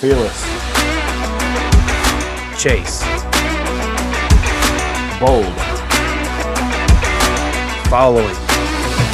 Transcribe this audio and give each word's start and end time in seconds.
Fearless. 0.00 0.40
Chase. 2.58 3.02
Bold. 5.20 5.52
Following. 7.90 8.34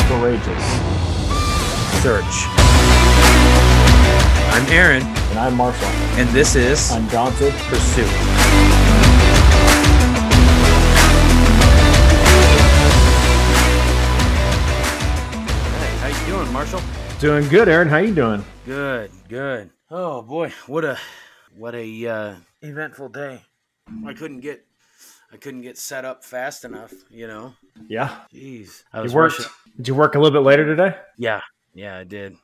Courageous. 0.06 0.64
Search. 2.02 2.46
I'm 4.54 4.66
Aaron, 4.72 5.02
And 5.02 5.38
I'm 5.40 5.56
Marshall. 5.56 5.88
and 6.18 6.28
this 6.30 6.54
is 6.54 6.92
Undaunted. 6.92 7.52
Pursuit. 7.68 8.06
Hey, 14.66 15.96
how 16.00 16.08
you 16.08 16.26
doing, 16.26 16.52
Marshall? 16.52 16.80
Doing 17.20 17.48
good, 17.48 17.68
Aaron. 17.68 17.88
How 17.88 17.98
you 17.98 18.14
doing? 18.14 18.44
Good, 18.64 19.10
good. 19.28 19.70
Oh 19.90 20.22
boy, 20.22 20.52
what 20.66 20.84
a 20.84 20.98
what 21.56 21.74
a 21.74 22.06
uh, 22.06 22.34
eventful 22.62 23.08
day. 23.10 23.42
I 24.06 24.14
couldn't 24.14 24.40
get 24.40 24.64
I 25.32 25.36
couldn't 25.36 25.62
get 25.62 25.78
set 25.78 26.04
up 26.04 26.24
fast 26.24 26.64
enough, 26.64 26.92
you 27.10 27.26
know. 27.26 27.54
Yeah. 27.88 28.22
Jeez, 28.34 28.82
I 28.92 28.98
You 28.98 29.02
was 29.04 29.14
worked. 29.14 29.38
wishing- 29.38 29.52
Did 29.76 29.88
you 29.88 29.94
work 29.94 30.14
a 30.14 30.18
little 30.18 30.36
bit 30.40 30.46
later 30.46 30.64
today? 30.64 30.96
Yeah, 31.18 31.40
yeah, 31.74 31.98
I 31.98 32.04
did. 32.04 32.36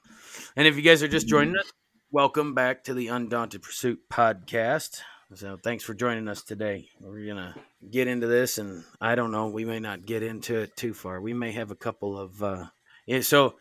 And 0.56 0.66
if 0.68 0.76
you 0.76 0.82
guys 0.82 1.02
are 1.02 1.08
just 1.08 1.26
joining 1.26 1.56
us, 1.56 1.70
welcome 2.10 2.54
back 2.54 2.84
to 2.84 2.94
the 2.94 3.08
Undaunted 3.08 3.62
Pursuit 3.62 4.00
podcast. 4.10 5.00
So 5.34 5.56
thanks 5.56 5.82
for 5.82 5.94
joining 5.94 6.28
us 6.28 6.42
today. 6.42 6.88
We're 7.00 7.26
gonna 7.26 7.54
get 7.90 8.06
into 8.06 8.26
this, 8.26 8.58
and 8.58 8.84
I 9.00 9.14
don't 9.14 9.32
know, 9.32 9.48
we 9.48 9.64
may 9.64 9.80
not 9.80 10.06
get 10.06 10.22
into 10.22 10.58
it 10.60 10.76
too 10.76 10.92
far. 10.94 11.20
We 11.20 11.32
may 11.34 11.52
have 11.52 11.70
a 11.70 11.76
couple 11.76 12.18
of. 12.18 12.40
Uh, 12.42 12.66
yeah, 13.06 13.22
so, 13.22 13.56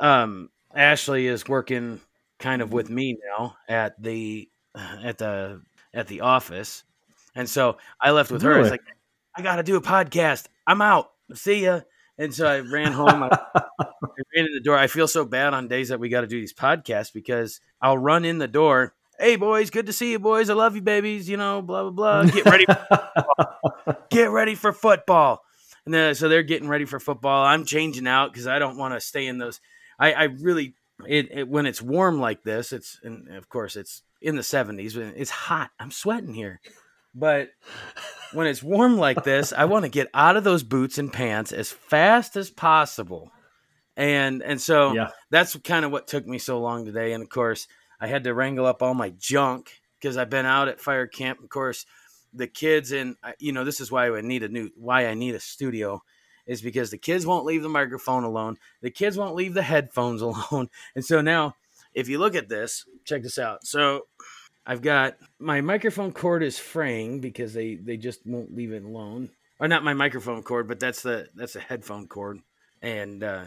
um, 0.00 0.48
Ashley 0.74 1.26
is 1.26 1.46
working 1.48 2.00
kind 2.38 2.62
of 2.62 2.72
with 2.72 2.86
mm-hmm. 2.86 2.94
me 2.94 3.18
now 3.38 3.56
at 3.68 4.00
the 4.02 4.48
at 4.74 5.18
the 5.18 5.62
at 5.92 6.06
the 6.06 6.20
office, 6.20 6.84
and 7.34 7.48
so 7.48 7.78
I 8.00 8.10
left 8.10 8.30
with 8.30 8.42
her. 8.42 8.54
I 8.54 8.58
was 8.58 8.70
like, 8.70 8.82
I 9.34 9.42
got 9.42 9.56
to 9.56 9.62
do 9.62 9.76
a 9.76 9.80
podcast. 9.80 10.46
I'm 10.66 10.82
out. 10.82 11.12
See 11.34 11.64
ya. 11.64 11.80
And 12.20 12.34
so 12.34 12.46
I 12.46 12.60
ran 12.60 12.92
home. 12.92 13.22
I 13.22 13.28
I 13.56 13.62
ran 14.36 14.46
in 14.46 14.54
the 14.54 14.60
door. 14.62 14.76
I 14.76 14.88
feel 14.88 15.06
so 15.06 15.24
bad 15.24 15.54
on 15.54 15.68
days 15.68 15.90
that 15.90 16.00
we 16.00 16.08
got 16.08 16.22
to 16.22 16.26
do 16.26 16.40
these 16.40 16.52
podcasts 16.52 17.12
because 17.12 17.60
I'll 17.80 17.98
run 17.98 18.24
in 18.24 18.38
the 18.38 18.48
door. 18.48 18.94
Hey 19.18 19.36
boys, 19.36 19.70
good 19.70 19.86
to 19.86 19.92
see 19.92 20.12
you 20.12 20.18
boys. 20.18 20.50
I 20.50 20.54
love 20.54 20.74
you 20.74 20.82
babies. 20.82 21.28
You 21.28 21.36
know, 21.36 21.62
blah 21.62 21.88
blah 21.88 22.22
blah. 22.22 22.30
Get 22.30 22.44
ready, 22.44 22.66
get 24.10 24.30
ready 24.30 24.54
for 24.54 24.72
football. 24.72 25.42
And 25.84 25.94
then 25.94 26.14
so 26.14 26.28
they're 26.28 26.42
getting 26.42 26.68
ready 26.68 26.84
for 26.84 27.00
football. 27.00 27.44
I'm 27.44 27.64
changing 27.64 28.06
out 28.06 28.32
because 28.32 28.46
I 28.46 28.58
don't 28.58 28.76
want 28.76 28.94
to 28.94 29.00
stay 29.00 29.26
in 29.26 29.38
those. 29.38 29.60
I, 29.98 30.12
I 30.12 30.22
really 30.24 30.74
it, 31.06 31.28
it 31.30 31.48
when 31.48 31.66
it's 31.66 31.82
warm 31.82 32.20
like 32.20 32.42
this. 32.42 32.72
It's 32.72 32.98
and 33.02 33.28
of 33.36 33.48
course 33.48 33.76
it's 33.76 34.02
in 34.20 34.36
the 34.36 34.42
70s. 34.42 34.94
but 34.94 35.14
It's 35.16 35.30
hot. 35.30 35.70
I'm 35.78 35.90
sweating 35.90 36.34
here, 36.34 36.60
but 37.14 37.50
when 38.32 38.46
it's 38.46 38.62
warm 38.62 38.96
like 38.96 39.24
this, 39.24 39.52
I 39.52 39.66
want 39.66 39.84
to 39.84 39.90
get 39.90 40.08
out 40.14 40.36
of 40.36 40.44
those 40.44 40.62
boots 40.62 40.98
and 40.98 41.12
pants 41.12 41.52
as 41.52 41.70
fast 41.70 42.36
as 42.36 42.50
possible. 42.50 43.30
And 43.96 44.42
and 44.42 44.60
so 44.60 44.92
yeah. 44.92 45.10
that's 45.30 45.56
kind 45.56 45.84
of 45.84 45.90
what 45.90 46.06
took 46.06 46.26
me 46.26 46.38
so 46.38 46.60
long 46.60 46.84
today. 46.84 47.12
And 47.12 47.22
of 47.22 47.28
course, 47.28 47.66
I 48.00 48.06
had 48.06 48.24
to 48.24 48.34
wrangle 48.34 48.66
up 48.66 48.82
all 48.82 48.94
my 48.94 49.10
junk 49.10 49.70
because 50.00 50.16
I've 50.16 50.30
been 50.30 50.46
out 50.46 50.68
at 50.68 50.80
fire 50.80 51.06
camp. 51.06 51.42
Of 51.42 51.48
course, 51.48 51.84
the 52.32 52.46
kids 52.46 52.92
and 52.92 53.16
uh, 53.22 53.32
you 53.38 53.52
know 53.52 53.64
this 53.64 53.80
is 53.80 53.90
why 53.90 54.10
I 54.10 54.20
need 54.20 54.42
a 54.42 54.48
new 54.48 54.70
why 54.76 55.06
I 55.06 55.14
need 55.14 55.34
a 55.34 55.40
studio 55.40 56.02
is 56.48 56.62
because 56.62 56.90
the 56.90 56.98
kids 56.98 57.24
won't 57.24 57.44
leave 57.44 57.62
the 57.62 57.68
microphone 57.68 58.24
alone. 58.24 58.56
The 58.80 58.90
kids 58.90 59.16
won't 59.16 59.36
leave 59.36 59.54
the 59.54 59.62
headphones 59.62 60.22
alone. 60.22 60.68
And 60.96 61.04
so 61.04 61.20
now, 61.20 61.54
if 61.94 62.08
you 62.08 62.18
look 62.18 62.34
at 62.34 62.48
this, 62.48 62.84
check 63.04 63.22
this 63.22 63.38
out. 63.38 63.64
So 63.64 64.06
I've 64.66 64.82
got 64.82 65.16
my 65.38 65.60
microphone 65.60 66.12
cord 66.12 66.42
is 66.42 66.58
fraying 66.58 67.20
because 67.20 67.52
they 67.54 67.76
they 67.76 67.96
just 67.96 68.26
won't 68.26 68.54
leave 68.54 68.72
it 68.72 68.82
alone. 68.82 69.30
Or 69.60 69.68
not 69.68 69.84
my 69.84 69.94
microphone 69.94 70.42
cord, 70.42 70.68
but 70.68 70.80
that's 70.80 71.02
the 71.02 71.28
that's 71.34 71.56
a 71.56 71.60
headphone 71.60 72.06
cord. 72.08 72.40
And 72.80 73.24
uh, 73.24 73.44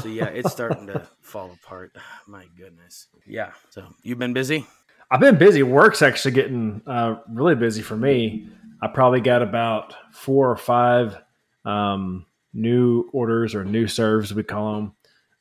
so 0.00 0.08
yeah, 0.08 0.26
it's 0.26 0.50
starting 0.50 0.88
to 0.88 1.06
fall 1.20 1.56
apart. 1.62 1.96
My 2.26 2.46
goodness. 2.56 3.06
Yeah. 3.26 3.52
So 3.70 3.84
you've 4.02 4.18
been 4.18 4.32
busy. 4.32 4.66
I've 5.10 5.20
been 5.20 5.38
busy. 5.38 5.62
Work's 5.62 6.02
actually 6.02 6.32
getting 6.32 6.82
uh, 6.86 7.16
really 7.28 7.54
busy 7.54 7.82
for 7.82 7.96
me. 7.96 8.48
I 8.82 8.88
probably 8.88 9.20
got 9.20 9.42
about 9.42 9.94
four 10.12 10.50
or 10.50 10.56
five 10.56 11.16
um, 11.64 12.26
new 12.54 13.08
orders 13.12 13.54
or 13.54 13.64
new 13.64 13.86
serves, 13.86 14.32
we 14.32 14.42
call 14.42 14.74
them, 14.76 14.92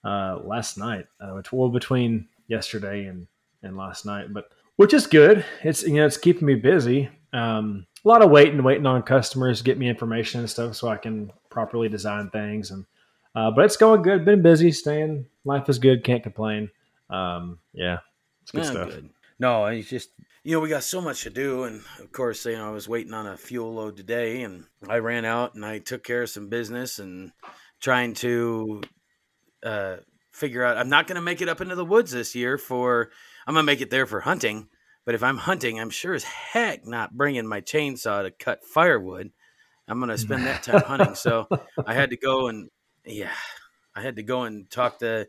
uh, 0.04 0.40
last 0.44 0.78
night. 0.78 1.06
Uh, 1.22 1.32
which 1.36 1.52
well 1.54 1.70
between 1.70 2.28
yesterday 2.48 3.06
and 3.06 3.28
and 3.62 3.78
last 3.78 4.06
night, 4.06 4.34
but 4.34 4.50
which 4.76 4.94
is 4.94 5.08
good. 5.08 5.46
It's 5.64 5.84
you 5.84 5.94
know 5.96 6.06
it's 6.06 6.18
keeping 6.18 6.46
me 6.48 6.56
busy. 6.56 7.10
Um, 7.32 7.86
a 8.04 8.08
lot 8.08 8.22
of 8.22 8.30
waiting, 8.32 8.62
waiting 8.64 8.86
on 8.86 9.02
customers 9.04 9.60
to 9.60 9.64
get 9.64 9.78
me 9.78 9.88
information 9.88 10.42
and 10.42 10.50
stuff 10.50 10.76
so 10.76 10.90
I 10.90 10.98
can 10.98 11.32
properly 11.50 11.88
design 11.88 12.30
things. 12.30 12.72
And 12.72 12.86
uh, 13.36 13.52
but 13.52 13.66
it's 13.66 13.78
going 13.78 14.02
good. 14.02 14.26
Been 14.26 14.42
busy, 14.42 14.72
staying. 14.72 15.26
Life 15.46 15.70
is 15.70 15.80
good. 15.80 16.04
Can't 16.04 16.22
complain. 16.24 16.70
Um, 17.10 17.60
yeah, 17.74 18.00
it's 18.42 18.52
good 18.52 18.64
Yeah, 18.66 18.72
stuff. 18.72 18.90
good. 18.90 19.10
No, 19.40 19.66
it's 19.68 19.90
just 19.90 20.10
you 20.44 20.52
know 20.52 20.60
we 20.60 20.70
got 20.70 20.84
so 20.84 21.02
much 21.02 21.24
to 21.24 21.30
do, 21.30 21.64
and 21.64 21.82
of 22.00 22.12
course 22.12 22.46
you 22.46 22.58
know 22.58 22.68
I 22.68 22.72
was 22.72 22.88
waiting 22.88 23.14
on 23.14 23.28
a 23.28 23.38
fuel 23.38 23.74
load 23.74 23.96
today, 23.96 24.42
and 24.44 24.66
I 24.88 24.98
ran 24.98 25.26
out 25.26 25.56
and 25.56 25.66
I 25.66 25.80
took 25.80 26.04
care 26.04 26.24
of 26.24 26.30
some 26.30 26.50
business 26.50 27.00
and 27.00 27.32
trying 27.80 28.14
to 28.16 28.82
uh, 29.64 29.98
figure 30.32 30.64
out. 30.64 30.78
I'm 30.78 30.90
not 30.90 31.08
going 31.08 31.16
to 31.16 31.22
make 31.22 31.42
it 31.42 31.50
up 31.50 31.62
into 31.62 31.76
the 31.76 31.86
woods 31.86 32.12
this 32.12 32.36
year 32.36 32.58
for. 32.58 33.10
I'm 33.48 33.54
going 33.54 33.64
to 33.64 33.72
make 33.72 33.82
it 33.82 33.90
there 33.90 34.06
for 34.06 34.22
hunting, 34.22 34.68
but 35.06 35.16
if 35.16 35.24
I'm 35.24 35.38
hunting, 35.38 35.80
I'm 35.80 35.90
sure 35.90 36.14
as 36.14 36.24
heck 36.24 36.86
not 36.86 37.16
bringing 37.16 37.48
my 37.48 37.62
chainsaw 37.62 38.24
to 38.24 38.32
cut 38.32 38.64
firewood. 38.64 39.32
I'm 39.88 40.00
going 40.00 40.10
to 40.10 40.18
spend 40.18 40.46
that 40.46 40.64
time 40.64 40.82
hunting, 40.86 41.16
so 41.16 41.48
I 41.86 41.94
had 41.94 42.12
to 42.12 42.18
go 42.18 42.48
and 42.48 42.70
yeah, 43.06 43.34
I 43.96 44.02
had 44.02 44.16
to 44.18 44.24
go 44.24 44.44
and 44.44 44.70
talk 44.70 45.00
to 45.00 45.28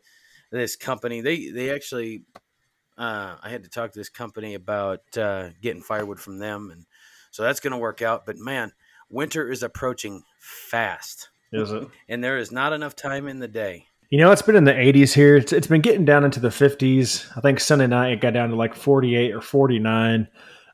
this 0.51 0.77
company. 0.77 1.21
They 1.21 1.51
they 1.51 1.75
actually 1.75 2.25
uh, 2.97 3.37
I 3.43 3.49
had 3.49 3.65
to 3.65 3.71
talk 3.71 3.93
to 3.93 3.99
this 3.99 4.09
company 4.09 4.55
about 4.55 5.01
uh, 5.17 5.51
getting 5.61 5.83
firewood 5.83 6.21
from 6.21 6.39
them, 6.39 6.71
and 6.71 6.87
so 7.31 7.43
that's 7.43 7.61
going 7.61 7.73
to 7.73 7.79
work 7.79 8.03
out. 8.03 8.27
But 8.27 8.37
man, 8.39 8.73
winter 9.11 9.51
is 9.51 9.63
approaching 9.63 10.23
fast, 10.39 11.29
Is 11.53 11.73
it? 11.73 11.89
and 12.09 12.23
there 12.23 12.39
is 12.39 12.53
not 12.53 12.73
enough 12.73 12.95
time 12.97 13.29
in 13.29 13.39
the 13.39 13.49
day. 13.49 13.87
You 14.11 14.19
know, 14.19 14.31
it's 14.31 14.43
been 14.43 14.55
in 14.55 14.65
the 14.65 14.73
80s 14.73 15.13
here. 15.13 15.37
It's, 15.37 15.53
it's 15.53 15.67
been 15.67 15.81
getting 15.81 16.05
down 16.05 16.25
into 16.25 16.39
the 16.39 16.51
50s. 16.51 17.27
I 17.37 17.41
think 17.41 17.59
Sunday 17.59 17.87
night 17.87 18.13
it 18.13 18.21
got 18.21 18.35
down 18.35 18.51
to 18.51 18.55
like 18.55 18.75
48 18.75 19.33
or 19.33 19.41
49. 19.41 20.29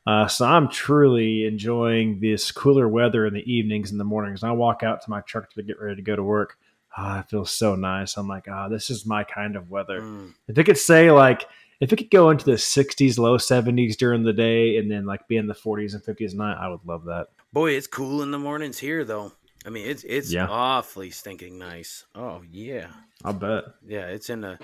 Uh, 0.05 0.27
so 0.27 0.45
I'm 0.45 0.67
truly 0.67 1.45
enjoying 1.45 2.19
this 2.19 2.51
cooler 2.51 2.87
weather 2.87 3.25
in 3.25 3.33
the 3.33 3.51
evenings 3.51 3.89
and 3.91 3.99
the 3.99 4.03
mornings. 4.03 4.43
I 4.43 4.51
walk 4.51 4.83
out 4.83 5.01
to 5.03 5.09
my 5.09 5.21
truck 5.21 5.51
to 5.53 5.63
get 5.63 5.79
ready 5.79 5.95
to 5.95 6.01
go 6.01 6.15
to 6.15 6.23
work. 6.23 6.57
Ah, 6.95 7.21
it 7.21 7.29
feels 7.29 7.51
so 7.51 7.75
nice. 7.75 8.17
I'm 8.17 8.27
like, 8.27 8.47
ah, 8.47 8.67
this 8.67 8.89
is 8.89 9.05
my 9.05 9.23
kind 9.23 9.55
of 9.55 9.69
weather. 9.69 10.01
Mm. 10.01 10.33
If 10.47 10.57
it 10.57 10.63
could 10.65 10.77
say 10.77 11.09
like, 11.09 11.45
if 11.81 11.91
it 11.91 11.97
could 11.97 12.11
go 12.11 12.29
into 12.29 12.45
the 12.45 12.51
60s, 12.53 13.17
low 13.17 13.37
70s 13.37 13.97
during 13.97 14.23
the 14.23 14.31
day, 14.33 14.77
and 14.77 14.89
then 14.89 15.05
like 15.05 15.27
be 15.27 15.35
in 15.37 15.47
the 15.47 15.53
40s 15.53 15.93
and 15.93 16.03
50s 16.03 16.29
at 16.31 16.35
night, 16.35 16.57
I 16.57 16.69
would 16.69 16.85
love 16.85 17.05
that. 17.05 17.27
Boy, 17.51 17.71
it's 17.71 17.87
cool 17.87 18.21
in 18.21 18.31
the 18.31 18.39
mornings 18.39 18.77
here, 18.79 19.03
though. 19.03 19.33
I 19.65 19.69
mean, 19.69 19.87
it's 19.87 20.03
it's 20.03 20.31
Yeah. 20.31 20.47
awfully 20.47 21.09
stinking 21.11 21.59
nice. 21.59 22.05
Oh 22.15 22.41
yeah, 22.49 22.87
I'll 23.23 23.33
bet. 23.33 23.65
yeah. 23.85 24.05
It's 24.07 24.29
in 24.29 24.41
the 24.41 24.57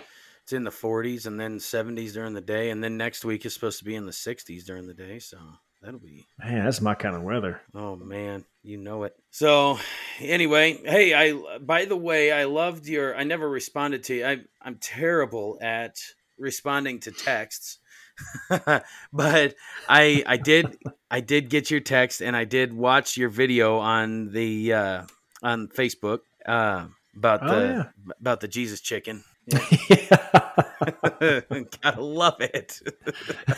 it's 0.43 0.53
in 0.53 0.63
the 0.63 0.71
40s 0.71 1.25
and 1.27 1.37
then 1.39 1.57
70s 1.59 2.13
during 2.13 2.33
the 2.33 2.41
day, 2.41 2.69
and 2.69 2.81
then 2.83 2.95
next 2.97 3.25
week 3.25 3.45
is 3.45 3.53
supposed 3.53 3.79
to 3.79 3.85
be 3.85 3.95
in 3.95 4.05
the 4.05 4.11
60s 4.13 4.63
during 4.65 4.87
the 4.87 4.93
day. 4.95 5.19
So 5.19 5.37
that'll 5.83 5.99
be 5.99 6.25
Man, 6.39 6.63
that's 6.65 6.81
my 6.81 6.95
kind 6.95 7.15
of 7.15 7.21
weather. 7.23 7.61
Oh 7.75 7.95
man, 7.95 8.45
you 8.63 8.77
know 8.77 9.03
it. 9.03 9.13
So, 9.29 9.77
anyway, 10.19 10.79
hey, 10.83 11.13
I 11.13 11.57
by 11.59 11.85
the 11.85 11.97
way, 11.97 12.31
I 12.31 12.45
loved 12.45 12.87
your. 12.87 13.15
I 13.15 13.23
never 13.23 13.47
responded 13.47 14.03
to 14.05 14.15
you. 14.15 14.25
I, 14.25 14.37
I'm 14.61 14.77
terrible 14.81 15.59
at 15.61 15.97
responding 16.37 16.99
to 17.01 17.11
texts, 17.11 17.79
but 18.49 19.55
I 19.89 20.23
I 20.25 20.37
did 20.37 20.77
I 21.09 21.19
did 21.21 21.49
get 21.49 21.69
your 21.71 21.79
text 21.79 22.21
and 22.21 22.35
I 22.35 22.43
did 22.45 22.73
watch 22.73 23.17
your 23.17 23.29
video 23.29 23.77
on 23.79 24.31
the 24.31 24.73
uh, 24.73 25.03
on 25.43 25.67
Facebook 25.69 26.19
uh, 26.45 26.87
about 27.15 27.39
Oh, 27.43 27.47
the 27.47 27.67
yeah. 27.67 27.83
about 28.19 28.39
the 28.41 28.47
Jesus 28.47 28.81
chicken. 28.81 29.23
Yeah. 29.89 31.41
Gotta 31.81 32.01
love 32.01 32.35
it. 32.41 32.79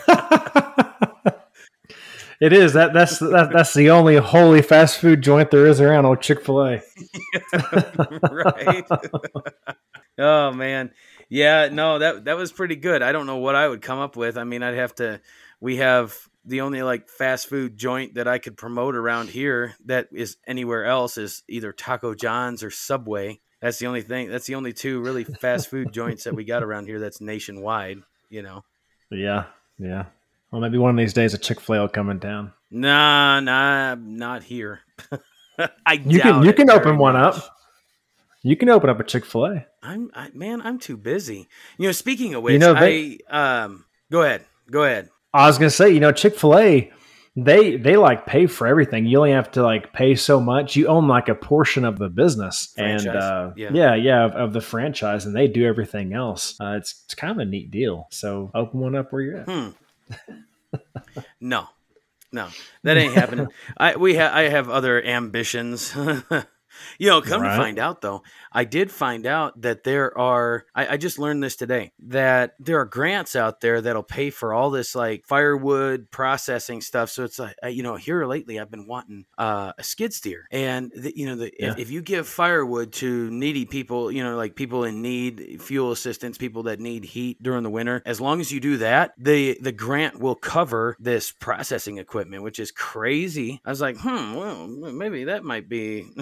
it 2.40 2.52
is 2.52 2.72
that 2.74 2.92
that's 2.94 3.18
that, 3.18 3.50
that's 3.52 3.74
the 3.74 3.90
only 3.90 4.16
holy 4.16 4.62
fast 4.62 4.98
food 4.98 5.20
joint 5.22 5.50
there 5.50 5.66
is 5.66 5.80
around 5.80 6.06
old 6.06 6.20
Chick 6.22 6.44
Fil 6.44 6.60
A. 6.64 6.82
right. 8.30 8.84
oh 10.18 10.52
man, 10.52 10.90
yeah. 11.30 11.70
No, 11.72 11.98
that 11.98 12.26
that 12.26 12.36
was 12.36 12.52
pretty 12.52 12.76
good. 12.76 13.00
I 13.00 13.12
don't 13.12 13.26
know 13.26 13.38
what 13.38 13.54
I 13.54 13.66
would 13.66 13.80
come 13.80 13.98
up 13.98 14.16
with. 14.16 14.36
I 14.36 14.44
mean, 14.44 14.62
I'd 14.62 14.74
have 14.74 14.94
to. 14.96 15.20
We 15.60 15.76
have 15.76 16.14
the 16.44 16.60
only 16.60 16.82
like 16.82 17.08
fast 17.08 17.48
food 17.48 17.76
joint 17.76 18.14
that 18.14 18.28
I 18.28 18.38
could 18.38 18.56
promote 18.56 18.94
around 18.94 19.30
here 19.30 19.74
that 19.86 20.08
is 20.12 20.36
anywhere 20.46 20.84
else 20.84 21.16
is 21.16 21.42
either 21.48 21.72
Taco 21.72 22.14
John's 22.14 22.62
or 22.62 22.70
Subway. 22.70 23.40
That's 23.60 23.78
the 23.78 23.86
only 23.86 24.02
thing. 24.02 24.30
That's 24.30 24.46
the 24.46 24.54
only 24.54 24.72
two 24.72 25.00
really 25.00 25.24
fast 25.24 25.68
food 25.68 25.92
joints 25.92 26.24
that 26.24 26.34
we 26.34 26.44
got 26.44 26.62
around 26.62 26.86
here. 26.86 26.98
That's 26.98 27.20
nationwide. 27.20 27.98
You 28.28 28.42
know. 28.42 28.64
Yeah, 29.10 29.46
yeah. 29.78 30.04
Well, 30.50 30.60
maybe 30.60 30.78
one 30.78 30.90
of 30.90 30.96
these 30.96 31.12
days 31.12 31.34
a 31.34 31.38
Chick 31.38 31.60
Fil 31.60 31.76
A 31.76 31.80
will 31.80 31.88
come 31.88 32.10
in 32.10 32.20
town. 32.20 32.52
Nah, 32.70 33.40
nah, 33.40 33.94
not 33.94 34.42
here. 34.42 34.80
I 35.86 35.94
You 36.04 36.20
can 36.20 36.42
you 36.42 36.52
can 36.52 36.70
open 36.70 36.96
one 36.98 37.16
up. 37.16 37.56
You 38.42 38.56
can 38.56 38.68
open 38.70 38.88
up 38.88 38.98
a 39.00 39.04
Chick 39.04 39.24
Fil 39.24 39.46
A. 39.46 39.66
I'm 39.82 40.10
I, 40.14 40.30
man, 40.34 40.62
I'm 40.62 40.78
too 40.78 40.96
busy. 40.96 41.48
You 41.78 41.88
know, 41.88 41.92
speaking 41.92 42.34
of 42.34 42.42
which, 42.42 42.54
you 42.54 42.58
know, 42.58 42.74
they- 42.74 43.18
I 43.30 43.62
um 43.64 43.84
go 44.10 44.22
ahead. 44.22 44.44
Go 44.70 44.84
ahead. 44.84 45.10
I 45.34 45.46
was 45.46 45.58
gonna 45.58 45.70
say, 45.70 45.90
you 45.90 46.00
know, 46.00 46.10
Chick 46.12 46.36
Fil 46.36 46.58
A, 46.58 46.92
they 47.36 47.76
they 47.76 47.96
like 47.96 48.26
pay 48.26 48.46
for 48.46 48.66
everything. 48.66 49.06
You 49.06 49.18
only 49.18 49.32
have 49.32 49.50
to 49.52 49.62
like 49.62 49.92
pay 49.92 50.14
so 50.14 50.40
much. 50.40 50.74
You 50.74 50.88
own 50.88 51.06
like 51.06 51.28
a 51.28 51.34
portion 51.34 51.84
of 51.84 51.98
the 51.98 52.08
business, 52.08 52.72
and 52.76 53.06
uh, 53.06 53.52
yeah. 53.56 53.70
yeah, 53.72 53.94
yeah, 53.94 54.24
of, 54.24 54.32
of 54.32 54.52
the 54.52 54.60
franchise, 54.60 55.26
and 55.26 55.36
they 55.36 55.46
do 55.46 55.64
everything 55.66 56.12
else. 56.14 56.58
Uh, 56.60 56.74
it's 56.78 57.02
it's 57.04 57.14
kind 57.14 57.30
of 57.30 57.38
a 57.38 57.44
neat 57.44 57.70
deal. 57.70 58.08
So 58.10 58.50
open 58.54 58.80
one 58.80 58.94
up 58.96 59.12
where 59.12 59.22
you're 59.22 59.36
at. 59.38 59.48
Hmm. 59.48 59.68
no. 61.40 61.66
No. 62.32 62.48
That 62.84 62.96
ain't 62.96 63.14
happening. 63.14 63.48
I 63.76 63.96
we 63.96 64.16
ha- 64.16 64.30
I 64.32 64.42
have 64.42 64.68
other 64.70 65.02
ambitions. 65.04 65.92
you 66.98 67.08
know, 67.08 67.20
come 67.20 67.42
Right. 67.42 67.50
to 67.56 67.56
find 67.62 67.78
out 67.78 68.00
though, 68.00 68.22
I 68.52 68.64
did 68.64 68.90
find 68.90 69.26
out 69.26 69.60
that 69.62 69.84
there 69.84 70.16
are 70.18 70.64
I, 70.74 70.94
I 70.94 70.96
just 70.96 71.18
learned 71.18 71.42
this 71.42 71.56
today 71.56 71.92
that 72.08 72.54
there 72.58 72.78
are 72.80 72.84
grants 72.84 73.34
out 73.36 73.60
there 73.60 73.80
that'll 73.80 74.02
pay 74.02 74.30
for 74.30 74.52
all 74.54 74.70
this 74.70 74.94
like 74.94 75.24
firewood 75.26 76.10
processing 76.10 76.80
stuff. 76.80 77.10
So 77.10 77.24
it's 77.24 77.38
like 77.38 77.54
you 77.68 77.82
know, 77.82 77.96
here 77.96 78.24
lately 78.26 78.58
I've 78.60 78.70
been 78.70 78.86
wanting 78.86 79.24
uh, 79.38 79.72
a 79.78 79.82
skid 79.82 80.12
steer, 80.12 80.46
and 80.50 80.90
the, 80.96 81.12
you 81.16 81.26
know, 81.26 81.36
the, 81.36 81.52
Yeah. 81.58 81.72
if, 81.72 81.78
if 81.78 81.90
you 81.90 82.02
give 82.02 82.26
firewood 82.28 82.92
to 82.94 83.30
needy 83.30 83.64
people, 83.64 84.10
you 84.12 84.22
know, 84.22 84.36
like 84.36 84.54
people 84.56 84.84
in 84.84 85.02
need, 85.02 85.60
fuel 85.62 85.92
assistance, 85.92 86.38
people 86.38 86.64
that 86.64 86.80
need 86.80 87.04
heat 87.04 87.42
during 87.42 87.62
the 87.62 87.70
winter, 87.70 88.02
as 88.04 88.20
long 88.20 88.40
as 88.40 88.50
you 88.52 88.60
do 88.60 88.76
that, 88.78 89.12
the 89.18 89.58
the 89.60 89.72
grant 89.72 90.18
will 90.20 90.34
cover 90.34 90.96
this 91.00 91.30
processing 91.32 91.98
equipment, 91.98 92.42
which 92.42 92.58
is 92.58 92.70
crazy. 92.70 93.60
I 93.64 93.70
was 93.70 93.80
like, 93.80 93.96
hmm, 93.98 94.34
well, 94.34 94.66
maybe 94.66 95.24
that 95.24 95.44
might 95.44 95.68
be. 95.68 96.06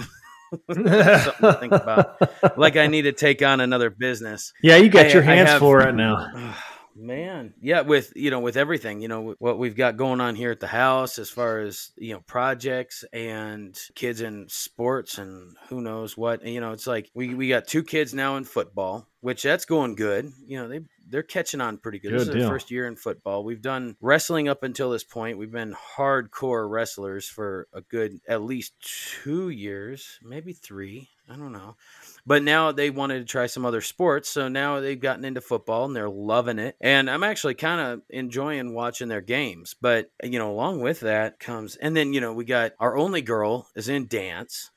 something 0.50 0.84
to 0.84 1.56
think 1.60 1.72
about. 1.72 2.58
Like 2.58 2.76
I 2.76 2.86
need 2.86 3.02
to 3.02 3.12
take 3.12 3.42
on 3.42 3.60
another 3.60 3.90
business. 3.90 4.52
Yeah, 4.62 4.76
you 4.76 4.88
got 4.88 5.06
I- 5.06 5.10
your 5.10 5.22
I 5.22 5.26
hands 5.26 5.50
have- 5.50 5.58
full 5.60 5.74
right 5.74 5.94
now. 5.94 6.54
Man, 6.98 7.54
yeah, 7.60 7.82
with 7.82 8.12
you 8.16 8.30
know, 8.30 8.40
with 8.40 8.56
everything, 8.56 9.00
you 9.00 9.08
know, 9.08 9.36
what 9.38 9.58
we've 9.58 9.76
got 9.76 9.96
going 9.96 10.20
on 10.20 10.34
here 10.34 10.50
at 10.50 10.58
the 10.58 10.66
house 10.66 11.18
as 11.20 11.30
far 11.30 11.60
as 11.60 11.92
you 11.96 12.14
know, 12.14 12.20
projects 12.26 13.04
and 13.12 13.78
kids 13.94 14.20
in 14.20 14.48
sports 14.48 15.18
and 15.18 15.56
who 15.68 15.80
knows 15.80 16.16
what. 16.16 16.44
You 16.44 16.60
know, 16.60 16.72
it's 16.72 16.88
like 16.88 17.08
we 17.14 17.34
we 17.34 17.48
got 17.48 17.68
two 17.68 17.84
kids 17.84 18.14
now 18.14 18.36
in 18.36 18.42
football, 18.42 19.06
which 19.20 19.44
that's 19.44 19.64
going 19.64 19.94
good. 19.94 20.32
You 20.44 20.58
know, 20.58 20.68
they 20.68 20.80
they're 21.08 21.22
catching 21.22 21.60
on 21.60 21.78
pretty 21.78 22.00
good. 22.00 22.12
this 22.12 22.22
is 22.22 22.28
their 22.28 22.38
deal. 22.38 22.48
first 22.48 22.70
year 22.70 22.88
in 22.88 22.96
football. 22.96 23.44
We've 23.44 23.62
done 23.62 23.96
wrestling 24.00 24.48
up 24.48 24.64
until 24.64 24.90
this 24.90 25.04
point. 25.04 25.38
We've 25.38 25.52
been 25.52 25.76
hardcore 25.96 26.68
wrestlers 26.68 27.28
for 27.28 27.68
a 27.72 27.80
good 27.80 28.20
at 28.28 28.42
least 28.42 28.74
two 29.22 29.50
years, 29.50 30.18
maybe 30.22 30.52
three. 30.52 31.08
I 31.30 31.36
don't 31.36 31.52
know. 31.52 31.76
But 32.28 32.42
now 32.42 32.72
they 32.72 32.90
wanted 32.90 33.20
to 33.20 33.24
try 33.24 33.46
some 33.46 33.64
other 33.64 33.80
sports, 33.80 34.28
so 34.28 34.48
now 34.48 34.80
they've 34.80 35.00
gotten 35.00 35.24
into 35.24 35.40
football 35.40 35.86
and 35.86 35.96
they're 35.96 36.10
loving 36.10 36.58
it. 36.58 36.76
And 36.78 37.08
I'm 37.10 37.24
actually 37.24 37.54
kind 37.54 37.80
of 37.80 38.02
enjoying 38.10 38.74
watching 38.74 39.08
their 39.08 39.22
games. 39.22 39.74
But 39.80 40.10
you 40.22 40.38
know, 40.38 40.50
along 40.50 40.82
with 40.82 41.00
that 41.00 41.40
comes, 41.40 41.76
and 41.76 41.96
then 41.96 42.12
you 42.12 42.20
know, 42.20 42.34
we 42.34 42.44
got 42.44 42.72
our 42.78 42.98
only 42.98 43.22
girl 43.22 43.68
is 43.74 43.88
in 43.88 44.08
dance. 44.08 44.70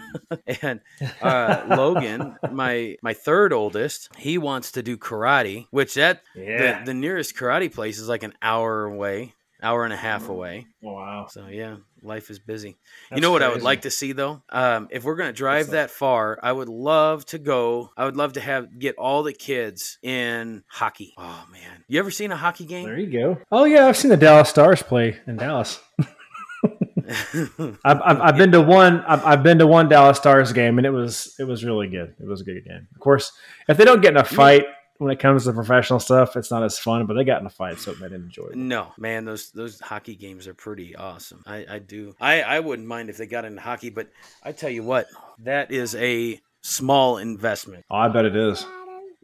and 0.62 0.80
uh, 1.20 1.64
Logan, 1.76 2.36
my 2.52 2.96
my 3.02 3.14
third 3.14 3.52
oldest, 3.52 4.08
he 4.16 4.38
wants 4.38 4.72
to 4.72 4.82
do 4.82 4.96
karate, 4.96 5.66
which 5.70 5.94
that 5.94 6.22
Yeah. 6.36 6.80
the, 6.84 6.86
the 6.92 6.94
nearest 6.94 7.34
karate 7.36 7.72
place 7.74 7.98
is 7.98 8.08
like 8.08 8.22
an 8.22 8.34
hour 8.42 8.84
away, 8.84 9.34
hour 9.62 9.84
and 9.84 9.92
a 9.92 9.96
half 9.96 10.28
away. 10.28 10.66
wow. 10.80 11.26
So 11.28 11.46
yeah, 11.48 11.76
life 12.02 12.30
is 12.30 12.38
busy. 12.38 12.76
you 13.14 13.20
know 13.20 13.30
what 13.30 13.42
I 13.42 13.48
would 13.48 13.62
like 13.62 13.82
to 13.82 13.90
see 13.90 14.12
though? 14.12 14.42
Um, 14.50 14.88
if 14.90 15.04
we're 15.04 15.16
gonna 15.16 15.32
drive 15.32 15.68
that 15.70 15.90
far, 15.90 16.38
I 16.42 16.52
would 16.52 16.68
love 16.68 17.24
to 17.26 17.38
go. 17.38 17.90
I 17.96 18.04
would 18.04 18.16
love 18.16 18.34
to 18.34 18.40
have 18.40 18.78
get 18.78 18.96
all 18.96 19.22
the 19.22 19.32
kids 19.32 19.98
in 20.02 20.64
hockey. 20.68 21.14
Oh 21.16 21.46
man, 21.50 21.84
you 21.88 21.98
ever 21.98 22.10
seen 22.10 22.32
a 22.32 22.36
hockey 22.36 22.64
game? 22.64 22.84
There 22.84 22.98
you 22.98 23.12
go. 23.12 23.38
Oh 23.50 23.64
yeah, 23.64 23.86
I've 23.86 23.96
seen 23.96 24.10
the 24.10 24.16
Dallas 24.16 24.48
Stars 24.48 24.82
play 24.82 25.18
in 25.26 25.36
Dallas. 25.36 25.80
I've, 27.08 27.78
I've, 27.84 28.20
I've 28.20 28.36
been 28.36 28.52
to 28.52 28.60
one. 28.60 29.00
I've, 29.02 29.24
I've 29.24 29.42
been 29.42 29.58
to 29.58 29.66
one 29.66 29.88
Dallas 29.88 30.16
Stars 30.18 30.52
game, 30.52 30.78
and 30.78 30.86
it 30.86 30.90
was 30.90 31.34
it 31.38 31.44
was 31.44 31.64
really 31.64 31.88
good. 31.88 32.14
It 32.20 32.26
was 32.26 32.40
a 32.40 32.44
good 32.44 32.64
game. 32.64 32.88
Of 32.94 33.00
course, 33.00 33.32
if 33.68 33.76
they 33.76 33.84
don't 33.84 34.00
get 34.00 34.12
in 34.12 34.18
a 34.18 34.24
fight 34.24 34.66
when 35.02 35.12
it 35.12 35.18
comes 35.18 35.44
to 35.44 35.52
professional 35.52 36.00
stuff, 36.00 36.36
it's 36.36 36.50
not 36.50 36.62
as 36.62 36.78
fun. 36.78 37.06
But 37.06 37.14
they 37.14 37.24
got 37.24 37.40
in 37.40 37.46
a 37.46 37.50
fight, 37.50 37.78
so 37.78 37.90
it 37.90 38.00
made 38.00 38.12
them 38.12 38.22
enjoy 38.24 38.42
it 38.44 38.52
enjoyable. 38.54 38.68
no, 38.68 38.92
man, 38.98 39.24
those 39.24 39.50
those 39.50 39.80
hockey 39.80 40.14
games 40.14 40.46
are 40.46 40.54
pretty 40.54 40.94
awesome. 40.96 41.42
I, 41.46 41.66
I 41.68 41.78
do. 41.78 42.14
I, 42.20 42.42
I 42.42 42.60
wouldn't 42.60 42.88
mind 42.88 43.10
if 43.10 43.16
they 43.16 43.26
got 43.26 43.44
into 43.44 43.60
hockey, 43.60 43.90
but 43.90 44.08
I 44.42 44.52
tell 44.52 44.70
you 44.70 44.82
what, 44.82 45.06
that 45.40 45.70
is 45.72 45.94
a 45.96 46.40
small 46.62 47.18
investment. 47.18 47.84
Oh, 47.90 47.96
I 47.96 48.08
bet 48.08 48.24
it 48.24 48.36
is. 48.36 48.64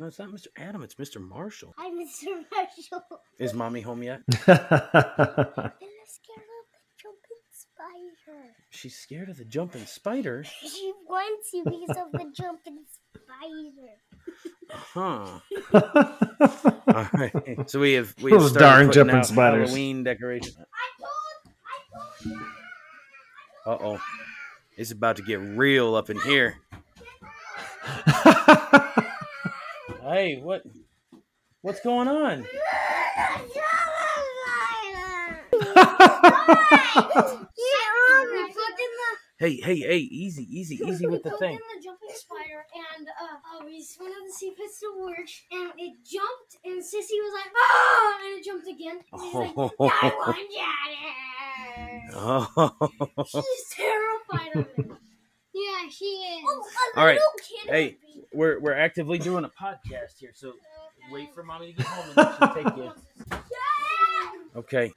No, 0.00 0.06
it's 0.06 0.18
not 0.20 0.28
Mr. 0.28 0.46
Adam. 0.56 0.82
It's 0.82 0.94
Mr. 0.94 1.20
Marshall. 1.20 1.74
Hi, 1.76 1.90
Mr. 1.90 2.44
Marshall. 2.52 3.02
Is 3.40 3.52
mommy 3.52 3.80
home 3.80 4.02
yet? 4.04 4.20
I'm 4.46 4.52
scared 4.54 6.46
of 6.46 6.66
the 6.70 6.80
jumping 7.02 7.42
spider. 7.50 8.54
She's 8.70 8.94
scared 8.96 9.28
of 9.28 9.38
the 9.38 9.44
jumping 9.44 9.86
spider. 9.86 10.44
She 10.60 10.92
wants 11.08 11.50
you 11.52 11.64
because 11.64 11.96
of 11.96 12.12
the 12.12 12.30
jumping 12.32 12.84
spider. 12.86 13.07
Huh. 14.70 15.40
All 15.74 17.08
right. 17.14 17.32
So 17.68 17.80
we 17.80 17.94
have 17.94 18.14
we 18.22 18.32
have 18.32 18.40
Those 18.40 18.50
started 18.50 18.58
darn 18.66 18.86
putting 18.86 18.92
jumping 18.92 19.16
out 19.16 19.26
spiders. 19.26 19.68
Halloween 19.68 20.04
decorations. 20.04 20.56
I 20.58 20.62
told, 21.00 21.54
I 22.24 22.36
told. 23.64 23.80
Uh 23.80 23.84
oh. 23.84 24.00
It's 24.76 24.92
about 24.92 25.16
to 25.16 25.22
get 25.22 25.40
real 25.40 25.94
up 25.94 26.10
in 26.10 26.20
here. 26.20 26.58
Hey, 30.08 30.40
what? 30.40 30.62
What's 31.60 31.80
going 31.80 32.08
on? 32.08 32.46
Hey, 39.38 39.54
hey, 39.62 39.76
hey! 39.78 39.98
Easy, 39.98 40.42
easy, 40.50 40.80
easy 40.84 41.06
with 41.06 41.22
the 41.22 41.30
we 41.30 41.36
thing. 41.38 41.52
in 41.54 41.60
the 41.78 41.84
jumping 41.84 42.08
spider, 42.12 42.66
and 42.98 43.06
uh, 43.06 43.36
uh, 43.62 43.64
we 43.64 43.78
just 43.78 44.00
wanted 44.00 44.26
to 44.26 44.32
see 44.36 44.46
if 44.48 44.58
it 44.58 44.70
still 44.72 44.98
works. 45.00 45.42
And 45.52 45.70
it 45.78 45.92
jumped, 46.04 46.56
and 46.64 46.82
Sissy 46.82 47.14
was 47.22 47.32
like, 47.34 47.52
"Ah!" 47.56 48.18
and 48.26 48.38
it 48.40 48.44
jumped 48.44 48.66
again. 48.66 48.98
And 49.12 49.22
she's 49.22 49.34
like, 49.34 49.50
"I 49.56 50.12
want 50.18 50.36
Daddy." 50.50 52.04
Oh. 52.14 52.72
She's 53.26 53.64
terrified 53.76 54.56
of 54.56 54.66
it. 54.76 54.90
Yeah, 55.54 55.88
she 55.88 56.04
is. 56.04 56.44
Oh, 56.44 56.66
a 56.96 57.00
All 57.00 57.06
right. 57.06 57.14
little 57.14 57.32
kid 57.36 57.70
Hey. 57.70 57.96
We're 58.34 58.58
we're 58.60 58.74
actively 58.74 59.18
doing 59.18 59.44
a 59.44 59.50
podcast 59.50 60.18
here, 60.18 60.32
so 60.34 60.52
wait 61.12 61.32
for 61.34 61.42
mommy 61.44 61.72
to 61.72 61.78
get 61.78 61.86
home 61.86 62.06
and 62.08 62.16
then 62.16 62.36
she'll 62.38 62.64
take 62.64 62.76
you. 62.76 62.92
Okay. 64.56 64.92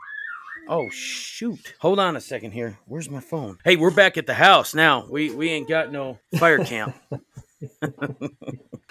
Oh 0.68 0.90
shoot! 0.90 1.74
Hold 1.80 2.00
on 2.00 2.16
a 2.16 2.22
second 2.22 2.52
here. 2.52 2.78
Where's 2.86 3.10
my 3.10 3.20
phone? 3.20 3.58
Hey, 3.64 3.76
we're 3.76 3.92
back 3.92 4.18
at 4.18 4.28
the 4.28 4.34
house 4.34 4.74
now. 4.74 5.06
We 5.10 5.32
we 5.32 5.50
ain't 5.50 5.68
got 5.68 5.92
no 5.92 6.20
fire 6.38 6.64
camp. 6.64 6.96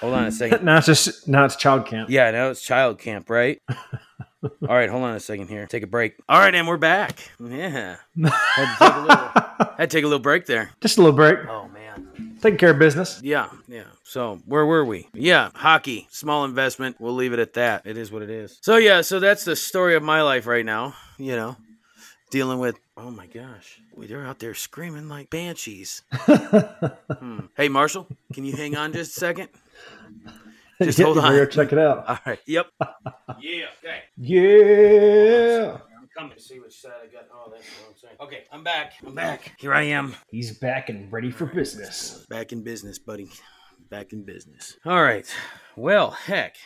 hold 0.00 0.14
on 0.14 0.24
a 0.24 0.32
second. 0.32 0.64
now 0.64 0.78
it's 0.78 0.86
just 0.86 1.28
now 1.28 1.44
it's 1.44 1.56
child 1.56 1.86
camp. 1.86 2.10
Yeah, 2.10 2.30
now 2.30 2.50
it's 2.50 2.62
child 2.62 2.98
camp, 2.98 3.30
right? 3.30 3.60
All 4.42 4.50
right, 4.74 4.88
hold 4.88 5.02
on 5.04 5.14
a 5.14 5.20
second 5.20 5.48
here. 5.48 5.66
Take 5.66 5.82
a 5.82 5.86
break. 5.86 6.14
All 6.28 6.38
right, 6.38 6.54
and 6.54 6.66
we're 6.66 6.78
back. 6.78 7.30
Yeah, 7.38 7.96
had 8.16 8.24
to 8.24 8.76
take 8.78 8.90
a 8.90 9.00
little, 9.00 9.16
had 9.76 9.76
to 9.78 9.86
take 9.86 10.04
a 10.04 10.06
little 10.06 10.18
break 10.18 10.46
there. 10.46 10.70
just 10.80 10.98
a 10.98 11.02
little 11.02 11.16
break. 11.16 11.38
Oh 11.48 11.68
man. 11.68 12.36
Taking 12.40 12.58
care 12.58 12.70
of 12.70 12.78
business. 12.78 13.20
Yeah, 13.22 13.50
yeah. 13.68 13.84
So 14.02 14.40
where 14.46 14.64
were 14.64 14.82
we? 14.82 15.08
Yeah, 15.12 15.50
hockey, 15.54 16.08
small 16.10 16.46
investment. 16.46 16.96
We'll 16.98 17.14
leave 17.14 17.34
it 17.34 17.38
at 17.38 17.52
that. 17.54 17.82
It 17.84 17.98
is 17.98 18.10
what 18.10 18.22
it 18.22 18.30
is. 18.30 18.58
So 18.62 18.76
yeah, 18.76 19.02
so 19.02 19.20
that's 19.20 19.44
the 19.44 19.54
story 19.54 19.94
of 19.94 20.02
my 20.02 20.22
life 20.22 20.46
right 20.46 20.64
now. 20.64 20.94
You 21.20 21.36
know, 21.36 21.56
dealing 22.30 22.58
with. 22.60 22.76
Oh 22.96 23.10
my 23.10 23.26
gosh, 23.26 23.80
Boy, 23.94 24.06
they're 24.06 24.24
out 24.24 24.38
there 24.38 24.54
screaming 24.54 25.08
like 25.08 25.28
banshees. 25.30 26.02
Hmm. 27.20 27.40
Hey 27.54 27.68
Marshall, 27.68 28.06
can 28.32 28.44
you 28.46 28.56
hang 28.56 28.74
on 28.76 28.92
just 28.94 29.14
a 29.16 29.20
second? 29.20 29.48
Just 30.82 30.98
Yeah, 30.98 31.04
hold 31.04 31.18
on. 31.18 31.34
Here, 31.34 31.44
Check 31.44 31.72
it 31.74 31.78
out. 31.78 32.06
All 32.08 32.18
right. 32.24 32.38
Yep. 32.46 32.66
yeah. 32.80 33.66
Okay. 33.84 34.00
Yeah. 34.16 35.76
I'm 35.98 36.08
coming 36.16 36.34
to 36.34 36.42
see 36.42 36.58
which 36.58 36.80
side 36.80 36.92
I 37.02 37.12
got. 37.12 37.26
Oh, 37.30 37.50
that's 37.50 37.62
what 37.64 37.90
I'm 37.90 37.96
saying. 37.98 38.14
Okay, 38.18 38.44
I'm 38.50 38.64
back. 38.64 38.94
I'm 39.06 39.14
back. 39.14 39.52
Here 39.58 39.74
I 39.74 39.82
am. 39.82 40.14
He's 40.30 40.56
back 40.58 40.88
and 40.88 41.12
ready 41.12 41.30
for 41.30 41.44
business. 41.44 42.24
Back 42.30 42.52
in 42.52 42.62
business, 42.62 42.98
buddy. 42.98 43.28
Back 43.90 44.12
in 44.12 44.22
business. 44.22 44.76
All 44.86 45.02
right. 45.02 45.26
Well, 45.76 46.10
heck, 46.10 46.56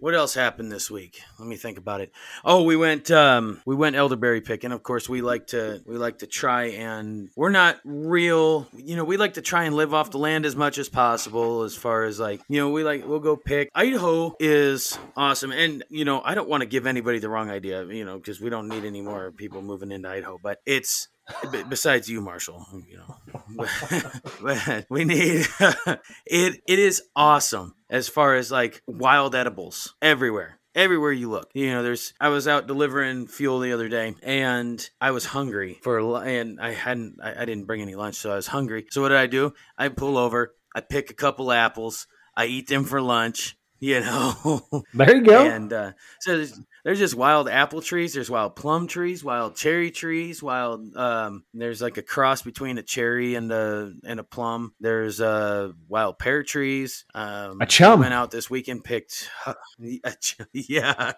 what 0.00 0.14
else 0.14 0.34
happened 0.34 0.72
this 0.72 0.90
week? 0.90 1.20
Let 1.38 1.46
me 1.48 1.56
think 1.56 1.78
about 1.78 2.00
it. 2.00 2.12
Oh, 2.44 2.62
we 2.62 2.76
went 2.76 3.10
um, 3.10 3.60
we 3.66 3.74
went 3.74 3.96
elderberry 3.96 4.40
picking. 4.40 4.72
Of 4.72 4.82
course, 4.82 5.08
we 5.08 5.20
like 5.20 5.48
to 5.48 5.82
we 5.86 5.96
like 5.96 6.18
to 6.18 6.26
try 6.26 6.66
and 6.66 7.28
we're 7.36 7.50
not 7.50 7.80
real. 7.84 8.68
You 8.74 8.96
know, 8.96 9.04
we 9.04 9.16
like 9.16 9.34
to 9.34 9.42
try 9.42 9.64
and 9.64 9.76
live 9.76 9.92
off 9.92 10.10
the 10.10 10.18
land 10.18 10.46
as 10.46 10.56
much 10.56 10.78
as 10.78 10.88
possible. 10.88 11.62
As 11.62 11.74
far 11.74 12.04
as 12.04 12.18
like 12.18 12.40
you 12.48 12.60
know, 12.60 12.70
we 12.70 12.82
like 12.84 13.06
we'll 13.06 13.20
go 13.20 13.36
pick. 13.36 13.68
Idaho 13.74 14.34
is 14.40 14.98
awesome, 15.16 15.52
and 15.52 15.84
you 15.90 16.04
know, 16.04 16.22
I 16.24 16.34
don't 16.34 16.48
want 16.48 16.62
to 16.62 16.66
give 16.66 16.86
anybody 16.86 17.18
the 17.18 17.28
wrong 17.28 17.50
idea. 17.50 17.84
You 17.84 18.04
know, 18.04 18.16
because 18.16 18.40
we 18.40 18.48
don't 18.48 18.68
need 18.68 18.84
any 18.84 19.02
more 19.02 19.32
people 19.32 19.60
moving 19.60 19.92
into 19.92 20.08
Idaho, 20.08 20.38
but 20.42 20.60
it's 20.64 21.08
besides 21.68 22.08
you, 22.08 22.20
Marshall, 22.20 22.66
you 22.88 22.98
know, 22.98 24.82
we 24.90 25.04
need 25.04 25.46
it. 26.26 26.60
It 26.66 26.78
is 26.78 27.02
awesome 27.14 27.74
as 27.90 28.08
far 28.08 28.34
as 28.34 28.50
like 28.50 28.82
wild 28.86 29.34
edibles 29.34 29.94
everywhere. 30.00 30.58
Everywhere 30.74 31.12
you 31.12 31.28
look, 31.28 31.50
you 31.52 31.70
know, 31.70 31.82
there's. 31.82 32.14
I 32.18 32.30
was 32.30 32.48
out 32.48 32.66
delivering 32.66 33.26
fuel 33.26 33.60
the 33.60 33.72
other 33.72 33.90
day, 33.90 34.14
and 34.22 34.88
I 35.02 35.10
was 35.10 35.26
hungry 35.26 35.78
for, 35.82 35.98
and 36.24 36.58
I 36.58 36.72
hadn't, 36.72 37.18
I, 37.22 37.42
I 37.42 37.44
didn't 37.44 37.66
bring 37.66 37.82
any 37.82 37.94
lunch, 37.94 38.14
so 38.14 38.32
I 38.32 38.36
was 38.36 38.46
hungry. 38.46 38.86
So 38.90 39.02
what 39.02 39.10
did 39.10 39.18
I 39.18 39.26
do? 39.26 39.52
I 39.76 39.88
pull 39.90 40.16
over, 40.16 40.54
I 40.74 40.80
pick 40.80 41.10
a 41.10 41.14
couple 41.14 41.52
apples, 41.52 42.06
I 42.34 42.46
eat 42.46 42.68
them 42.68 42.84
for 42.84 43.02
lunch, 43.02 43.58
you 43.80 44.00
know. 44.00 44.62
There 44.94 45.16
you 45.16 45.22
go. 45.22 45.44
And 45.46 45.72
uh, 45.72 45.92
so 46.20 46.42
there's, 46.84 46.98
just 46.98 47.14
wild 47.14 47.48
apple 47.48 47.80
trees. 47.80 48.14
There's 48.14 48.30
wild 48.30 48.56
plum 48.56 48.86
trees, 48.86 49.24
wild 49.24 49.56
cherry 49.56 49.90
trees, 49.90 50.42
wild. 50.42 50.96
Um, 50.96 51.44
there's 51.54 51.80
like 51.80 51.96
a 51.96 52.02
cross 52.02 52.42
between 52.42 52.78
a 52.78 52.82
cherry 52.82 53.34
and 53.34 53.50
a 53.52 53.92
and 54.04 54.20
a 54.20 54.24
plum. 54.24 54.74
There's 54.80 55.20
uh 55.20 55.72
wild 55.88 56.18
pear 56.18 56.42
trees. 56.42 57.04
Um, 57.14 57.60
a 57.60 57.66
chum. 57.66 58.00
Went 58.00 58.14
out 58.14 58.30
this 58.30 58.50
weekend, 58.50 58.84
picked. 58.84 59.30
Uh, 59.46 59.54
ch- 60.20 60.38
yeah. 60.52 61.12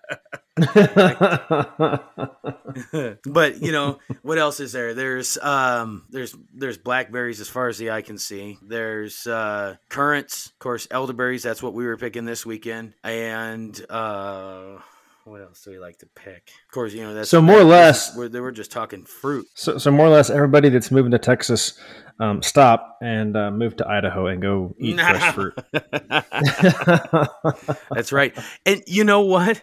but 3.25 3.61
you 3.61 3.73
know 3.73 3.99
what 4.23 4.39
else 4.39 4.61
is 4.61 4.73
there? 4.73 4.95
There's 4.95 5.39
um 5.39 6.05
there's 6.11 6.35
there's 6.53 6.79
blackberries 6.79 7.41
as 7.41 7.49
far 7.49 7.69
as 7.69 7.79
the 7.79 7.91
eye 7.91 8.03
can 8.03 8.19
see. 8.19 8.59
There's 8.63 9.27
uh 9.27 9.77
currants, 9.89 10.49
of 10.49 10.59
course, 10.59 10.87
elderberries. 10.91 11.43
That's 11.43 11.63
what 11.63 11.75
we 11.75 11.87
were 11.87 11.97
picking 11.97 12.25
this 12.25 12.47
weekend, 12.47 12.95
and 13.03 13.79
uh 13.91 14.79
what 15.25 15.41
else 15.41 15.63
do 15.63 15.71
we 15.71 15.79
like 15.79 15.99
to 15.99 16.07
pick? 16.15 16.51
Of 16.69 16.73
course, 16.73 16.93
you 16.93 17.03
know 17.03 17.15
that's 17.15 17.31
so 17.31 17.41
more 17.41 17.59
or 17.59 17.65
less 17.65 18.15
we're, 18.17 18.29
we're 18.29 18.51
just 18.51 18.71
talking 18.71 19.05
fruit. 19.05 19.47
So, 19.55 19.79
so 19.79 19.91
more 19.91 20.07
or 20.07 20.11
less, 20.11 20.29
everybody 20.29 20.69
that's 20.69 20.91
moving 20.91 21.13
to 21.13 21.19
Texas, 21.19 21.79
um, 22.21 22.43
stop 22.43 22.99
and 23.01 23.37
uh, 23.37 23.51
move 23.51 23.77
to 23.77 23.89
Idaho 23.89 24.27
and 24.27 24.43
go 24.43 24.75
eat 24.79 25.01
fresh 25.01 25.35
fruit. 25.35 25.55
that's 27.91 28.13
right. 28.13 28.37
And 28.67 28.83
you 28.87 29.05
know 29.05 29.23
what? 29.23 29.63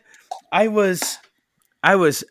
I 0.51 0.67
was, 0.67 1.17
I 1.83 1.95
was 1.95 2.23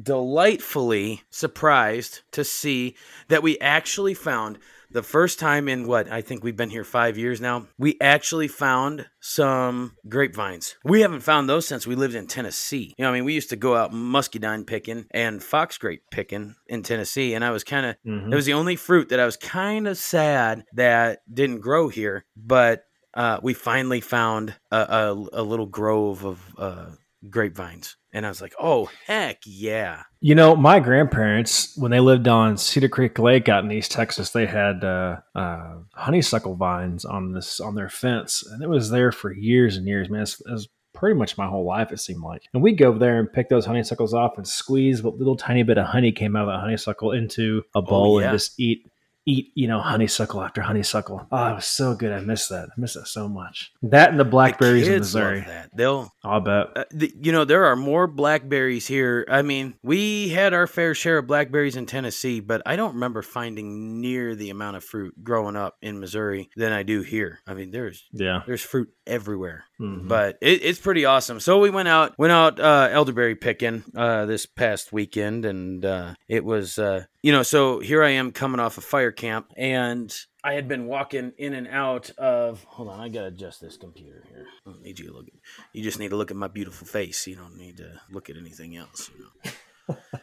delightfully 0.00 1.22
surprised 1.30 2.22
to 2.32 2.44
see 2.44 2.96
that 3.28 3.42
we 3.42 3.58
actually 3.60 4.14
found 4.14 4.58
the 4.92 5.02
first 5.02 5.38
time 5.38 5.68
in 5.68 5.86
what 5.86 6.10
I 6.10 6.20
think 6.20 6.44
we've 6.44 6.56
been 6.56 6.70
here 6.70 6.84
five 6.84 7.16
years 7.16 7.40
now, 7.40 7.66
we 7.78 7.96
actually 8.00 8.48
found 8.48 9.06
some 9.20 9.96
grapevines. 10.08 10.76
We 10.84 11.00
haven't 11.00 11.20
found 11.20 11.48
those 11.48 11.66
since 11.66 11.86
we 11.86 11.94
lived 11.94 12.14
in 12.14 12.26
Tennessee. 12.26 12.94
You 12.98 13.04
know, 13.04 13.10
I 13.10 13.14
mean, 13.14 13.24
we 13.24 13.34
used 13.34 13.50
to 13.50 13.56
go 13.56 13.76
out 13.76 13.92
muscadine 13.92 14.64
picking 14.64 15.06
and 15.10 15.42
fox 15.42 15.78
grape 15.78 16.02
picking 16.10 16.54
in 16.66 16.82
Tennessee, 16.82 17.34
and 17.34 17.44
I 17.44 17.50
was 17.50 17.64
kind 17.64 17.86
of 17.86 17.96
mm-hmm. 18.06 18.32
it 18.32 18.36
was 18.36 18.46
the 18.46 18.54
only 18.54 18.76
fruit 18.76 19.08
that 19.08 19.20
I 19.20 19.24
was 19.24 19.36
kind 19.36 19.86
of 19.88 19.96
sad 19.98 20.64
that 20.74 21.20
didn't 21.32 21.60
grow 21.60 21.88
here, 21.88 22.24
but. 22.36 22.84
Uh, 23.14 23.38
we 23.42 23.52
finally 23.52 24.00
found 24.00 24.54
a, 24.70 24.74
a, 24.74 25.12
a 25.34 25.42
little 25.42 25.66
grove 25.66 26.24
of 26.24 26.40
uh, 26.56 26.86
grapevines. 27.28 27.98
And 28.14 28.26
I 28.26 28.28
was 28.28 28.42
like, 28.42 28.54
oh, 28.60 28.90
heck 29.06 29.38
yeah. 29.46 30.02
You 30.20 30.34
know, 30.34 30.54
my 30.54 30.80
grandparents, 30.80 31.76
when 31.78 31.90
they 31.90 32.00
lived 32.00 32.28
on 32.28 32.58
Cedar 32.58 32.88
Creek 32.88 33.18
Lake 33.18 33.48
out 33.48 33.64
in 33.64 33.72
East 33.72 33.90
Texas, 33.90 34.30
they 34.30 34.44
had 34.44 34.84
uh, 34.84 35.16
uh, 35.34 35.76
honeysuckle 35.94 36.56
vines 36.56 37.04
on 37.06 37.32
this 37.32 37.58
on 37.58 37.74
their 37.74 37.88
fence, 37.88 38.44
and 38.46 38.62
it 38.62 38.68
was 38.68 38.90
there 38.90 39.12
for 39.12 39.32
years 39.32 39.76
and 39.76 39.86
years. 39.86 40.10
Man, 40.10 40.22
it 40.22 40.36
was 40.46 40.68
pretty 40.94 41.18
much 41.18 41.38
my 41.38 41.46
whole 41.46 41.64
life. 41.64 41.90
It 41.90 42.00
seemed 42.00 42.22
like, 42.22 42.42
and 42.52 42.62
we'd 42.62 42.78
go 42.78 42.88
over 42.88 42.98
there 42.98 43.18
and 43.18 43.32
pick 43.32 43.48
those 43.48 43.64
honeysuckles 43.64 44.14
off 44.14 44.36
and 44.36 44.46
squeeze 44.46 45.02
what 45.02 45.16
little 45.16 45.36
tiny 45.36 45.62
bit 45.62 45.78
of 45.78 45.86
honey 45.86 46.12
came 46.12 46.36
out 46.36 46.48
of 46.48 46.54
that 46.54 46.60
honeysuckle 46.60 47.12
into 47.12 47.62
a 47.74 47.80
bowl 47.80 48.16
oh, 48.16 48.18
yeah. 48.20 48.28
and 48.28 48.38
just 48.38 48.60
eat 48.60 48.86
eat, 49.26 49.52
you 49.54 49.68
know, 49.68 49.80
honeysuckle 49.80 50.42
after 50.42 50.60
honeysuckle. 50.62 51.26
Oh, 51.30 51.46
it 51.46 51.54
was 51.54 51.66
so 51.66 51.94
good. 51.94 52.12
I 52.12 52.20
miss 52.20 52.48
that. 52.48 52.68
I 52.70 52.80
miss 52.80 52.94
that 52.94 53.06
so 53.06 53.28
much. 53.28 53.72
That 53.82 54.10
and 54.10 54.20
the 54.20 54.24
blackberries 54.24 54.86
the 54.86 54.94
in 54.94 54.98
Missouri. 55.00 55.40
that. 55.46 55.70
They'll. 55.74 56.12
I'll 56.24 56.40
bet. 56.40 56.76
Uh, 56.76 56.84
the, 56.90 57.12
you 57.20 57.32
know, 57.32 57.44
there 57.44 57.66
are 57.66 57.76
more 57.76 58.06
blackberries 58.06 58.86
here. 58.86 59.26
I 59.28 59.42
mean, 59.42 59.74
we 59.82 60.28
had 60.28 60.54
our 60.54 60.66
fair 60.66 60.94
share 60.94 61.18
of 61.18 61.26
blackberries 61.26 61.76
in 61.76 61.86
Tennessee, 61.86 62.40
but 62.40 62.62
I 62.66 62.76
don't 62.76 62.94
remember 62.94 63.22
finding 63.22 64.00
near 64.00 64.34
the 64.34 64.50
amount 64.50 64.76
of 64.76 64.84
fruit 64.84 65.14
growing 65.22 65.56
up 65.56 65.76
in 65.82 66.00
Missouri 66.00 66.50
than 66.56 66.72
I 66.72 66.82
do 66.82 67.02
here. 67.02 67.40
I 67.46 67.54
mean, 67.54 67.70
there's 67.70 68.04
yeah, 68.12 68.42
there's 68.46 68.62
fruit 68.62 68.88
everywhere. 69.06 69.64
Mm-hmm. 69.82 70.06
But 70.06 70.38
it, 70.40 70.62
it's 70.62 70.78
pretty 70.78 71.04
awesome. 71.04 71.40
So 71.40 71.58
we 71.58 71.68
went 71.68 71.88
out 71.88 72.16
went 72.16 72.32
out 72.32 72.60
uh, 72.60 72.88
elderberry 72.92 73.34
picking 73.34 73.82
uh, 73.96 74.26
this 74.26 74.46
past 74.46 74.92
weekend, 74.92 75.44
and 75.44 75.84
uh, 75.84 76.14
it 76.28 76.44
was 76.44 76.78
uh, 76.78 77.04
you 77.22 77.32
know 77.32 77.42
so 77.42 77.80
here 77.80 78.04
I 78.04 78.10
am 78.10 78.30
coming 78.30 78.60
off 78.60 78.76
a 78.76 78.80
of 78.80 78.84
fire 78.84 79.10
camp, 79.10 79.52
and 79.56 80.14
I 80.44 80.54
had 80.54 80.68
been 80.68 80.86
walking 80.86 81.32
in 81.36 81.54
and 81.54 81.66
out 81.66 82.10
of. 82.10 82.62
Hold 82.64 82.90
on, 82.90 83.00
I 83.00 83.08
gotta 83.08 83.26
adjust 83.26 83.60
this 83.60 83.76
computer 83.76 84.24
here. 84.28 84.46
I 84.64 84.70
don't 84.70 84.82
need 84.82 85.00
you 85.00 85.08
to 85.08 85.12
look 85.12 85.26
at. 85.26 85.34
You 85.72 85.82
just 85.82 85.98
need 85.98 86.10
to 86.10 86.16
look 86.16 86.30
at 86.30 86.36
my 86.36 86.48
beautiful 86.48 86.86
face. 86.86 87.26
You 87.26 87.34
don't 87.34 87.56
need 87.56 87.78
to 87.78 88.00
look 88.10 88.30
at 88.30 88.36
anything 88.36 88.76
else. 88.76 89.10
You 89.16 89.24
know. 89.24 90.00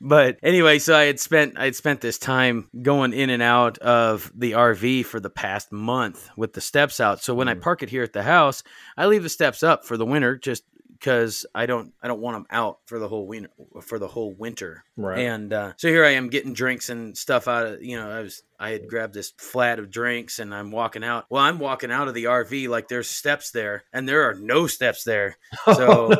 but 0.00 0.38
anyway, 0.42 0.78
so 0.78 0.94
I 0.96 1.04
had 1.04 1.20
spent 1.20 1.58
I 1.58 1.64
had 1.64 1.76
spent 1.76 2.00
this 2.00 2.18
time 2.18 2.68
going 2.82 3.12
in 3.12 3.30
and 3.30 3.42
out 3.42 3.78
of 3.78 4.30
the 4.34 4.52
RV 4.52 5.06
for 5.06 5.20
the 5.20 5.30
past 5.30 5.72
month 5.72 6.28
with 6.36 6.52
the 6.52 6.60
steps 6.60 7.00
out. 7.00 7.22
So 7.22 7.34
when 7.34 7.46
mm. 7.46 7.52
I 7.52 7.54
park 7.54 7.82
it 7.82 7.90
here 7.90 8.02
at 8.02 8.12
the 8.12 8.22
house, 8.22 8.62
I 8.96 9.06
leave 9.06 9.22
the 9.22 9.28
steps 9.28 9.62
up 9.62 9.84
for 9.84 9.96
the 9.96 10.06
winter 10.06 10.36
just 10.36 10.64
because 11.00 11.46
I 11.54 11.64
don't 11.64 11.94
I 12.02 12.08
don't 12.08 12.20
want 12.20 12.36
them 12.36 12.46
out 12.50 12.80
for 12.84 12.98
the 12.98 13.08
whole 13.08 13.26
winter 13.26 13.50
for 13.82 13.98
the 13.98 14.06
whole 14.06 14.32
winter. 14.32 14.84
Right. 14.96 15.20
And 15.20 15.52
uh, 15.52 15.72
so 15.78 15.88
here 15.88 16.04
I 16.04 16.10
am 16.10 16.28
getting 16.28 16.52
drinks 16.52 16.90
and 16.90 17.16
stuff 17.16 17.48
out 17.48 17.66
of 17.66 17.82
you 17.82 17.96
know 17.96 18.10
I 18.10 18.20
was 18.20 18.42
I 18.58 18.70
had 18.70 18.86
grabbed 18.86 19.14
this 19.14 19.32
flat 19.38 19.78
of 19.78 19.90
drinks 19.90 20.38
and 20.38 20.54
I'm 20.54 20.70
walking 20.70 21.02
out. 21.02 21.24
Well, 21.30 21.42
I'm 21.42 21.58
walking 21.58 21.90
out 21.90 22.08
of 22.08 22.14
the 22.14 22.24
RV 22.24 22.68
like 22.68 22.88
there's 22.88 23.08
steps 23.08 23.50
there 23.50 23.84
and 23.92 24.06
there 24.06 24.28
are 24.28 24.34
no 24.34 24.66
steps 24.66 25.02
there. 25.04 25.38
So 25.66 26.12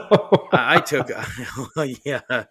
I, 0.53 0.77
I 0.77 0.81
took 0.81 1.11
yeah. 2.05 2.45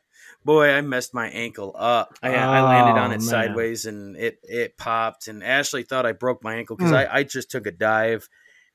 Boy, 0.46 0.70
I 0.72 0.82
messed 0.82 1.14
my 1.14 1.28
ankle 1.28 1.76
up. 1.78 2.18
I, 2.24 2.30
oh, 2.30 2.38
I 2.38 2.62
landed 2.62 3.00
on 3.00 3.12
it 3.12 3.16
man. 3.16 3.22
sideways 3.22 3.86
and 3.86 4.16
it 4.16 4.40
it 4.44 4.78
popped. 4.78 5.28
And 5.28 5.44
Ashley 5.44 5.84
thought 5.84 6.06
I 6.06 6.12
broke 6.12 6.44
my 6.44 6.56
ankle 6.56 6.78
because 6.78 6.92
mm. 6.92 7.08
I, 7.08 7.20
I 7.20 7.24
just 7.24 7.52
took 7.52 7.66
a 7.66 7.72
dive 7.72 8.30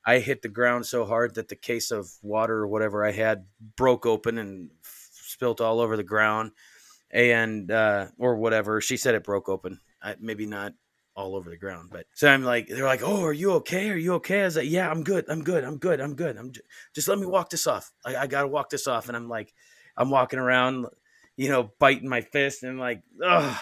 I 0.05 0.19
hit 0.19 0.41
the 0.41 0.49
ground 0.49 0.85
so 0.85 1.05
hard 1.05 1.35
that 1.35 1.47
the 1.47 1.55
case 1.55 1.91
of 1.91 2.09
water 2.21 2.55
or 2.57 2.67
whatever 2.67 3.03
I 3.05 3.11
had 3.11 3.45
broke 3.75 4.05
open 4.05 4.37
and 4.37 4.69
f- 4.83 5.09
spilt 5.13 5.61
all 5.61 5.79
over 5.79 5.97
the 5.97 6.03
ground, 6.03 6.51
and 7.11 7.71
uh, 7.71 8.07
or 8.17 8.35
whatever. 8.37 8.81
She 8.81 8.97
said 8.97 9.15
it 9.15 9.23
broke 9.23 9.49
open. 9.49 9.79
I, 10.01 10.15
maybe 10.19 10.45
not 10.45 10.73
all 11.15 11.35
over 11.35 11.49
the 11.49 11.57
ground, 11.57 11.89
but 11.91 12.05
so 12.13 12.27
I'm 12.29 12.43
like, 12.43 12.67
they're 12.67 12.85
like, 12.85 13.01
"Oh, 13.03 13.23
are 13.23 13.33
you 13.33 13.53
okay? 13.53 13.89
Are 13.89 13.97
you 13.97 14.15
okay?" 14.15 14.41
I 14.41 14.45
was 14.45 14.57
like, 14.57 14.69
"Yeah, 14.69 14.89
I'm 14.89 15.03
good. 15.03 15.25
I'm 15.29 15.43
good. 15.43 15.63
I'm 15.63 15.77
good. 15.77 16.01
I'm 16.01 16.15
good. 16.15 16.37
I'm 16.37 16.51
just, 16.51 16.65
just 16.93 17.07
let 17.07 17.19
me 17.19 17.25
walk 17.25 17.49
this 17.49 17.67
off. 17.67 17.91
I, 18.05 18.15
I 18.17 18.27
gotta 18.27 18.47
walk 18.47 18.69
this 18.69 18.87
off." 18.87 19.07
And 19.07 19.15
I'm 19.15 19.29
like, 19.29 19.53
I'm 19.97 20.09
walking 20.09 20.39
around, 20.39 20.87
you 21.37 21.49
know, 21.49 21.71
biting 21.79 22.09
my 22.09 22.21
fist 22.21 22.63
and 22.63 22.79
like, 22.79 23.01
ugh 23.23 23.57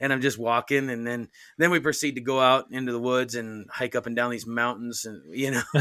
and 0.00 0.12
I'm 0.12 0.20
just 0.20 0.38
walking, 0.38 0.90
and 0.90 1.06
then 1.06 1.28
then 1.56 1.70
we 1.70 1.80
proceed 1.80 2.14
to 2.14 2.20
go 2.20 2.40
out 2.40 2.66
into 2.70 2.92
the 2.92 3.00
woods 3.00 3.34
and 3.34 3.68
hike 3.70 3.94
up 3.94 4.06
and 4.06 4.14
down 4.14 4.30
these 4.30 4.46
mountains, 4.46 5.04
and 5.04 5.22
you 5.34 5.50
know. 5.50 5.62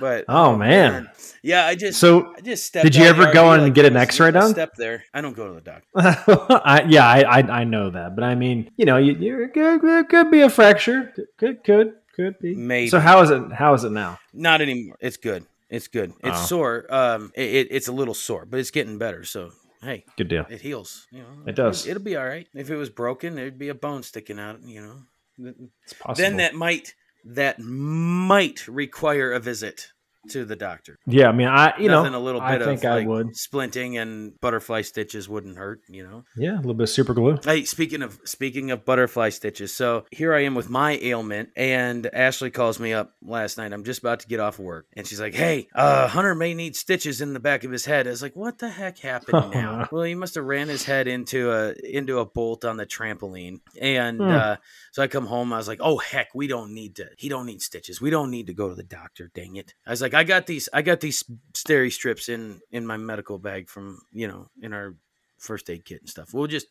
but 0.00 0.24
oh, 0.28 0.52
oh 0.52 0.56
man. 0.56 0.92
man. 0.92 1.10
yeah, 1.42 1.66
I 1.66 1.74
just 1.74 2.00
so 2.00 2.34
I 2.36 2.40
just 2.40 2.72
Did 2.72 2.96
you 2.96 3.04
ever 3.04 3.32
go 3.32 3.52
and 3.52 3.64
like, 3.64 3.74
get 3.74 3.84
an 3.84 3.96
X-ray 3.96 4.30
done? 4.30 4.50
Step 4.50 4.74
there. 4.76 5.04
I 5.12 5.20
don't 5.20 5.36
go 5.36 5.48
to 5.48 5.54
the 5.54 5.60
doctor. 5.60 5.88
I, 6.64 6.84
yeah, 6.88 7.06
I, 7.06 7.20
I, 7.20 7.38
I 7.60 7.64
know 7.64 7.90
that, 7.90 8.14
but 8.14 8.24
I 8.24 8.34
mean, 8.34 8.70
you 8.76 8.86
know, 8.86 8.96
you, 8.96 9.12
you 9.12 9.48
could, 9.52 10.08
could 10.08 10.30
be 10.30 10.40
a 10.40 10.50
fracture. 10.50 11.12
Could 11.38 11.62
could 11.64 11.92
could 12.16 12.38
be. 12.38 12.54
Maybe. 12.54 12.88
So 12.88 13.00
how 13.00 13.20
is 13.20 13.30
it? 13.30 13.52
How 13.52 13.74
is 13.74 13.84
it 13.84 13.92
now? 13.92 14.18
Not 14.32 14.62
anymore. 14.62 14.96
It's 15.00 15.16
good. 15.16 15.46
It's 15.74 15.88
good. 15.88 16.12
It's 16.22 16.38
oh. 16.42 16.46
sore. 16.46 16.86
Um, 16.88 17.32
it, 17.34 17.68
it's 17.70 17.88
a 17.88 17.92
little 17.92 18.14
sore, 18.14 18.46
but 18.46 18.60
it's 18.60 18.70
getting 18.70 18.96
better. 18.98 19.24
So 19.24 19.50
hey, 19.82 20.04
good 20.16 20.28
deal. 20.28 20.46
It 20.48 20.60
heals. 20.60 21.06
You 21.10 21.20
know, 21.20 21.42
it 21.46 21.56
does. 21.56 21.86
It, 21.86 21.94
will 21.94 22.02
be 22.02 22.16
all 22.16 22.26
right. 22.26 22.46
If 22.54 22.70
it 22.70 22.76
was 22.76 22.90
broken, 22.90 23.34
there'd 23.34 23.58
be 23.58 23.70
a 23.70 23.74
bone 23.74 24.02
sticking 24.02 24.38
out. 24.38 24.62
You 24.62 24.82
know, 24.82 25.52
it's 25.82 25.94
possible. 25.94 26.14
Then 26.14 26.36
that 26.36 26.54
might 26.54 26.94
that 27.24 27.58
might 27.58 28.68
require 28.68 29.32
a 29.32 29.40
visit. 29.40 29.88
To 30.30 30.44
the 30.44 30.56
doctor. 30.56 30.98
Yeah, 31.06 31.28
I 31.28 31.32
mean, 31.32 31.48
I 31.48 31.72
you 31.78 31.88
Nothing 31.88 32.12
know, 32.12 32.18
a 32.18 32.20
little 32.20 32.40
I 32.40 32.58
bit 32.58 32.64
think 32.66 32.84
of 32.84 32.90
I 32.92 32.94
like 32.96 33.06
would. 33.08 33.28
splinting 33.34 34.00
and 34.00 34.38
butterfly 34.40 34.82
stitches 34.82 35.28
wouldn't 35.28 35.56
hurt, 35.58 35.80
you 35.88 36.02
know. 36.06 36.24
Yeah, 36.36 36.54
a 36.54 36.56
little 36.56 36.74
bit 36.74 36.84
of 36.84 36.90
super 36.90 37.14
glue. 37.14 37.38
Hey, 37.44 37.64
speaking 37.64 38.02
of 38.02 38.18
speaking 38.24 38.70
of 38.70 38.84
butterfly 38.84 39.28
stitches, 39.30 39.74
so 39.74 40.04
here 40.10 40.34
I 40.34 40.40
am 40.44 40.54
with 40.54 40.68
my 40.70 40.98
ailment, 41.00 41.50
and 41.56 42.08
Ashley 42.12 42.50
calls 42.50 42.78
me 42.80 42.92
up 42.92 43.14
last 43.22 43.58
night. 43.58 43.72
I'm 43.72 43.84
just 43.84 44.00
about 44.00 44.20
to 44.20 44.26
get 44.28 44.40
off 44.40 44.58
of 44.58 44.64
work, 44.64 44.86
and 44.94 45.06
she's 45.06 45.20
like, 45.20 45.34
"Hey, 45.34 45.68
uh, 45.74 46.08
Hunter 46.08 46.34
may 46.34 46.54
need 46.54 46.76
stitches 46.76 47.20
in 47.20 47.32
the 47.34 47.40
back 47.40 47.64
of 47.64 47.70
his 47.70 47.84
head." 47.84 48.06
I 48.06 48.10
was 48.10 48.22
like, 48.22 48.36
"What 48.36 48.58
the 48.58 48.68
heck 48.70 48.98
happened 48.98 49.50
now?" 49.54 49.88
well, 49.92 50.02
he 50.04 50.14
must 50.14 50.34
have 50.36 50.44
ran 50.44 50.68
his 50.68 50.84
head 50.84 51.06
into 51.08 51.50
a 51.52 51.74
into 51.84 52.18
a 52.18 52.24
bolt 52.26 52.64
on 52.64 52.76
the 52.76 52.86
trampoline, 52.86 53.60
and 53.80 54.18
Hmm. 54.20 54.30
uh, 54.30 54.56
so 54.92 55.02
I 55.02 55.08
come 55.08 55.26
home. 55.26 55.52
I 55.52 55.56
was 55.56 55.68
like, 55.68 55.80
"Oh 55.82 55.98
heck, 55.98 56.28
we 56.34 56.46
don't 56.46 56.72
need 56.72 56.96
to. 56.96 57.08
He 57.18 57.28
don't 57.28 57.46
need 57.46 57.62
stitches. 57.62 58.00
We 58.00 58.10
don't 58.10 58.30
need 58.30 58.46
to 58.46 58.54
go 58.54 58.68
to 58.68 58.74
the 58.74 58.82
doctor. 58.82 59.30
Dang 59.34 59.56
it!" 59.56 59.74
I 59.86 59.90
was 59.90 60.00
like, 60.02 60.13
"I 60.14 60.24
got 60.24 60.46
these. 60.46 60.68
I 60.72 60.82
got 60.82 61.00
these 61.00 61.24
steri 61.52 61.92
strips 61.92 62.28
in 62.28 62.60
in 62.70 62.86
my 62.86 62.96
medical 62.96 63.38
bag 63.38 63.68
from 63.68 64.00
you 64.12 64.28
know 64.28 64.48
in 64.62 64.72
our 64.72 64.94
first 65.38 65.68
aid 65.68 65.84
kit 65.84 66.00
and 66.00 66.08
stuff. 66.08 66.32
We'll 66.32 66.46
just 66.46 66.66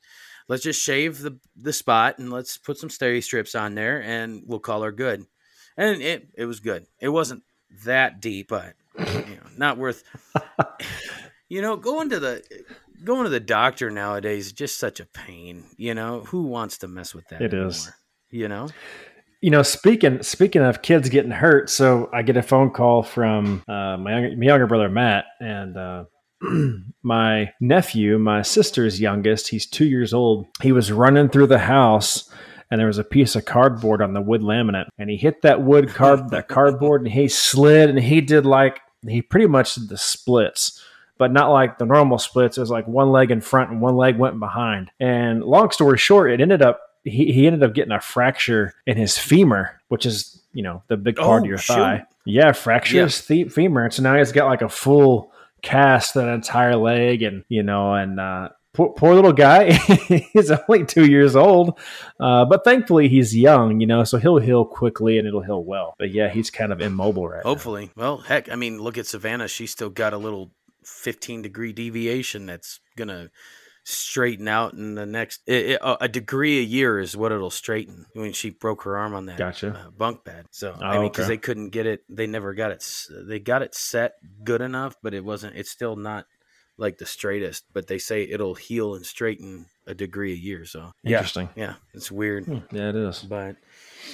let's 0.47 0.63
just 0.63 0.81
shave 0.81 1.19
the 1.19 1.37
the 1.55 1.73
spot 1.73 2.19
and 2.19 2.31
let's 2.31 2.57
put 2.57 2.77
some 2.77 2.89
steri 2.89 3.23
strips 3.23 3.55
on 3.55 3.75
there 3.75 4.01
and 4.01 4.43
we'll 4.45 4.59
call 4.59 4.83
her 4.83 4.91
good." 4.91 5.25
And 5.77 6.01
it 6.01 6.29
it 6.35 6.45
was 6.45 6.59
good. 6.59 6.85
It 6.99 7.09
wasn't 7.09 7.43
that 7.85 8.21
deep, 8.21 8.49
but 8.49 8.75
you 8.97 9.35
know, 9.35 9.49
not 9.57 9.77
worth. 9.77 10.03
You 11.53 11.61
know, 11.61 11.77
going 11.77 12.09
to 12.09 12.19
the 12.19 12.43
going 13.03 13.25
to 13.25 13.29
the 13.29 13.39
doctor 13.39 13.91
nowadays 13.91 14.47
is 14.47 14.53
just 14.53 14.79
such 14.79 14.99
a 14.99 15.05
pain. 15.05 15.65
You 15.77 15.93
know, 15.93 16.21
who 16.21 16.43
wants 16.47 16.79
to 16.79 16.87
mess 16.87 17.13
with 17.13 17.27
that? 17.27 17.43
It 17.43 17.53
anymore? 17.53 17.69
is. 17.69 17.91
You 18.31 18.47
know. 18.47 18.69
You 19.43 19.49
know, 19.49 19.61
speaking 19.61 20.23
speaking 20.23 20.61
of 20.61 20.81
kids 20.81 21.09
getting 21.09 21.29
hurt, 21.29 21.69
so 21.69 22.09
I 22.13 22.21
get 22.21 22.37
a 22.37 22.41
phone 22.41 22.71
call 22.71 23.03
from 23.03 23.61
uh, 23.67 23.97
my, 23.97 24.13
younger, 24.13 24.37
my 24.37 24.45
younger 24.45 24.67
brother 24.67 24.87
Matt 24.87 25.25
and 25.41 25.75
uh, 25.75 26.05
my 27.03 27.51
nephew, 27.59 28.17
my 28.19 28.41
sister's 28.41 29.01
youngest. 29.01 29.49
He's 29.49 29.65
two 29.65 29.83
years 29.83 30.13
old. 30.13 30.47
He 30.61 30.71
was 30.71 30.93
running 30.93 31.27
through 31.27 31.47
the 31.47 31.59
house, 31.59 32.31
and 32.71 32.79
there 32.79 32.87
was 32.87 32.99
a 32.99 33.03
piece 33.03 33.35
of 33.35 33.43
cardboard 33.43 34.01
on 34.01 34.13
the 34.13 34.21
wood 34.21 34.39
laminate, 34.39 34.87
and 34.97 35.09
he 35.09 35.17
hit 35.17 35.41
that 35.41 35.61
wood 35.61 35.89
card 35.89 36.29
that 36.29 36.47
cardboard, 36.47 37.01
and 37.01 37.11
he 37.11 37.27
slid, 37.27 37.89
and 37.89 37.99
he 37.99 38.21
did 38.21 38.45
like 38.45 38.79
he 39.05 39.21
pretty 39.21 39.47
much 39.47 39.75
did 39.75 39.89
the 39.89 39.97
splits. 39.97 40.81
But 41.17 41.33
not 41.33 41.51
like 41.51 41.77
the 41.77 41.85
normal 41.85 42.17
splits. 42.17 42.57
It 42.57 42.61
was 42.61 42.71
like 42.71 42.87
one 42.87 43.11
leg 43.11 43.29
in 43.29 43.41
front 43.41 43.71
and 43.71 43.81
one 43.81 43.97
leg 43.97 44.17
went 44.17 44.39
behind. 44.39 44.89
And 45.01 45.43
long 45.43 45.69
story 45.71 45.97
short, 45.97 46.31
it 46.31 46.39
ended 46.39 46.61
up 46.61 46.79
he, 47.03 47.31
he 47.31 47.47
ended 47.47 47.63
up 47.63 47.73
getting 47.73 47.91
a 47.91 47.99
fracture 48.01 48.73
in 48.85 48.97
his 48.97 49.17
femur, 49.17 49.79
which 49.89 50.05
is 50.05 50.41
you 50.53 50.63
know 50.63 50.83
the 50.87 50.97
big 50.97 51.15
part 51.17 51.41
Oh, 51.41 51.43
of 51.43 51.49
your 51.49 51.57
shoot. 51.57 51.73
thigh. 51.75 52.03
Yeah, 52.25 52.51
fracture 52.53 52.97
Yeah. 52.97 53.03
his 53.03 53.19
femur, 53.19 53.83
and 53.85 53.93
so 53.93 54.03
now 54.03 54.17
he's 54.17 54.31
got 54.31 54.45
like 54.47 54.61
a 54.61 54.69
full 54.69 55.31
cast 55.61 56.13
that 56.13 56.27
entire 56.29 56.75
leg, 56.75 57.21
and 57.23 57.43
you 57.49 57.63
know, 57.63 57.93
and 57.93 58.19
uh, 58.19 58.49
poor, 58.73 58.89
poor 58.93 59.13
little 59.15 59.33
guy. 59.33 59.71
he's 60.33 60.51
only 60.51 60.85
two 60.85 61.05
years 61.05 61.35
old, 61.35 61.77
uh, 62.19 62.45
but 62.45 62.63
thankfully 62.63 63.09
he's 63.09 63.35
young, 63.35 63.79
you 63.81 63.87
know, 63.87 64.03
so 64.03 64.17
he'll 64.17 64.37
heal 64.39 64.63
quickly 64.65 65.17
and 65.17 65.27
it'll 65.27 65.41
heal 65.41 65.63
well. 65.63 65.95
But 65.99 66.11
yeah, 66.11 66.29
he's 66.29 66.49
kind 66.49 66.71
of 66.71 66.81
immobile 66.81 67.27
right 67.27 67.43
now. 67.43 67.49
Hopefully. 67.49 67.91
Well, 67.95 68.17
heck, 68.19 68.49
I 68.51 68.55
mean, 68.55 68.81
look 68.81 68.97
at 68.97 69.05
Savannah. 69.07 69.47
She's 69.47 69.71
still 69.71 69.89
got 69.89 70.13
a 70.13 70.17
little 70.17 70.51
15 70.85 71.41
degree 71.41 71.71
deviation 71.73 72.45
that's 72.45 72.79
going 72.97 73.07
to 73.09 73.29
straighten 73.85 74.47
out 74.47 74.73
in 74.73 74.95
the 74.95 75.05
next 75.05 75.41
it, 75.45 75.71
it- 75.71 75.81
a 75.99 76.07
degree 76.07 76.59
a 76.59 76.63
year 76.63 76.99
is 76.99 77.17
what 77.17 77.31
it'll 77.33 77.49
straighten 77.49 78.05
when 78.13 78.31
she 78.31 78.49
broke 78.49 78.83
her 78.83 78.97
arm 78.97 79.13
on 79.13 79.25
that 79.25 79.37
Gotcha. 79.37 79.75
uh, 79.87 79.89
bunk 79.91 80.23
bed 80.23 80.45
so 80.51 80.73
i 80.81 80.95
Oh, 80.95 81.01
mean 81.01 81.11
because 81.11 81.25
okay. 81.25 81.33
they 81.33 81.37
couldn't 81.37 81.69
get 81.71 81.85
it 81.85 82.03
they 82.07 82.25
never 82.25 82.53
got 82.53 82.71
it 82.71 82.85
they 83.27 83.39
got 83.39 83.61
it 83.61 83.75
set 83.75 84.13
good 84.43 84.61
enough 84.61 84.95
but 85.03 85.13
it 85.13 85.25
wasn't 85.25 85.55
it's 85.57 85.69
still 85.69 85.97
not 85.97 86.25
like 86.77 86.97
the 86.97 87.05
straightest 87.05 87.65
but 87.73 87.87
they 87.87 87.97
say 87.97 88.23
it'll 88.23 88.55
heal 88.55 88.95
and 88.95 89.05
straighten 89.05 89.65
a 89.85 89.93
degree 89.93 90.31
a 90.31 90.35
year 90.37 90.63
so 90.65 90.91
yeah 91.03 91.17
Interesting. 91.17 91.49
yeah 91.55 91.73
it's 91.93 92.09
weird 92.09 92.45
Hmm, 92.45 92.59
Yeah, 92.75 92.89
it 92.89 92.95
is. 92.95 93.19
but 93.23 93.57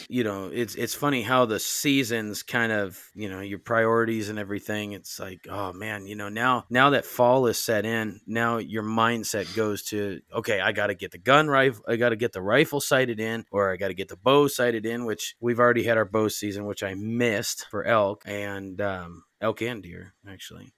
you 0.08 0.24
know 0.24 0.50
it's 0.52 0.76
it's 0.76 0.96
funny 0.96 1.22
how 1.22 1.46
the 1.46 1.60
seasons 1.60 2.44
kind 2.44 2.72
of 2.72 3.00
you 3.16 3.30
know 3.30 3.42
your 3.42 3.60
priorities 3.60 4.30
and 4.30 4.40
everything 4.40 4.94
it's 4.94 5.20
like 5.20 5.48
oh 5.50 5.74
man 5.74 6.06
you 6.06 6.16
know 6.16 6.30
now 6.30 6.66
now 6.70 6.92
that 6.92 7.06
fall 7.06 7.48
is 7.48 7.58
set 7.58 7.86
in 7.86 8.20
now 8.28 8.58
your 8.58 8.84
mindset 8.84 9.54
goes 9.56 9.84
to 9.84 10.20
okay 10.34 10.60
i 10.60 10.72
got 10.72 10.88
to 10.88 10.96
get 10.96 11.12
the 11.12 11.18
gun 11.18 11.48
rifle 11.48 11.84
i 11.88 11.96
got 11.96 12.10
to 12.10 12.16
get 12.16 12.32
the 12.32 12.42
rifle 12.42 12.80
sighted 12.80 13.20
in 13.20 13.46
or 13.52 13.72
i 13.72 13.78
got 13.78 13.90
to 13.90 13.94
get 13.94 14.08
the 14.08 14.18
bow 14.18 14.48
sighted 14.48 14.86
in 14.86 15.06
which 15.06 15.36
we've 15.40 15.60
already 15.60 15.84
had 15.84 15.98
our 15.98 16.06
bow 16.06 16.28
season 16.28 16.66
which 16.66 16.84
i 16.84 16.94
missed 16.94 17.66
for 17.70 17.84
elk 17.86 18.22
and 18.26 18.82
um, 18.82 19.24
elk 19.42 19.62
and 19.62 19.84
deer 19.84 20.14
actually. 20.28 20.74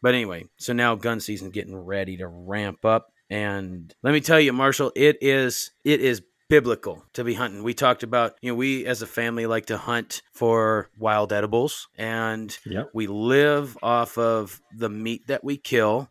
But 0.00 0.14
anyway 0.14 0.44
so 0.56 0.72
now 0.72 0.94
gun 0.94 1.20
season 1.20 1.50
getting 1.50 1.76
ready 1.76 2.16
to 2.18 2.26
ramp 2.26 2.84
up 2.84 3.12
and 3.30 3.94
let 4.02 4.12
me 4.12 4.20
tell 4.20 4.40
you 4.40 4.52
marshall 4.52 4.92
it 4.96 5.16
is 5.20 5.70
it 5.84 6.00
is 6.00 6.22
biblical 6.52 7.02
to 7.14 7.24
be 7.24 7.32
hunting. 7.32 7.62
We 7.62 7.72
talked 7.72 8.02
about, 8.02 8.34
you 8.42 8.50
know, 8.52 8.54
we 8.56 8.84
as 8.84 9.00
a 9.00 9.06
family 9.06 9.46
like 9.46 9.66
to 9.66 9.78
hunt 9.78 10.20
for 10.34 10.90
wild 10.98 11.32
edibles 11.32 11.88
and 11.96 12.54
Yep. 12.66 12.90
we 12.92 13.06
live 13.06 13.78
off 13.82 14.18
of 14.18 14.60
the 14.76 14.90
meat 14.90 15.28
that 15.28 15.42
we 15.42 15.56
kill. 15.56 16.10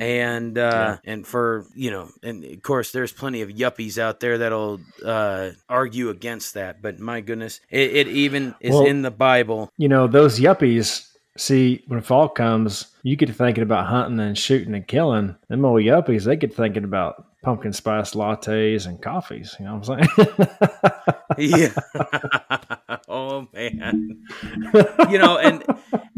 And 0.00 0.58
uh 0.58 0.96
and 1.04 1.24
for 1.24 1.66
you 1.76 1.92
know, 1.92 2.08
and 2.24 2.44
of 2.44 2.60
course 2.62 2.90
there's 2.90 3.12
plenty 3.12 3.42
of 3.42 3.50
yuppies 3.50 3.96
out 3.98 4.18
there 4.18 4.38
that'll 4.38 4.80
uh 5.04 5.50
argue 5.68 6.08
against 6.08 6.54
that, 6.54 6.82
but 6.82 6.98
my 6.98 7.20
goodness, 7.20 7.60
it, 7.70 7.94
it 7.94 8.08
even 8.08 8.56
is 8.60 8.72
Well- 8.74 8.86
in 8.86 9.02
the 9.02 9.12
Bible. 9.12 9.70
You 9.78 9.88
know, 9.88 10.08
those 10.08 10.40
yuppies, 10.40 11.06
see, 11.40 11.82
when 11.86 12.00
fall 12.00 12.28
comes, 12.28 12.86
you 13.02 13.16
get 13.16 13.26
to 13.26 13.32
thinking 13.32 13.62
about 13.62 13.86
hunting 13.86 14.20
and 14.20 14.36
shooting 14.36 14.74
and 14.74 14.86
killing. 14.86 15.36
Them 15.48 15.64
old 15.64 15.82
yuppies, 15.82 16.24
they 16.24 16.36
get 16.36 16.54
thinking 16.54 16.84
about 16.84 17.24
pumpkin 17.42 17.72
spice 17.72 18.12
lattes 18.12 18.86
and 18.86 19.00
coffees. 19.00 19.56
You 19.58 19.66
know 19.66 19.76
what 19.76 19.88
I'm 19.88 20.06
saying? 20.06 20.48
Yeah. 21.38 21.72
oh 23.08 23.48
man. 23.52 24.24
you 25.10 25.18
know, 25.18 25.38
and 25.38 25.64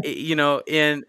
eh, 0.04 0.08
you 0.08 0.35
know, 0.35 0.62
and 0.68 1.04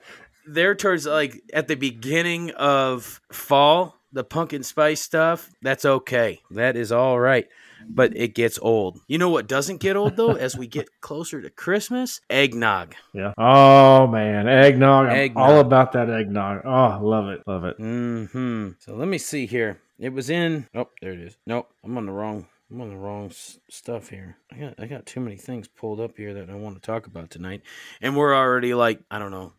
there 0.45 0.75
towards 0.75 1.05
like 1.05 1.41
at 1.53 1.67
the 1.67 1.75
beginning 1.75 2.51
of 2.51 3.21
fall, 3.31 3.99
the 4.11 4.23
pumpkin 4.23 4.63
spice 4.63 5.01
stuff, 5.01 5.49
that's 5.61 5.85
okay. 5.85 6.41
That 6.51 6.75
is 6.75 6.91
all 6.91 7.19
right. 7.19 7.47
But 7.89 8.15
it 8.15 8.35
gets 8.35 8.59
old. 8.61 8.99
You 9.07 9.17
know 9.17 9.29
what 9.29 9.47
doesn't 9.47 9.79
get 9.79 9.95
old 9.95 10.15
though? 10.15 10.33
As 10.33 10.57
we 10.57 10.67
get 10.67 10.89
closer 11.01 11.41
to 11.41 11.49
Christmas, 11.49 12.21
eggnog. 12.29 12.95
yeah. 13.13 13.33
Oh, 13.37 14.07
man. 14.07 14.47
Eggnog. 14.47 15.09
Eggnog. 15.09 15.49
all 15.49 15.59
about 15.59 15.91
that 15.93 16.09
eggnog. 16.09 16.61
Oh, 16.65 16.99
love 17.01 17.29
it. 17.29 17.43
Love 17.47 17.65
it. 17.65 17.77
Hmm. 17.77 18.69
So 18.79 18.95
let 18.95 19.07
me 19.07 19.17
see 19.17 19.45
here. 19.45 19.79
It 19.99 20.11
was 20.11 20.29
in. 20.29 20.67
Oh, 20.75 20.89
there 21.01 21.13
it 21.13 21.19
is. 21.19 21.37
Nope, 21.45 21.69
I'm 21.83 21.97
on 21.97 22.05
the 22.05 22.11
wrong. 22.11 22.47
I'm 22.73 22.81
on 22.81 22.89
the 22.89 22.95
wrong 22.97 23.27
s- 23.27 23.59
stuff 23.69 24.09
here. 24.09 24.37
I 24.51 24.57
got 24.57 24.73
I 24.79 24.87
got 24.87 25.05
too 25.05 25.19
many 25.19 25.37
things 25.37 25.67
pulled 25.67 25.99
up 25.99 26.17
here 26.17 26.33
that 26.33 26.49
I 26.49 26.55
want 26.55 26.75
to 26.75 26.81
talk 26.81 27.05
about 27.05 27.29
tonight, 27.29 27.61
and 28.01 28.17
we're 28.17 28.35
already 28.35 28.73
like 28.73 28.99
I 29.11 29.19
don't 29.19 29.29
know, 29.29 29.53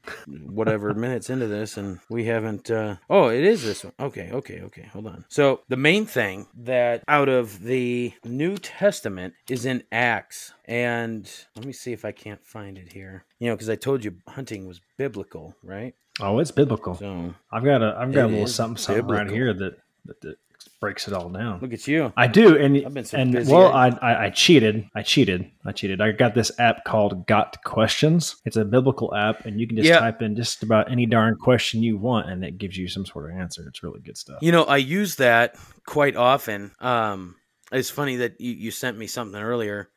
whatever 0.46 0.92
minutes 0.94 1.30
into 1.30 1.46
this, 1.46 1.76
and 1.76 2.00
we 2.10 2.24
haven't. 2.24 2.72
uh 2.72 2.96
Oh, 3.08 3.28
it 3.28 3.44
is 3.44 3.62
this 3.62 3.84
one. 3.84 3.92
Okay, 4.00 4.30
okay, 4.32 4.62
okay. 4.62 4.82
Hold 4.92 5.06
on. 5.06 5.24
So 5.28 5.60
the 5.68 5.76
main 5.76 6.06
thing 6.06 6.48
that 6.58 7.04
out 7.06 7.28
of 7.28 7.62
the 7.62 8.12
New 8.24 8.56
Testament 8.56 9.34
is 9.48 9.64
in 9.64 9.84
Acts, 9.92 10.52
and 10.64 11.30
let 11.54 11.64
me 11.64 11.72
see 11.72 11.92
if 11.92 12.04
I 12.04 12.10
can't 12.10 12.44
find 12.44 12.76
it 12.76 12.92
here. 12.92 13.26
You 13.38 13.48
know, 13.48 13.54
because 13.54 13.70
I 13.70 13.76
told 13.76 14.04
you 14.04 14.16
hunting 14.26 14.66
was 14.66 14.80
biblical, 14.98 15.54
right? 15.62 15.94
Oh, 16.20 16.40
it's 16.40 16.50
biblical. 16.50 16.96
So 16.96 17.32
I've 17.52 17.64
got 17.64 17.80
a 17.80 17.96
I've 17.96 18.12
got 18.12 18.24
a 18.24 18.26
little 18.26 18.46
something 18.48 18.76
something 18.82 19.06
right 19.06 19.30
here 19.30 19.52
that, 19.54 19.76
that 20.06 20.20
that 20.22 20.36
breaks 20.84 21.08
it 21.08 21.14
all 21.14 21.30
down. 21.30 21.60
look 21.62 21.72
at 21.72 21.86
you. 21.88 22.12
I 22.16 22.26
do, 22.26 22.56
and 22.58 22.76
I've 22.84 22.92
been 22.92 23.04
so 23.06 23.16
and 23.16 23.32
busy, 23.32 23.50
well, 23.52 23.72
I- 23.72 23.88
I, 23.88 24.12
I 24.12 24.24
I 24.26 24.30
cheated. 24.30 24.86
I 24.94 25.02
cheated. 25.02 25.50
I 25.64 25.72
cheated. 25.72 26.00
I 26.02 26.12
got 26.12 26.34
this 26.34 26.52
app 26.58 26.84
called 26.84 27.26
Got 27.26 27.62
Questions. 27.64 28.36
It's 28.44 28.56
a 28.56 28.64
biblical 28.66 29.14
app, 29.14 29.46
and 29.46 29.58
you 29.58 29.66
can 29.66 29.76
just 29.78 29.88
Yeah. 29.88 30.00
type 30.00 30.20
in 30.20 30.36
just 30.36 30.62
about 30.62 30.90
any 30.92 31.06
darn 31.06 31.36
question 31.36 31.82
you 31.82 31.96
want, 31.96 32.28
and 32.28 32.44
it 32.44 32.58
gives 32.58 32.76
you 32.76 32.86
some 32.86 33.06
sort 33.06 33.30
of 33.30 33.36
answer. 33.38 33.64
It's 33.66 33.82
really 33.82 34.00
good 34.00 34.18
stuff. 34.18 34.38
You 34.42 34.52
know, 34.52 34.64
I 34.64 34.76
use 34.76 35.16
that 35.16 35.56
quite 35.86 36.16
often. 36.16 36.72
Um, 36.80 37.36
it's 37.72 37.88
funny 37.90 38.16
that 38.16 38.40
you, 38.40 38.52
you 38.52 38.70
sent 38.70 38.98
me 38.98 39.06
something 39.06 39.40
earlier, 39.40 39.88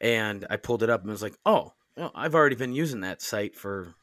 and 0.00 0.46
I 0.50 0.56
pulled 0.56 0.82
it 0.82 0.90
up 0.90 1.00
and 1.00 1.10
was 1.10 1.22
like, 1.22 1.38
"Oh, 1.46 1.72
well, 1.96 2.12
I've 2.14 2.34
already 2.34 2.56
been 2.56 2.74
using 2.74 3.00
that 3.00 3.22
site 3.22 3.56
for 3.56 3.94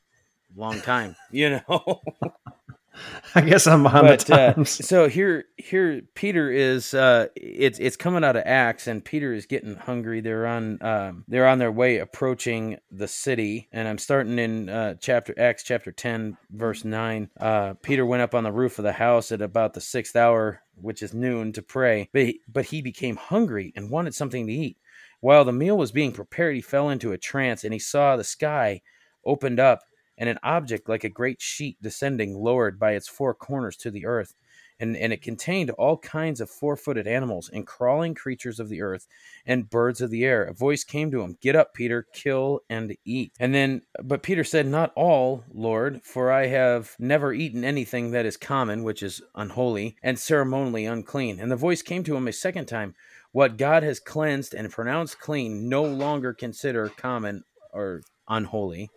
a 0.55 0.59
long 0.59 0.81
time." 0.81 1.15
You 1.31 1.61
know, 1.67 2.01
I 3.35 3.41
guess 3.41 3.67
I'm 3.67 3.83
behind 3.83 4.07
but 4.07 4.19
the 4.21 4.33
uh, 4.33 4.53
times. 4.53 4.69
so 4.69 5.07
here, 5.07 5.45
here, 5.57 6.01
Peter 6.15 6.51
is. 6.51 6.93
Uh, 6.93 7.27
it's 7.35 7.79
it's 7.79 7.95
coming 7.95 8.23
out 8.23 8.35
of 8.35 8.43
Acts, 8.45 8.87
and 8.87 9.03
Peter 9.03 9.33
is 9.33 9.45
getting 9.45 9.75
hungry. 9.75 10.21
They're 10.21 10.47
on 10.47 10.81
um, 10.81 11.23
they're 11.27 11.47
on 11.47 11.59
their 11.59 11.71
way 11.71 11.97
approaching 11.99 12.77
the 12.91 13.07
city, 13.07 13.69
and 13.71 13.87
I'm 13.87 13.97
starting 13.97 14.37
in 14.37 14.69
uh, 14.69 14.95
chapter 14.99 15.33
Acts 15.37 15.63
chapter 15.63 15.91
ten, 15.91 16.37
verse 16.51 16.83
nine. 16.83 17.29
Uh, 17.39 17.75
Peter 17.81 18.05
went 18.05 18.21
up 18.21 18.35
on 18.35 18.43
the 18.43 18.51
roof 18.51 18.79
of 18.79 18.83
the 18.83 18.93
house 18.93 19.31
at 19.31 19.41
about 19.41 19.73
the 19.73 19.81
sixth 19.81 20.15
hour, 20.15 20.61
which 20.75 21.01
is 21.01 21.13
noon, 21.13 21.53
to 21.53 21.61
pray. 21.61 22.09
But 22.11 22.21
he, 22.23 22.41
but 22.51 22.65
he 22.65 22.81
became 22.81 23.15
hungry 23.15 23.71
and 23.75 23.89
wanted 23.89 24.13
something 24.13 24.47
to 24.47 24.53
eat. 24.53 24.77
While 25.21 25.45
the 25.45 25.53
meal 25.53 25.77
was 25.77 25.91
being 25.91 26.11
prepared, 26.11 26.55
he 26.55 26.61
fell 26.61 26.89
into 26.89 27.11
a 27.11 27.17
trance, 27.17 27.63
and 27.63 27.71
he 27.71 27.79
saw 27.79 28.17
the 28.17 28.23
sky 28.23 28.81
opened 29.25 29.59
up 29.59 29.81
and 30.21 30.29
an 30.29 30.37
object 30.43 30.87
like 30.87 31.03
a 31.03 31.09
great 31.09 31.41
sheet 31.41 31.81
descending, 31.81 32.35
lowered 32.35 32.79
by 32.79 32.91
its 32.91 33.07
four 33.07 33.33
corners 33.33 33.75
to 33.75 33.89
the 33.89 34.05
earth. 34.05 34.35
And, 34.79 34.95
and 34.95 35.11
it 35.11 35.23
contained 35.23 35.71
all 35.71 35.97
kinds 35.97 36.39
of 36.39 36.49
four 36.49 36.75
footed 36.77 37.07
animals 37.07 37.49
and 37.51 37.65
crawling 37.65 38.13
creatures 38.13 38.59
of 38.59 38.69
the 38.69 38.83
earth 38.83 39.07
and 39.47 39.69
birds 39.69 39.99
of 39.99 40.11
the 40.11 40.23
air. 40.23 40.43
A 40.43 40.53
voice 40.53 40.83
came 40.83 41.09
to 41.09 41.21
him, 41.21 41.37
Get 41.41 41.55
up, 41.55 41.73
Peter, 41.73 42.05
kill 42.13 42.61
and 42.69 42.95
eat. 43.03 43.33
And 43.39 43.53
then, 43.53 43.81
but 44.03 44.21
Peter 44.21 44.43
said, 44.43 44.67
Not 44.67 44.91
all, 44.95 45.43
Lord, 45.51 46.01
for 46.03 46.31
I 46.31 46.47
have 46.47 46.95
never 46.99 47.33
eaten 47.33 47.63
anything 47.63 48.11
that 48.11 48.25
is 48.27 48.37
common, 48.37 48.83
which 48.83 49.01
is 49.01 49.23
unholy, 49.33 49.95
and 50.03 50.19
ceremonially 50.19 50.85
unclean. 50.85 51.39
And 51.39 51.51
the 51.51 51.55
voice 51.55 51.81
came 51.81 52.03
to 52.03 52.15
him 52.15 52.27
a 52.27 52.33
second 52.33 52.67
time, 52.67 52.93
What 53.31 53.57
God 53.57 53.81
has 53.81 53.99
cleansed 53.99 54.53
and 54.53 54.71
pronounced 54.71 55.19
clean, 55.19 55.67
no 55.67 55.83
longer 55.83 56.31
consider 56.31 56.89
common 56.89 57.43
or 57.73 58.03
unholy. 58.27 58.91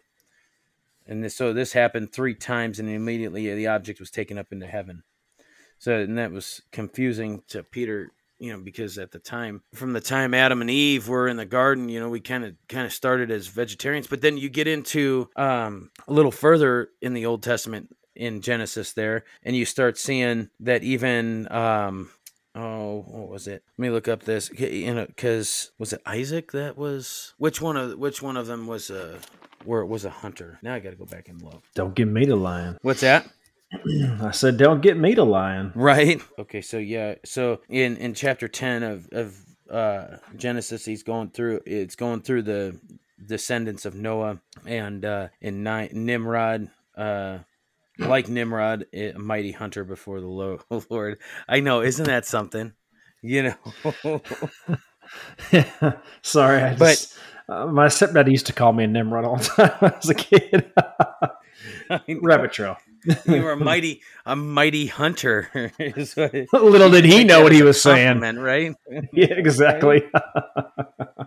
And 1.07 1.23
this, 1.23 1.37
so 1.37 1.53
this 1.53 1.73
happened 1.73 2.13
three 2.13 2.35
times, 2.35 2.79
and 2.79 2.89
immediately 2.89 3.53
the 3.55 3.67
object 3.67 4.01
was 4.01 4.11
taken 4.11 4.39
up 4.39 4.53
into 4.53 4.67
heaven. 4.67 5.03
So, 5.79 5.99
and 6.01 6.17
that 6.19 6.33
was 6.33 6.63
confusing 6.73 7.43
to 7.49 7.63
Peter, 7.63 8.13
you 8.39 8.53
know, 8.53 8.59
because 8.59 8.97
at 8.97 9.11
the 9.11 9.19
time, 9.19 9.63
from 9.75 9.93
the 9.93 10.01
time 10.01 10.33
Adam 10.33 10.61
and 10.61 10.71
Eve 10.71 11.09
were 11.09 11.29
in 11.29 11.37
the 11.37 11.45
garden, 11.45 11.89
you 11.89 12.01
know, 12.01 12.09
we 12.09 12.21
kind 12.21 12.45
of 12.45 12.55
kind 12.69 12.87
of 12.87 12.93
started 12.93 13.31
as 13.31 13.49
vegetarians, 13.49 14.07
but 14.07 14.23
then 14.23 14.39
you 14.39 14.49
get 14.49 14.67
into 14.67 15.29
um, 15.37 15.91
a 16.09 16.13
little 16.13 16.31
further 16.31 16.89
in 17.03 17.13
the 17.13 17.27
Old 17.27 17.43
Testament 17.43 17.95
in 18.15 18.41
Genesis 18.41 18.93
there, 18.93 19.25
and 19.43 19.57
you 19.57 19.65
start 19.65 19.99
seeing 19.99 20.49
that 20.61 20.83
even 20.83 21.51
um, 21.53 22.11
oh 22.55 23.05
what 23.07 23.29
was 23.29 23.47
it? 23.47 23.63
Let 23.77 23.83
me 23.83 23.91
look 23.91 24.09
up 24.09 24.23
this. 24.23 24.51
You 24.57 24.95
know 24.95 25.07
because 25.07 25.73
was 25.79 25.93
it 25.93 26.01
isaac 26.07 26.53
that 26.53 26.77
was 26.77 27.35
which 27.39 27.61
one 27.61 27.77
of 27.77 27.99
which 27.99 28.23
one 28.23 28.37
of 28.37 28.47
them 28.47 28.67
was 28.67 28.91
a 28.91 29.19
where 29.67 29.81
it 29.83 29.87
was 29.87 30.05
a 30.05 30.11
hunter. 30.11 30.59
Now 30.63 30.75
i 30.75 30.81
gotta 30.81 30.97
go 30.97 31.05
back 31.07 31.29
and 31.29 31.41
look. 31.43 31.63
Don't 31.75 31.95
get 31.95 32.09
me 32.09 32.25
the 32.27 32.37
lion. 32.37 32.79
what's 32.83 33.01
that? 33.01 33.27
I 34.21 34.31
said, 34.31 34.57
don't 34.57 34.81
get 34.83 34.97
me 34.97 35.15
the 35.15 35.25
lion. 35.27 35.73
right. 35.75 36.21
Okay 36.39 36.61
so 36.61 36.79
yeah 36.79 37.15
so 37.25 37.61
in 37.69 37.97
in 37.97 38.15
chapter 38.15 38.47
10 38.49 38.83
of 38.83 39.09
of 39.13 39.37
uh 39.71 40.17
genesis 40.37 40.85
he's 40.85 41.03
going 41.03 41.31
through 41.31 41.61
it's 41.67 41.97
going 41.97 42.21
through 42.23 42.43
the 42.43 42.79
descendants 43.27 43.87
of 43.87 43.95
noah 43.95 44.39
and 44.67 45.05
uh 45.07 45.29
in 45.41 45.63
nine 45.63 45.89
nimrod 45.93 46.69
uh 46.99 47.39
like 47.99 48.29
nimrod 48.29 48.85
a 48.93 49.13
mighty 49.13 49.53
hunter 49.53 49.85
before 49.85 50.21
the 50.21 50.27
lord. 50.91 51.19
I 51.49 51.61
know 51.61 51.81
isn't 51.81 52.05
that 52.07 52.27
something? 52.27 52.73
You 53.23 53.55
know? 53.55 54.21
Sorry, 56.23 56.63
I 56.63 56.75
But- 56.77 56.91
just, 56.91 57.19
uh, 57.49 57.67
my 57.67 57.87
stepdad 57.87 58.31
used 58.31 58.47
to 58.47 58.53
call 58.53 58.73
me 58.73 58.85
a 58.85 58.87
Nimrod 58.87 59.25
all 59.25 59.37
the 59.37 59.45
time 59.45 59.71
when 59.79 59.93
I 59.93 59.97
was 59.97 60.11
a 60.11 60.15
kid. 60.15 60.73
Rabbit 62.23 62.53
trail. 62.53 62.77
You 63.27 63.43
were 63.43 63.53
a 63.53 63.57
mighty 63.57 64.03
a 64.27 64.37
mighty 64.37 64.87
hunter 64.87 65.51
Little 65.79 66.91
did 66.91 67.05
he 67.05 67.25
know 67.25 67.43
what 67.43 67.53
he 67.53 67.63
was 67.63 67.81
saying. 67.81 68.21
right 68.21 68.75
Yeah, 69.13 69.27
exactly. 69.31 70.03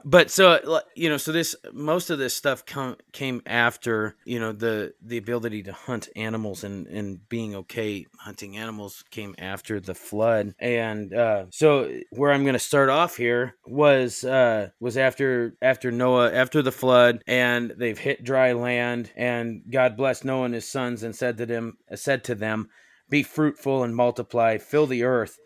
but 0.05 0.29
so 0.31 0.81
you 0.95 1.09
know 1.09 1.17
so 1.17 1.31
this 1.31 1.55
most 1.73 2.09
of 2.09 2.19
this 2.19 2.35
stuff 2.35 2.65
come, 2.65 2.95
came 3.11 3.41
after 3.45 4.15
you 4.25 4.39
know 4.39 4.51
the 4.51 4.93
the 5.01 5.17
ability 5.17 5.63
to 5.63 5.73
hunt 5.73 6.09
animals 6.15 6.63
and 6.63 6.87
and 6.87 7.27
being 7.29 7.55
okay 7.55 8.05
hunting 8.19 8.57
animals 8.57 9.03
came 9.11 9.35
after 9.37 9.79
the 9.79 9.93
flood 9.95 10.53
and 10.59 11.13
uh 11.13 11.45
so 11.51 11.91
where 12.11 12.31
i'm 12.31 12.43
going 12.43 12.53
to 12.53 12.59
start 12.59 12.89
off 12.89 13.15
here 13.17 13.55
was 13.65 14.23
uh 14.23 14.69
was 14.79 14.97
after 14.97 15.55
after 15.61 15.91
noah 15.91 16.31
after 16.31 16.61
the 16.61 16.71
flood 16.71 17.21
and 17.27 17.73
they've 17.77 17.99
hit 17.99 18.23
dry 18.23 18.53
land 18.53 19.11
and 19.15 19.61
god 19.69 19.97
blessed 19.97 20.25
noah 20.25 20.45
and 20.45 20.53
his 20.53 20.67
sons 20.67 21.03
and 21.03 21.15
said 21.15 21.37
to 21.37 21.45
them 21.45 21.66
said 21.95 22.23
to 22.23 22.35
them 22.35 22.69
be 23.09 23.23
fruitful 23.23 23.83
and 23.83 23.95
multiply 23.95 24.57
fill 24.57 24.85
the 24.87 25.03
earth 25.03 25.37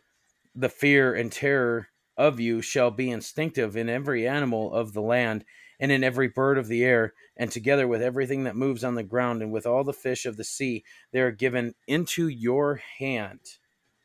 the 0.55 0.69
fear 0.69 1.13
and 1.13 1.31
terror 1.31 1.87
of 2.17 2.39
you 2.39 2.61
shall 2.61 2.91
be 2.91 3.09
instinctive 3.09 3.75
in 3.77 3.89
every 3.89 4.27
animal 4.27 4.73
of 4.73 4.93
the 4.93 5.01
land 5.01 5.45
and 5.79 5.91
in 5.91 6.03
every 6.03 6.27
bird 6.27 6.57
of 6.59 6.67
the 6.67 6.83
air, 6.83 7.13
and 7.37 7.51
together 7.51 7.87
with 7.87 8.01
everything 8.03 8.43
that 8.43 8.55
moves 8.55 8.83
on 8.83 8.93
the 8.95 9.03
ground 9.03 9.41
and 9.41 9.51
with 9.51 9.65
all 9.65 9.83
the 9.83 9.93
fish 9.93 10.25
of 10.25 10.37
the 10.37 10.43
sea, 10.43 10.83
they 11.11 11.19
are 11.21 11.31
given 11.31 11.73
into 11.87 12.27
your 12.27 12.75
hand. 12.75 13.39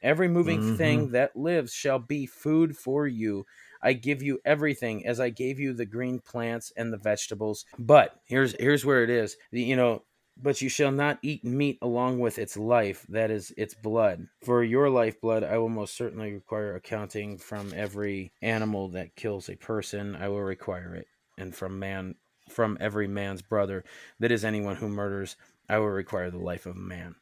Every 0.02 0.28
moving 0.28 0.60
Mhm. 0.60 0.76
thing 0.76 1.10
that 1.10 1.36
lives 1.36 1.74
shall 1.74 1.98
be 1.98 2.26
food 2.26 2.76
for 2.78 3.06
you. 3.06 3.44
I 3.82 3.92
give 3.92 4.22
you 4.22 4.40
everything 4.44 5.06
as 5.06 5.20
I 5.20 5.30
gave 5.30 5.58
you 5.58 5.72
the 5.74 5.84
green 5.84 6.20
plants 6.20 6.72
and 6.76 6.92
the 6.92 6.98
vegetables. 6.98 7.66
But 7.78 8.20
here's 8.24 8.52
here's 8.58 8.84
where 8.84 9.02
it 9.02 9.10
is. 9.10 9.36
You 9.50 9.76
know, 9.76 10.04
but 10.40 10.60
you 10.60 10.68
shall 10.68 10.92
not 10.92 11.18
eat 11.22 11.44
meat 11.44 11.78
along 11.80 12.18
with 12.18 12.38
its 12.38 12.56
life, 12.56 13.06
that 13.08 13.30
is 13.30 13.52
its 13.56 13.74
blood. 13.74 14.28
For 14.44 14.62
your 14.62 14.90
lifeblood, 14.90 15.44
I 15.44 15.58
will 15.58 15.68
most 15.68 15.96
certainly 15.96 16.32
require 16.32 16.74
accounting 16.74 17.38
from 17.38 17.72
every 17.74 18.32
animal 18.42 18.88
that 18.90 19.16
kills 19.16 19.48
a 19.48 19.56
person. 19.56 20.16
I 20.16 20.28
will 20.28 20.42
require 20.42 20.94
it, 20.94 21.06
and 21.38 21.54
from 21.54 21.78
man, 21.78 22.14
from 22.48 22.76
every 22.80 23.08
man's 23.08 23.42
brother, 23.42 23.84
that 24.20 24.32
is 24.32 24.44
anyone 24.44 24.76
who 24.76 24.88
murders, 24.88 25.36
I 25.68 25.78
will 25.78 25.88
require 25.88 26.30
the 26.30 26.38
life 26.38 26.66
of 26.66 26.76
a 26.76 26.80
man. 26.80 27.16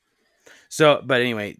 So, 0.68 1.00
but 1.04 1.20
anyway, 1.20 1.56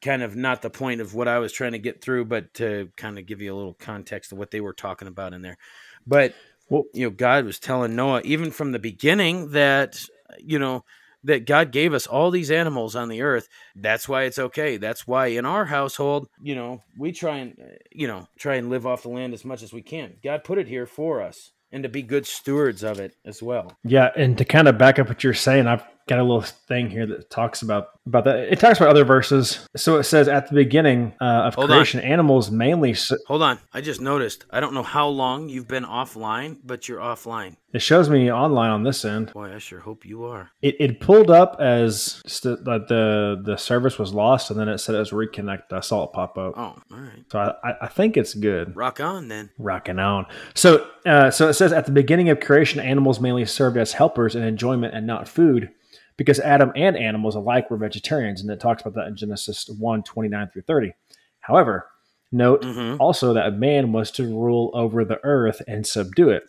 kind 0.00 0.22
of 0.22 0.34
not 0.34 0.62
the 0.62 0.70
point 0.70 1.00
of 1.00 1.14
what 1.14 1.28
I 1.28 1.38
was 1.38 1.52
trying 1.52 1.72
to 1.72 1.78
get 1.78 2.00
through, 2.00 2.24
but 2.24 2.54
to 2.54 2.90
kind 2.96 3.18
of 3.18 3.26
give 3.26 3.40
you 3.40 3.54
a 3.54 3.56
little 3.56 3.74
context 3.74 4.32
of 4.32 4.38
what 4.38 4.50
they 4.50 4.60
were 4.60 4.72
talking 4.72 5.08
about 5.08 5.32
in 5.32 5.42
there. 5.42 5.58
But 6.06 6.34
Well- 6.68 6.86
you 6.92 7.06
know, 7.06 7.10
God 7.10 7.44
was 7.44 7.60
telling 7.60 7.94
Noah 7.94 8.22
even 8.24 8.50
from 8.50 8.72
the 8.72 8.80
beginning 8.80 9.50
that 9.50 10.04
you 10.38 10.58
know 10.58 10.84
that 11.24 11.46
God 11.46 11.72
gave 11.72 11.92
us 11.92 12.06
all 12.06 12.30
these 12.30 12.50
animals 12.50 12.94
on 12.94 13.08
the 13.08 13.22
earth. 13.22 13.48
That's 13.74 14.08
why 14.08 14.24
it's 14.24 14.38
okay. 14.38 14.76
That's 14.76 15.06
why 15.06 15.26
in 15.26 15.44
our 15.44 15.64
household, 15.64 16.28
you 16.40 16.54
know, 16.54 16.82
we 16.96 17.12
try 17.12 17.38
and 17.38 17.56
uh, 17.60 17.76
you 17.92 18.06
know 18.06 18.28
try 18.38 18.56
and 18.56 18.70
live 18.70 18.86
off 18.86 19.02
the 19.02 19.08
land 19.08 19.34
as 19.34 19.44
much 19.44 19.62
as 19.62 19.72
we 19.72 19.82
can. 19.82 20.14
God 20.22 20.44
put 20.44 20.58
it 20.58 20.68
here 20.68 20.86
for 20.86 21.20
us, 21.20 21.52
and 21.72 21.82
to 21.82 21.88
be 21.88 22.02
good 22.02 22.26
stewards 22.26 22.82
of 22.82 23.00
it 23.00 23.14
as 23.24 23.42
well. 23.42 23.76
Yeah, 23.84 24.10
and 24.16 24.38
to 24.38 24.44
kind 24.44 24.68
of 24.68 24.78
back 24.78 24.98
up 24.98 25.08
what 25.08 25.24
you're 25.24 25.34
saying, 25.34 25.66
I've 25.66 25.84
got 26.08 26.18
a 26.18 26.22
little 26.22 26.42
thing 26.42 26.88
here 26.90 27.06
that 27.06 27.30
talks 27.30 27.62
about 27.62 27.88
about 28.06 28.24
that. 28.24 28.52
It 28.52 28.60
talks 28.60 28.78
about 28.78 28.90
other 28.90 29.04
verses. 29.04 29.66
So 29.76 29.96
it 29.98 30.04
says 30.04 30.28
at 30.28 30.48
the 30.48 30.54
beginning 30.54 31.12
uh, 31.20 31.24
of 31.24 31.54
Hold 31.56 31.70
on. 31.70 31.76
creation, 31.76 32.00
animals 32.00 32.50
mainly. 32.50 32.94
Hold 33.26 33.42
on, 33.42 33.58
I 33.74 33.80
just 33.80 34.00
noticed. 34.00 34.44
I 34.50 34.60
don't 34.60 34.74
know 34.74 34.82
how 34.84 35.08
long 35.08 35.48
you've 35.48 35.66
been 35.68 35.84
offline, 35.84 36.58
but 36.64 36.88
you're 36.88 37.00
offline. 37.00 37.56
It 37.72 37.82
shows 37.82 38.08
me 38.08 38.32
online 38.32 38.70
on 38.70 38.84
this 38.84 39.04
end. 39.04 39.32
Boy, 39.34 39.52
I 39.54 39.58
sure 39.58 39.80
hope 39.80 40.06
you 40.06 40.24
are. 40.24 40.50
It, 40.62 40.76
it 40.80 41.00
pulled 41.00 41.30
up 41.30 41.56
as 41.60 42.22
st- 42.26 42.64
that 42.64 42.86
the 42.88 43.42
the 43.44 43.56
service 43.56 43.98
was 43.98 44.14
lost, 44.14 44.50
and 44.50 44.58
then 44.58 44.68
it 44.68 44.78
said 44.78 44.94
it 44.94 44.98
was 44.98 45.10
reconnect. 45.10 45.72
I 45.72 45.80
saw 45.80 46.04
it 46.04 46.12
pop 46.12 46.38
up. 46.38 46.54
Oh, 46.56 46.60
all 46.60 46.80
right. 46.90 47.24
So 47.30 47.38
I, 47.40 47.68
I- 47.70 47.76
I 47.82 47.88
think 47.88 48.16
it's 48.16 48.32
good. 48.34 48.74
Rock 48.76 49.00
on 49.00 49.28
then. 49.28 49.50
Rocking 49.58 49.98
on. 49.98 50.26
So, 50.54 50.88
uh, 51.04 51.30
so 51.30 51.48
it 51.48 51.54
says 51.54 51.72
at 51.72 51.84
the 51.86 51.92
beginning 51.92 52.30
of 52.30 52.40
creation, 52.40 52.80
animals 52.80 53.20
mainly 53.20 53.44
served 53.44 53.76
as 53.76 53.92
helpers 53.92 54.34
and 54.34 54.44
enjoyment 54.44 54.94
and 54.94 55.06
not 55.06 55.28
food, 55.28 55.70
because 56.16 56.40
Adam 56.40 56.72
and 56.74 56.96
animals 56.96 57.34
alike 57.34 57.70
were 57.70 57.76
vegetarians, 57.76 58.40
and 58.40 58.50
it 58.50 58.60
talks 58.60 58.82
about 58.82 58.94
that 58.94 59.08
in 59.08 59.16
Genesis 59.16 59.68
1, 59.68 60.02
29 60.02 60.48
through 60.48 60.62
30. 60.62 60.94
However, 61.40 61.86
note 62.32 62.62
Mhm. 62.62 62.96
also 62.98 63.32
that 63.32 63.54
man 63.58 63.92
was 63.92 64.10
to 64.12 64.24
rule 64.24 64.70
over 64.74 65.04
the 65.04 65.20
earth 65.22 65.62
and 65.68 65.86
subdue 65.86 66.30
it. 66.30 66.44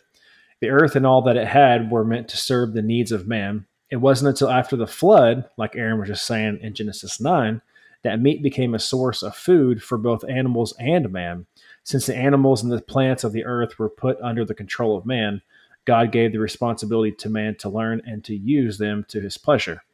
The 0.60 0.70
earth 0.70 0.96
and 0.96 1.06
all 1.06 1.22
that 1.22 1.36
it 1.36 1.46
had 1.46 1.90
were 1.90 2.04
meant 2.04 2.28
to 2.28 2.36
serve 2.36 2.72
the 2.72 2.82
needs 2.82 3.12
of 3.12 3.28
man. 3.28 3.66
It 3.90 3.96
wasn't 3.96 4.30
until 4.30 4.50
after 4.50 4.76
the 4.76 4.86
flood, 4.86 5.44
like 5.56 5.76
Aaron 5.76 5.98
was 5.98 6.08
just 6.08 6.26
saying 6.26 6.58
in 6.60 6.74
Genesis 6.74 7.20
9, 7.20 7.62
that 8.02 8.20
meat 8.20 8.42
became 8.42 8.74
a 8.74 8.78
source 8.78 9.22
of 9.22 9.34
food 9.34 9.82
for 9.82 9.98
both 9.98 10.28
animals 10.28 10.74
and 10.78 11.10
man. 11.12 11.46
Since 11.84 12.06
the 12.06 12.16
animals 12.16 12.62
and 12.62 12.70
the 12.70 12.80
plants 12.82 13.24
of 13.24 13.32
the 13.32 13.44
earth 13.44 13.78
were 13.78 13.88
put 13.88 14.20
under 14.20 14.44
the 14.44 14.54
control 14.54 14.96
of 14.96 15.06
man, 15.06 15.42
God 15.88 16.12
gave 16.12 16.32
the 16.32 16.38
responsibility 16.38 17.12
to 17.12 17.30
man 17.30 17.54
to 17.60 17.70
learn 17.70 18.02
and 18.04 18.22
to 18.24 18.36
use 18.36 18.76
them 18.76 19.06
to 19.08 19.22
his 19.22 19.38
pleasure. 19.38 19.84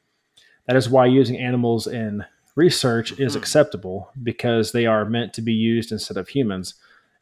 That 0.66 0.74
is 0.74 0.90
why 0.90 1.07
using 1.07 1.38
animals 1.38 1.87
in 1.87 2.24
research 2.57 3.16
is 3.20 3.35
Mhm. 3.35 3.38
acceptable 3.38 4.11
because 4.20 4.72
they 4.72 4.87
are 4.87 5.04
meant 5.04 5.33
to 5.35 5.40
be 5.42 5.52
used 5.52 5.92
instead 5.92 6.16
of 6.16 6.26
humans. 6.26 6.74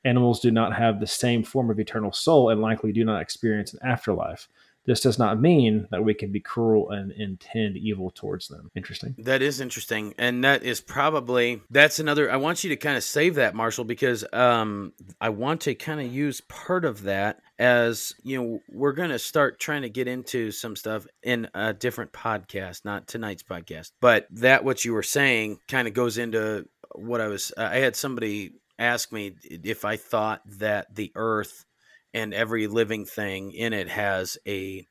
Animals 0.07 0.41
do 0.41 0.51
not 0.51 0.75
have 0.75 1.01
the 1.01 1.07
same 1.07 1.43
form 1.43 1.69
of 1.69 1.79
eternal 1.79 2.13
soul 2.13 2.49
and 2.49 2.63
likely 2.63 2.93
do 2.93 3.05
not 3.05 3.21
experience 3.21 3.75
an 3.75 3.81
afterlife. 3.83 4.49
This 4.85 5.01
does 5.01 5.19
not 5.19 5.41
mean 5.41 5.87
that 5.91 6.05
we 6.05 6.15
can 6.15 6.33
be 6.33 6.41
cruel 6.41 6.91
and 6.91 7.13
intend 7.13 7.77
evil 7.77 8.11
towards 8.11 8.49
them. 8.49 8.71
Interesting. 8.75 9.15
That 9.19 9.43
is 9.43 9.61
interesting, 9.61 10.15
and 10.19 10.43
that 10.45 10.63
is 10.63 10.81
probably 10.81 11.63
that's 11.71 11.99
another. 11.99 12.31
I 12.31 12.37
want 12.37 12.65
you 12.65 12.71
to 12.71 12.77
kind 12.77 12.97
of 12.97 13.05
save 13.05 13.37
that, 13.37 13.55
Marshall, 13.55 13.85
because 13.85 14.25
um, 14.33 14.93
I 15.21 15.29
want 15.29 15.63
to 15.63 15.75
kind 15.75 16.01
of 16.01 16.13
use 16.13 16.41
part 16.43 16.85
of 16.85 17.03
that 17.05 17.41
as 17.59 18.13
you 18.25 18.41
know 18.41 18.61
we're 18.73 18.93
going 18.93 19.11
to 19.11 19.19
start 19.19 19.61
trying 19.61 19.83
to 19.83 19.89
get 19.89 20.09
into 20.09 20.51
some 20.51 20.75
stuff 20.75 21.07
in 21.23 21.49
a 21.55 21.73
different 21.73 22.13
podcast, 22.13 22.85
not 22.85 23.07
tonight's 23.07 23.45
podcast, 23.45 23.93
but 24.01 24.27
that 24.31 24.65
what 24.65 24.85
you 24.85 24.93
were 24.93 25.03
saying 25.03 25.59
kind 25.69 25.87
of 25.87 25.95
goes 25.95 26.19
into 26.19 26.67
what 26.95 27.21
I 27.21 27.29
was. 27.29 27.53
I 27.57 27.77
had 27.77 27.95
somebody 27.95 28.55
ask 28.79 29.13
me 29.13 29.37
if 29.45 29.85
I 29.85 29.97
thought 29.97 30.43
that 30.59 30.95
the 30.95 31.13
Earth 31.15 31.65
and 32.15 32.35
every 32.35 32.67
living 32.67 33.05
thing 33.05 33.53
in 33.53 33.73
it 33.73 33.89
has 33.89 34.39
a 34.47 34.87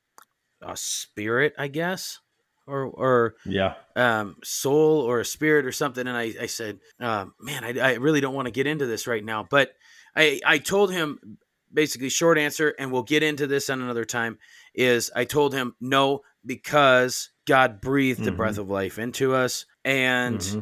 a 0.61 0.77
spirit, 0.77 1.53
I 1.57 1.67
guess. 1.67 2.19
or 2.67 2.85
or 2.85 3.35
yeah 3.45 3.73
um, 3.95 4.37
soul 4.43 5.01
or 5.01 5.19
a 5.19 5.25
spirit 5.25 5.65
or 5.65 5.71
something. 5.71 6.07
And 6.07 6.15
I, 6.15 6.33
I 6.41 6.45
said, 6.45 6.79
uh, 6.99 7.25
man, 7.39 7.63
I, 7.63 7.79
I 7.79 7.93
really 7.95 8.21
don't 8.21 8.35
want 8.35 8.47
to 8.47 8.51
get 8.51 8.67
into 8.67 8.85
this 8.85 9.07
right 9.07 9.23
now. 9.23 9.45
But 9.49 9.71
I, 10.15 10.39
I 10.45 10.57
told 10.57 10.91
him 10.91 11.37
basically 11.73 12.09
short 12.09 12.37
answer, 12.37 12.73
and 12.79 12.91
we'll 12.91 13.03
get 13.03 13.23
into 13.23 13.47
this 13.47 13.69
on 13.69 13.81
another 13.81 14.05
time. 14.05 14.37
Is 14.73 15.11
I 15.15 15.25
told 15.25 15.53
him 15.53 15.75
no 15.81 16.21
because 16.45 17.29
God 17.45 17.81
breathed 17.81 18.19
mm-hmm. 18.19 18.25
the 18.25 18.31
breath 18.31 18.57
of 18.57 18.69
life 18.69 18.97
into 18.99 19.33
us, 19.35 19.65
and 19.83 20.39
mm-hmm. 20.39 20.61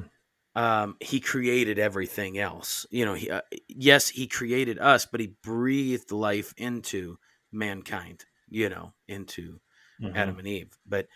Um, 0.55 0.95
He 0.99 1.19
created 1.19 1.79
everything 1.79 2.38
else. 2.38 2.85
You 2.89 3.05
know, 3.05 3.13
he, 3.13 3.29
uh, 3.29 3.41
yes, 3.67 4.09
He 4.09 4.27
created 4.27 4.79
us, 4.79 5.05
but 5.05 5.19
He 5.19 5.33
breathed 5.43 6.12
life 6.12 6.53
into 6.57 7.17
mankind. 7.51 8.25
You 8.49 8.69
know, 8.69 8.93
into 9.07 9.59
mm-hmm. 10.01 10.15
Adam 10.15 10.39
and 10.39 10.47
Eve. 10.47 10.77
But 10.88 11.07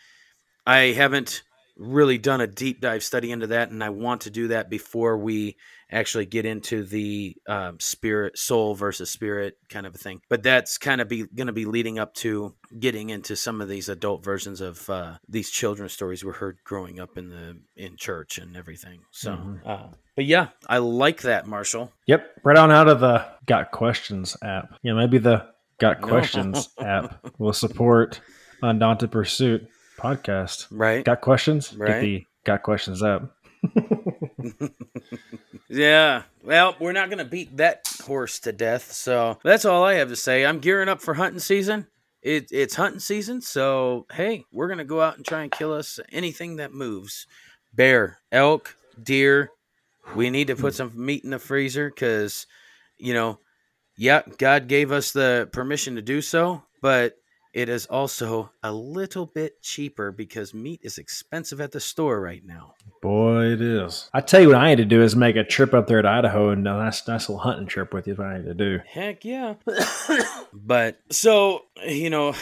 I 0.65 0.93
haven't 0.93 1.43
really 1.75 2.17
done 2.17 2.41
a 2.41 2.47
deep 2.47 2.81
dive 2.81 3.03
study 3.03 3.31
into 3.31 3.47
that, 3.47 3.71
and 3.71 3.83
I 3.83 3.89
want 3.89 4.21
to 4.21 4.29
do 4.29 4.49
that 4.49 4.69
before 4.69 5.17
we 5.17 5.57
actually 5.91 6.25
get 6.25 6.45
into 6.45 6.83
the 6.83 7.35
um, 7.47 7.79
spirit, 7.79 8.37
soul 8.37 8.73
versus 8.75 9.09
spirit 9.11 9.57
kind 9.69 9.85
of 9.85 9.93
a 9.93 9.97
thing. 9.97 10.21
But 10.29 10.43
that's 10.43 10.77
kind 10.77 11.01
of 11.01 11.07
be 11.07 11.25
going 11.25 11.47
to 11.47 11.53
be 11.53 11.65
leading 11.65 11.99
up 11.99 12.13
to 12.15 12.55
getting 12.77 13.09
into 13.09 13.35
some 13.35 13.61
of 13.61 13.69
these 13.69 13.89
adult 13.89 14.23
versions 14.23 14.61
of 14.61 14.89
uh, 14.89 15.17
these 15.29 15.49
children's 15.49 15.93
stories 15.93 16.23
we 16.23 16.31
heard 16.31 16.57
growing 16.63 16.99
up 16.99 17.17
in 17.17 17.29
the 17.29 17.57
in 17.75 17.95
church 17.95 18.37
and 18.37 18.57
everything. 18.57 19.01
So, 19.11 19.31
mm-hmm. 19.31 19.67
uh, 19.67 19.87
but 20.15 20.25
yeah, 20.25 20.49
I 20.67 20.79
like 20.79 21.21
that, 21.21 21.47
Marshall. 21.47 21.91
Yep, 22.07 22.39
right 22.43 22.57
on 22.57 22.71
out 22.71 22.87
of 22.87 22.99
the 22.99 23.25
Got 23.45 23.71
Questions 23.71 24.35
app. 24.43 24.73
Yeah, 24.83 24.93
maybe 24.93 25.17
the 25.19 25.47
Got 25.79 26.01
Questions 26.01 26.69
app 26.79 27.19
will 27.37 27.53
support 27.53 28.19
Undaunted 28.61 29.11
Pursuit 29.11 29.67
podcast. 30.03 30.67
Right. 30.69 31.05
Got 31.05 31.21
questions? 31.21 31.73
Right. 31.73 31.87
Get 31.87 32.01
the 32.01 32.25
got 32.45 32.63
questions 32.63 33.01
up. 33.01 33.35
yeah. 35.69 36.23
Well, 36.43 36.75
we're 36.79 36.91
not 36.91 37.09
going 37.09 37.19
to 37.19 37.25
beat 37.25 37.57
that 37.57 37.87
horse 38.05 38.39
to 38.41 38.51
death. 38.51 38.91
So 38.91 39.39
that's 39.43 39.65
all 39.65 39.83
I 39.83 39.93
have 39.95 40.09
to 40.09 40.15
say. 40.15 40.45
I'm 40.45 40.59
gearing 40.59 40.89
up 40.89 41.01
for 41.01 41.13
hunting 41.13 41.39
season. 41.39 41.87
It, 42.21 42.47
it's 42.51 42.75
hunting 42.75 42.99
season. 42.99 43.41
So, 43.41 44.05
hey, 44.11 44.45
we're 44.51 44.67
going 44.67 44.77
to 44.77 44.85
go 44.85 45.01
out 45.01 45.17
and 45.17 45.25
try 45.25 45.43
and 45.43 45.51
kill 45.51 45.73
us 45.73 45.99
anything 46.11 46.57
that 46.57 46.73
moves 46.73 47.27
bear, 47.73 48.19
elk, 48.31 48.75
deer. 49.01 49.49
We 50.15 50.29
need 50.29 50.47
to 50.47 50.55
put 50.55 50.75
some 50.75 50.91
meat 50.95 51.23
in 51.23 51.31
the 51.31 51.39
freezer 51.39 51.89
because, 51.89 52.45
you 52.97 53.13
know, 53.13 53.39
yeah, 53.97 54.21
God 54.37 54.67
gave 54.67 54.91
us 54.91 55.11
the 55.11 55.49
permission 55.51 55.95
to 55.95 56.01
do 56.01 56.21
so, 56.21 56.63
but 56.81 57.13
it 57.53 57.69
is 57.69 57.85
also 57.85 58.51
a 58.63 58.71
little 58.71 59.25
bit 59.25 59.61
cheaper 59.61 60.11
because 60.11 60.53
meat 60.53 60.79
is 60.83 60.97
expensive 60.97 61.61
at 61.61 61.71
the 61.71 61.79
store 61.79 62.19
right 62.19 62.43
now. 62.43 62.73
Boy, 63.01 63.47
it 63.47 63.61
is. 63.61 64.09
I 64.13 64.21
tell 64.21 64.41
you 64.41 64.47
what 64.47 64.57
I 64.57 64.69
need 64.69 64.77
to 64.77 64.85
do 64.85 65.03
is 65.03 65.15
make 65.15 65.35
a 65.35 65.43
trip 65.43 65.73
up 65.73 65.87
there 65.87 66.01
to 66.01 66.07
Idaho 66.07 66.49
and 66.49 66.67
a 66.67 66.71
nice, 66.77 67.07
nice 67.07 67.29
little 67.29 67.43
hunting 67.43 67.67
trip 67.67 67.93
with 67.93 68.07
you. 68.07 68.15
What 68.15 68.27
I 68.27 68.37
need 68.37 68.45
to 68.45 68.53
do. 68.53 68.79
Heck 68.87 69.25
yeah. 69.25 69.55
but 70.53 70.99
so 71.11 71.63
you 71.85 72.09
know, 72.09 72.33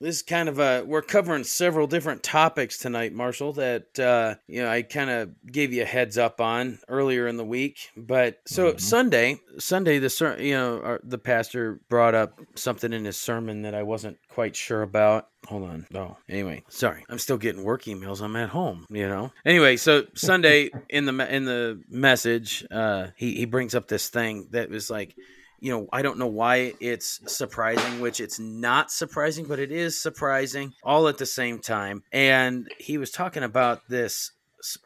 this 0.00 0.16
is 0.16 0.22
kind 0.22 0.48
of 0.48 0.58
a 0.58 0.84
we're 0.86 1.02
covering 1.02 1.44
several 1.44 1.86
different 1.86 2.22
topics 2.22 2.78
tonight, 2.78 3.12
Marshall. 3.12 3.54
That 3.54 3.98
uh, 3.98 4.36
you 4.46 4.62
know 4.62 4.70
I 4.70 4.82
kind 4.82 5.10
of 5.10 5.30
gave 5.50 5.72
you 5.72 5.82
a 5.82 5.86
heads 5.86 6.18
up 6.18 6.40
on 6.40 6.78
earlier 6.88 7.26
in 7.26 7.36
the 7.36 7.44
week. 7.44 7.90
But 7.96 8.40
so 8.46 8.68
mm-hmm. 8.68 8.78
Sunday, 8.78 9.40
Sunday 9.58 9.98
the 9.98 10.36
you 10.38 10.54
know 10.54 10.80
our, 10.82 11.00
the 11.02 11.18
pastor 11.18 11.80
brought 11.88 12.14
up 12.14 12.40
something 12.54 12.92
in 12.92 13.04
his 13.04 13.16
sermon 13.16 13.62
that 13.62 13.74
I 13.74 13.82
wasn't 13.82 14.18
quite 14.36 14.54
sure 14.54 14.82
about. 14.82 15.28
Hold 15.46 15.62
on. 15.62 15.86
Oh, 15.94 16.18
anyway, 16.28 16.62
sorry. 16.68 17.06
I'm 17.08 17.18
still 17.18 17.38
getting 17.38 17.64
work 17.64 17.84
emails. 17.84 18.20
I'm 18.20 18.36
at 18.36 18.50
home, 18.50 18.84
you 18.90 19.08
know. 19.08 19.32
Anyway, 19.46 19.78
so 19.78 20.04
Sunday 20.14 20.68
in 20.90 21.06
the 21.06 21.34
in 21.34 21.46
the 21.46 21.82
message, 21.88 22.62
uh, 22.70 23.06
he 23.16 23.34
he 23.34 23.46
brings 23.46 23.74
up 23.74 23.88
this 23.88 24.10
thing 24.10 24.48
that 24.50 24.68
was 24.68 24.90
like, 24.90 25.14
you 25.58 25.72
know, 25.72 25.88
I 25.90 26.02
don't 26.02 26.18
know 26.18 26.26
why 26.26 26.74
it's 26.80 27.18
surprising, 27.34 27.98
which 27.98 28.20
it's 28.20 28.38
not 28.38 28.90
surprising, 28.90 29.46
but 29.46 29.58
it 29.58 29.72
is 29.72 30.02
surprising 30.02 30.74
all 30.84 31.08
at 31.08 31.16
the 31.16 31.24
same 31.24 31.58
time. 31.58 32.02
And 32.12 32.70
he 32.78 32.98
was 32.98 33.10
talking 33.10 33.42
about 33.42 33.88
this 33.88 34.32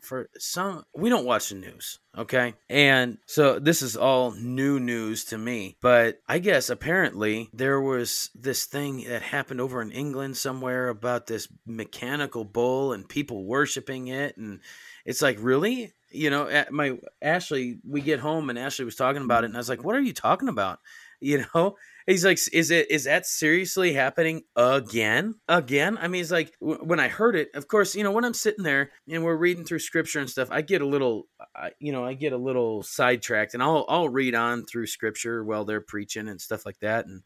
for 0.03 0.29
some 0.39 0.85
we 0.95 1.09
don't 1.09 1.25
watch 1.25 1.49
the 1.51 1.55
news 1.55 1.99
okay? 2.19 2.55
And 2.69 3.19
so 3.27 3.61
this 3.61 3.83
is 3.83 3.97
all 3.97 4.33
new 4.33 4.81
news 4.81 5.25
to 5.27 5.39
me 5.39 5.77
but 5.81 6.21
i 6.29 6.39
guess 6.39 6.71
apparently 6.71 7.49
there 7.53 7.81
was 7.81 8.31
this 8.35 8.65
thing 8.65 9.05
that 9.09 9.23
happened 9.23 9.61
over 9.61 9.81
in 9.81 9.93
england 9.93 10.37
somewhere 10.37 10.89
about 10.89 11.27
this 11.27 11.49
mechanical 11.67 12.45
bull 12.45 12.93
and 12.93 13.09
people 13.09 13.45
worshiping 13.45 14.09
it 14.09 14.37
and 14.37 14.61
it's 15.05 15.23
like 15.23 15.39
really? 15.41 15.93
You 16.13 16.31
know 16.31 16.65
my 16.71 16.99
ashley 17.23 17.79
we 17.89 18.01
get 18.01 18.19
home 18.19 18.51
and 18.51 18.59
ashley 18.59 18.85
was 18.85 18.97
talking 18.97 19.23
about 19.23 19.45
it 19.45 19.49
and 19.49 19.57
i 19.57 19.59
was 19.59 19.69
like 19.69 19.85
what 19.85 19.95
are 19.95 20.01
you 20.01 20.13
talking 20.13 20.49
about? 20.49 20.79
You 21.23 21.45
know 21.55 21.77
he's 22.07 22.25
like 22.25 22.39
is 22.53 22.71
it 22.71 22.91
is 22.91 23.05
that 23.05 23.27
seriously 23.27 23.93
happening 23.93 24.43
again? 24.57 25.35
Again? 25.49 25.99
I 26.01 26.09
mean 26.09 26.23
it's 26.23 26.31
like 26.31 26.53
w- 26.61 26.81
when 26.85 27.01
i 27.01 27.09
heard 27.09 27.37
it 27.37 27.49
of 27.55 27.69
course 27.69 27.95
you 27.95 28.05
know 28.05 28.13
when 28.13 28.25
i'm 28.25 28.35
sitting 28.35 28.65
there 28.65 28.91
and 29.09 29.25
we're 29.25 29.37
reading 29.37 29.65
through 29.65 29.79
scripture 29.79 30.21
and 30.21 30.29
stuff 30.31 30.49
i 30.51 30.63
get 30.63 30.83
a 30.83 30.87
little 30.87 31.27
I, 31.55 31.71
you 31.79 31.93
know 31.93 32.05
i 32.05 32.15
get 32.15 32.33
a 32.33 32.39
little 32.39 32.83
sidetracked 32.83 33.55
and 33.55 33.63
i'll 33.63 33.85
i'll 33.89 34.09
read 34.09 34.35
on 34.35 34.65
through 34.65 34.87
scripture 34.87 35.45
while 35.45 35.65
they're 35.65 35.81
preaching 35.81 36.29
and 36.29 36.41
stuff 36.41 36.67
like 36.67 36.79
that. 36.81 37.07
And 37.07 37.23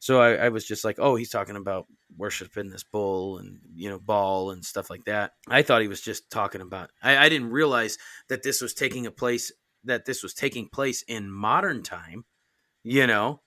so 0.00 0.20
I, 0.20 0.34
I 0.34 0.48
was 0.48 0.64
just 0.64 0.84
like 0.84 0.98
oh 0.98 1.16
he's 1.16 1.30
talking 1.30 1.56
about 1.56 1.86
worshiping 2.16 2.70
this 2.70 2.84
bull 2.84 3.38
and 3.38 3.60
you 3.74 3.88
know 3.88 3.98
Baal 3.98 4.50
and 4.50 4.64
stuff 4.64 4.90
like 4.90 5.04
that. 5.04 5.32
I 5.48 5.62
thought 5.62 5.82
he 5.82 5.88
was 5.88 6.00
just 6.00 6.30
talking 6.30 6.60
about 6.60 6.90
I, 7.02 7.16
I 7.16 7.28
didn't 7.28 7.50
realize 7.50 7.98
that 8.28 8.42
this 8.42 8.60
was 8.60 8.74
taking 8.74 9.06
a 9.06 9.10
place 9.10 9.52
that 9.84 10.04
this 10.04 10.22
was 10.22 10.34
taking 10.34 10.68
place 10.68 11.02
in 11.02 11.30
modern 11.30 11.82
time 11.82 12.24
you 12.82 13.06
know 13.06 13.40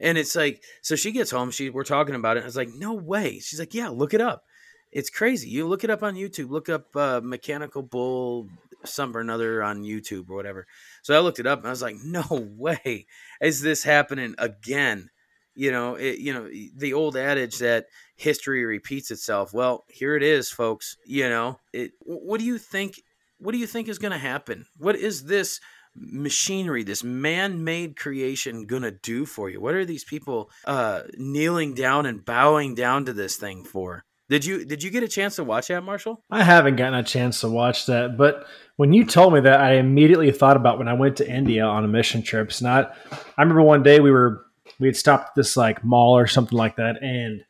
and 0.00 0.18
it's 0.18 0.36
like, 0.36 0.62
so 0.82 0.96
she 0.96 1.12
gets 1.12 1.30
home, 1.30 1.50
she 1.50 1.70
we're 1.70 1.84
talking 1.84 2.14
about 2.14 2.36
it. 2.36 2.42
I 2.42 2.46
was 2.46 2.56
like, 2.56 2.70
no 2.74 2.94
way. 2.94 3.40
She's 3.40 3.58
like, 3.58 3.74
yeah, 3.74 3.88
look 3.88 4.14
it 4.14 4.20
up. 4.20 4.44
It's 4.90 5.10
crazy. 5.10 5.50
You 5.50 5.66
look 5.66 5.84
it 5.84 5.90
up 5.90 6.02
on 6.02 6.14
YouTube. 6.14 6.50
Look 6.50 6.68
up 6.68 6.94
uh, 6.96 7.20
mechanical 7.22 7.82
bull 7.82 8.48
some 8.84 9.16
or 9.16 9.20
another 9.20 9.62
on 9.62 9.82
YouTube 9.82 10.30
or 10.30 10.36
whatever. 10.36 10.66
So 11.02 11.14
I 11.14 11.20
looked 11.20 11.38
it 11.38 11.46
up 11.46 11.58
and 11.58 11.66
I 11.66 11.70
was 11.70 11.82
like, 11.82 11.96
no 12.02 12.24
way 12.30 13.06
is 13.40 13.60
this 13.60 13.82
happening 13.82 14.34
again. 14.38 15.10
You 15.54 15.72
know, 15.72 15.96
it, 15.96 16.18
you 16.18 16.32
know 16.32 16.48
the 16.76 16.94
old 16.94 17.16
adage 17.16 17.58
that 17.58 17.86
history 18.14 18.64
repeats 18.64 19.10
itself. 19.10 19.52
Well, 19.52 19.84
here 19.88 20.14
it 20.14 20.22
is, 20.22 20.50
folks. 20.50 20.96
You 21.04 21.28
know, 21.28 21.58
it. 21.72 21.92
What 22.00 22.38
do 22.38 22.46
you 22.46 22.58
think? 22.58 23.02
What 23.38 23.52
do 23.52 23.58
you 23.58 23.66
think 23.66 23.88
is 23.88 23.98
going 23.98 24.12
to 24.12 24.18
happen? 24.18 24.66
What 24.76 24.94
is 24.94 25.24
this? 25.24 25.58
Machinery, 26.00 26.82
this 26.82 27.04
man-made 27.04 27.96
creation 27.96 28.66
gonna 28.66 28.90
do 28.90 29.26
for 29.26 29.50
you? 29.50 29.60
What 29.60 29.74
are 29.74 29.84
these 29.84 30.04
people 30.04 30.50
uh, 30.64 31.02
kneeling 31.16 31.74
down 31.74 32.06
and 32.06 32.24
bowing 32.24 32.74
down 32.74 33.04
to 33.06 33.12
this 33.12 33.36
thing 33.36 33.64
for? 33.64 34.04
Did 34.28 34.44
you 34.44 34.64
did 34.64 34.82
you 34.82 34.90
get 34.90 35.02
a 35.02 35.08
chance 35.08 35.36
to 35.36 35.44
watch 35.44 35.68
that, 35.68 35.82
Marshall? 35.82 36.22
I 36.30 36.42
haven't 36.42 36.76
gotten 36.76 36.98
a 36.98 37.02
chance 37.02 37.40
to 37.40 37.48
watch 37.48 37.86
that, 37.86 38.18
but 38.18 38.46
when 38.76 38.92
you 38.92 39.04
told 39.06 39.32
me 39.32 39.40
that, 39.40 39.60
I 39.60 39.74
immediately 39.74 40.30
thought 40.30 40.56
about 40.56 40.78
when 40.78 40.86
I 40.86 40.92
went 40.92 41.16
to 41.16 41.28
India 41.28 41.64
on 41.64 41.84
a 41.84 41.88
mission 41.88 42.22
trip. 42.22 42.48
It's 42.48 42.60
not. 42.60 42.94
I 43.10 43.42
remember 43.42 43.62
one 43.62 43.82
day 43.82 44.00
we 44.00 44.10
were 44.10 44.44
we 44.78 44.86
had 44.86 44.96
stopped 44.96 45.28
at 45.28 45.34
this 45.34 45.56
like 45.56 45.82
mall 45.82 46.16
or 46.16 46.26
something 46.26 46.58
like 46.58 46.76
that, 46.76 47.02
and 47.02 47.42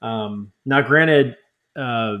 um, 0.00 0.52
now 0.64 0.80
granted, 0.80 1.36
uh, 1.76 2.16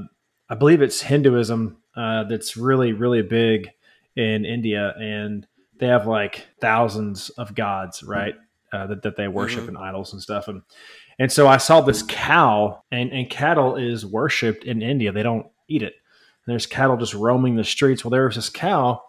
I 0.48 0.54
believe 0.58 0.82
it's 0.82 1.00
Hinduism 1.00 1.78
uh, 1.96 2.24
that's 2.24 2.54
really 2.54 2.92
really 2.92 3.22
big 3.22 3.70
in 4.14 4.44
India, 4.44 4.94
and 4.98 5.46
they 5.82 5.88
have 5.88 6.06
like 6.06 6.46
thousands 6.60 7.30
of 7.30 7.56
gods, 7.56 8.04
right? 8.04 8.36
Uh, 8.72 8.86
that, 8.86 9.02
that 9.02 9.16
they 9.16 9.26
worship 9.26 9.62
mm-hmm. 9.62 9.76
and 9.76 9.78
idols 9.78 10.12
and 10.12 10.22
stuff. 10.22 10.46
And 10.46 10.62
and 11.18 11.30
so 11.30 11.48
I 11.48 11.56
saw 11.56 11.80
this 11.80 12.04
cow, 12.08 12.84
and, 12.90 13.12
and 13.12 13.28
cattle 13.28 13.76
is 13.76 14.06
worshipped 14.06 14.64
in 14.64 14.80
India. 14.80 15.10
They 15.10 15.24
don't 15.24 15.46
eat 15.68 15.82
it. 15.82 15.94
And 16.46 16.52
there's 16.52 16.66
cattle 16.66 16.96
just 16.96 17.14
roaming 17.14 17.56
the 17.56 17.64
streets. 17.64 18.04
Well, 18.04 18.12
there 18.12 18.26
was 18.26 18.36
this 18.36 18.48
cow 18.48 19.02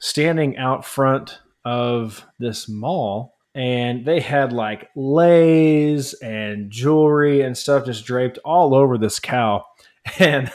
standing 0.00 0.58
out 0.58 0.84
front 0.84 1.38
of 1.64 2.26
this 2.40 2.68
mall, 2.68 3.36
and 3.54 4.04
they 4.04 4.18
had 4.18 4.52
like 4.52 4.88
leis 4.96 6.12
and 6.14 6.72
jewelry 6.72 7.40
and 7.40 7.56
stuff 7.56 7.86
just 7.86 8.04
draped 8.04 8.38
all 8.44 8.74
over 8.74 8.98
this 8.98 9.20
cow. 9.20 9.64
And 10.20 10.52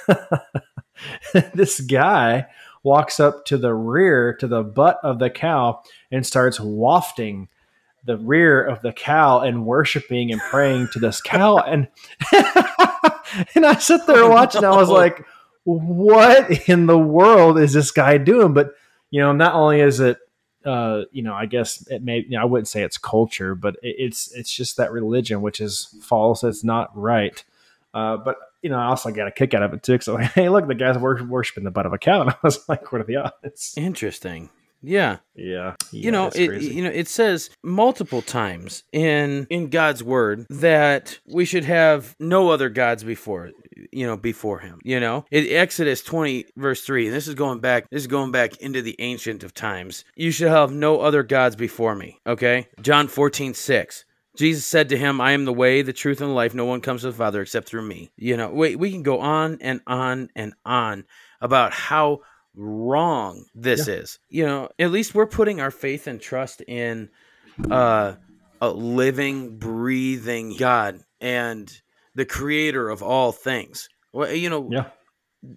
this 1.53 1.81
guy 1.81 2.47
walks 2.83 3.19
up 3.19 3.45
to 3.45 3.57
the 3.57 3.73
rear, 3.73 4.33
to 4.35 4.47
the 4.47 4.63
butt 4.63 4.99
of 5.03 5.19
the 5.19 5.29
cow, 5.29 5.81
and 6.11 6.25
starts 6.25 6.59
wafting 6.59 7.47
the 8.05 8.17
rear 8.17 8.63
of 8.63 8.81
the 8.81 8.91
cow 8.91 9.41
and 9.41 9.65
worshiping 9.65 10.31
and 10.31 10.41
praying 10.41 10.87
to 10.93 10.99
this 10.99 11.21
cow. 11.21 11.57
And 11.67 11.87
and 13.55 13.65
I 13.65 13.75
sit 13.75 14.05
there 14.07 14.29
watching. 14.29 14.63
I 14.63 14.75
was 14.75 14.89
like, 14.89 15.25
"What 15.63 16.67
in 16.67 16.85
the 16.87 16.99
world 16.99 17.59
is 17.59 17.73
this 17.73 17.91
guy 17.91 18.17
doing?" 18.17 18.53
But 18.53 18.73
you 19.09 19.21
know, 19.21 19.31
not 19.31 19.53
only 19.53 19.81
is 19.81 19.99
it 19.99 20.17
uh, 20.65 21.03
you 21.11 21.23
know, 21.23 21.33
I 21.33 21.45
guess 21.45 21.85
it 21.87 22.03
may, 22.03 22.19
you 22.19 22.31
know, 22.31 22.41
I 22.41 22.45
wouldn't 22.45 22.67
say 22.67 22.83
it's 22.83 22.97
culture, 22.97 23.55
but 23.55 23.75
it, 23.81 23.95
it's, 23.97 24.31
it's 24.33 24.53
just 24.53 24.77
that 24.77 24.91
religion, 24.91 25.41
which 25.41 25.59
is 25.59 25.95
false. 26.03 26.43
It's 26.43 26.63
not 26.63 26.95
right. 26.95 27.43
Uh, 27.93 28.17
but 28.17 28.37
you 28.61 28.69
know, 28.69 28.77
I 28.77 28.85
also 28.85 29.11
got 29.11 29.27
a 29.27 29.31
kick 29.31 29.53
out 29.53 29.63
of 29.63 29.73
it 29.73 29.83
too. 29.83 29.99
So, 29.99 30.17
hey, 30.35 30.49
look, 30.49 30.67
the 30.67 30.75
guy's 30.75 30.97
worshiping 30.97 31.63
the 31.63 31.71
butt 31.71 31.85
of 31.85 31.93
a 31.93 31.97
cow, 31.97 32.21
and 32.21 32.29
I 32.31 32.35
was 32.43 32.67
like, 32.67 32.91
what 32.91 33.01
are 33.01 33.05
the 33.05 33.17
odds? 33.17 33.73
Interesting. 33.77 34.49
Yeah. 34.83 35.17
Yeah. 35.35 35.75
you 35.91 36.11
know, 36.11 36.31
it 36.33 36.61
you 36.63 36.83
know, 36.83 36.89
it 36.89 37.07
says 37.07 37.51
multiple 37.63 38.23
times 38.23 38.83
in 38.91 39.45
in 39.49 39.69
God's 39.69 40.03
word 40.03 40.47
that 40.49 41.19
we 41.27 41.45
should 41.45 41.65
have 41.65 42.15
no 42.19 42.49
other 42.49 42.69
gods 42.69 43.03
before 43.03 43.51
you 43.91 44.05
know 44.05 44.17
before 44.17 44.59
him 44.59 44.79
you 44.83 44.99
know 44.99 45.25
in 45.31 45.45
exodus 45.49 46.01
20 46.03 46.45
verse 46.55 46.83
3 46.83 47.07
and 47.07 47.15
this 47.15 47.27
is 47.27 47.35
going 47.35 47.59
back 47.59 47.89
this 47.89 48.01
is 48.01 48.07
going 48.07 48.31
back 48.31 48.55
into 48.57 48.81
the 48.81 48.95
ancient 48.99 49.43
of 49.43 49.53
times 49.53 50.05
you 50.15 50.31
shall 50.31 50.49
have 50.49 50.71
no 50.71 51.01
other 51.01 51.23
gods 51.23 51.55
before 51.55 51.95
me 51.95 52.19
okay 52.27 52.67
john 52.81 53.07
14 53.07 53.53
6 53.53 54.05
Jesus 54.37 54.65
said 54.65 54.89
to 54.89 54.97
him, 54.97 55.19
I 55.19 55.33
am 55.33 55.45
the 55.45 55.53
way, 55.53 55.81
the 55.81 55.93
truth, 55.93 56.21
and 56.21 56.29
the 56.29 56.33
life. 56.33 56.53
No 56.53 56.65
one 56.65 56.81
comes 56.81 57.01
to 57.01 57.07
the 57.07 57.17
Father 57.17 57.41
except 57.41 57.67
through 57.67 57.81
me. 57.81 58.11
You 58.15 58.37
know, 58.37 58.49
we, 58.49 58.75
we 58.75 58.91
can 58.91 59.03
go 59.03 59.19
on 59.19 59.57
and 59.59 59.81
on 59.85 60.29
and 60.35 60.53
on 60.65 61.03
about 61.41 61.73
how 61.73 62.21
wrong 62.55 63.45
this 63.53 63.87
yeah. 63.87 63.95
is. 63.95 64.19
You 64.29 64.45
know, 64.45 64.69
at 64.79 64.91
least 64.91 65.13
we're 65.13 65.27
putting 65.27 65.59
our 65.59 65.71
faith 65.71 66.07
and 66.07 66.21
trust 66.21 66.61
in 66.61 67.09
uh, 67.69 68.15
a 68.61 68.69
living, 68.69 69.57
breathing 69.57 70.55
God 70.57 71.01
and 71.19 71.71
the 72.15 72.25
creator 72.25 72.89
of 72.89 73.03
all 73.03 73.31
things. 73.31 73.89
Well, 74.13 74.33
you 74.33 74.49
know, 74.49 74.69
yeah. 74.71 74.85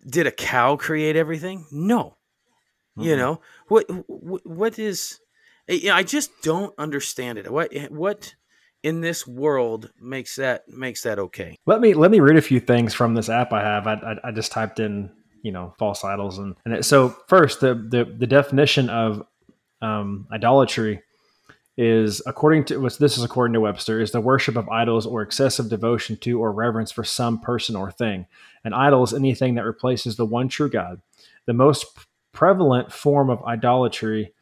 did 0.09 0.27
a 0.27 0.33
cow 0.33 0.77
create 0.77 1.17
everything? 1.17 1.67
No. 1.71 2.17
Mm-hmm. 2.97 3.09
You 3.09 3.17
know, 3.17 3.41
what, 3.69 3.87
what, 4.09 4.47
what 4.47 4.79
is, 4.79 5.21
I 5.69 6.03
just 6.03 6.31
don't 6.43 6.75
understand 6.79 7.39
it. 7.39 7.51
What, 7.51 7.73
what, 7.91 8.35
in 8.85 9.01
this 9.01 9.27
world 9.27 9.91
makes 9.99 10.37
that 10.37 10.69
makes 10.69 11.03
that 11.03 11.19
okay. 11.19 11.59
Let 11.67 11.81
me 11.81 11.95
let 11.95 12.11
me 12.11 12.21
read 12.21 12.37
a 12.37 12.43
few 12.43 12.61
things 12.61 12.95
from 12.95 13.15
this 13.15 13.31
app 13.31 13.53
I 13.53 13.63
have. 13.63 13.87
I, 13.87 13.95
I, 13.95 14.29
I 14.29 14.31
just 14.31 14.53
typed 14.53 14.79
in 14.79 15.11
you 15.43 15.51
know 15.51 15.75
false 15.79 16.05
idols 16.05 16.39
and 16.39 16.55
and 16.65 16.75
it, 16.75 16.85
so 16.85 17.09
first 17.27 17.61
the 17.61 17.75
the 17.75 18.05
the 18.05 18.27
definition 18.27 18.91
of 18.91 19.27
um, 19.81 20.29
idolatry 20.31 21.03
is 21.77 22.23
according 22.27 22.65
to 22.67 22.79
this 23.01 23.19
is 23.19 23.25
according 23.25 23.55
to 23.55 23.61
Webster 23.61 24.01
is 24.01 24.13
the 24.13 24.21
worship 24.21 24.55
of 24.55 24.69
idols 24.69 25.07
or 25.07 25.23
excessive 25.23 25.71
devotion 25.71 26.19
to 26.19 26.39
or 26.39 26.53
reverence 26.53 26.93
for 26.93 27.05
some 27.05 27.41
person 27.41 27.75
or 27.75 27.91
thing. 27.91 28.27
An 28.65 28.75
idol 28.75 29.03
is 29.03 29.15
anything 29.15 29.55
that 29.55 29.65
replaces 29.65 30.17
the 30.17 30.27
one 30.27 30.49
true 30.49 30.71
God. 30.71 31.01
The 31.47 31.55
most 31.55 31.87
prevalent 32.33 32.93
form 32.93 33.31
of 33.31 33.43
idolatry 33.45 34.35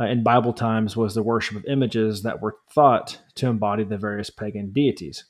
uh, 0.00 0.04
in 0.04 0.22
Bible 0.22 0.52
times 0.52 0.96
was 0.96 1.14
the 1.14 1.22
worship 1.22 1.56
of 1.56 1.64
images 1.66 2.22
that 2.22 2.40
were 2.40 2.56
thought 2.70 3.18
to 3.36 3.48
embody 3.48 3.84
the 3.84 3.98
various 3.98 4.30
pagan 4.30 4.72
deities. 4.72 5.24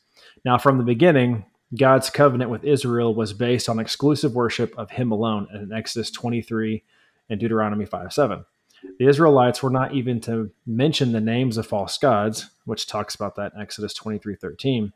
Now, 0.45 0.59
from 0.59 0.79
the 0.79 0.85
beginning, 0.85 1.45
God's 1.77 2.11
covenant 2.11 2.51
with 2.51 2.65
Israel 2.65 3.15
was 3.15 3.33
based 3.33 3.69
on 3.69 3.79
exclusive 3.79 4.35
worship 4.35 4.77
of 4.79 4.91
Him 4.91 5.11
alone 5.11 5.49
in 5.55 5.73
Exodus 5.73 6.11
23 6.11 6.83
and 7.31 7.41
Deuteronomy 7.41 7.87
5 7.87 8.13
7. 8.13 8.45
The 8.99 9.07
Israelites 9.07 9.63
were 9.63 9.71
not 9.71 9.95
even 9.95 10.21
to 10.23 10.51
mention 10.67 11.13
the 11.13 11.21
names 11.21 11.57
of 11.57 11.67
false 11.67 11.97
gods, 11.99 12.51
which 12.65 12.87
talks 12.87 13.15
about 13.15 13.37
that 13.37 13.53
in 13.55 13.61
Exodus 13.61 13.95
23 13.95 14.37
13, 14.37 14.93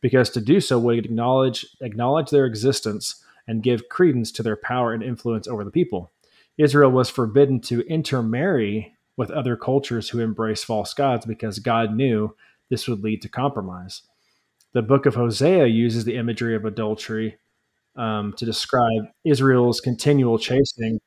because 0.00 0.30
to 0.30 0.40
do 0.40 0.60
so 0.60 0.78
would 0.78 1.04
acknowledge, 1.04 1.66
acknowledge 1.80 2.30
their 2.30 2.46
existence 2.46 3.24
and 3.46 3.62
give 3.62 3.88
credence 3.88 4.30
to 4.32 4.42
their 4.42 4.56
power 4.56 4.92
and 4.92 5.02
influence 5.02 5.48
over 5.48 5.64
the 5.64 5.70
people. 5.70 6.10
Israel 6.58 6.90
was 6.90 7.08
forbidden 7.08 7.60
to 7.60 7.86
intermarry 7.86 8.96
with 9.18 9.30
other 9.32 9.56
cultures 9.56 10.08
who 10.08 10.20
embrace 10.20 10.64
false 10.64 10.94
gods 10.94 11.26
because 11.26 11.58
God 11.58 11.94
knew 11.94 12.34
this 12.70 12.86
would 12.86 13.02
lead 13.02 13.20
to 13.22 13.28
compromise. 13.28 14.02
The 14.72 14.80
book 14.80 15.06
of 15.06 15.16
Hosea 15.16 15.66
uses 15.66 16.04
the 16.04 16.16
imagery 16.16 16.54
of 16.54 16.64
adultery 16.64 17.36
um, 17.96 18.32
to 18.36 18.46
describe 18.46 19.08
Israel's 19.24 19.80
continual 19.80 20.38
chasing 20.38 21.00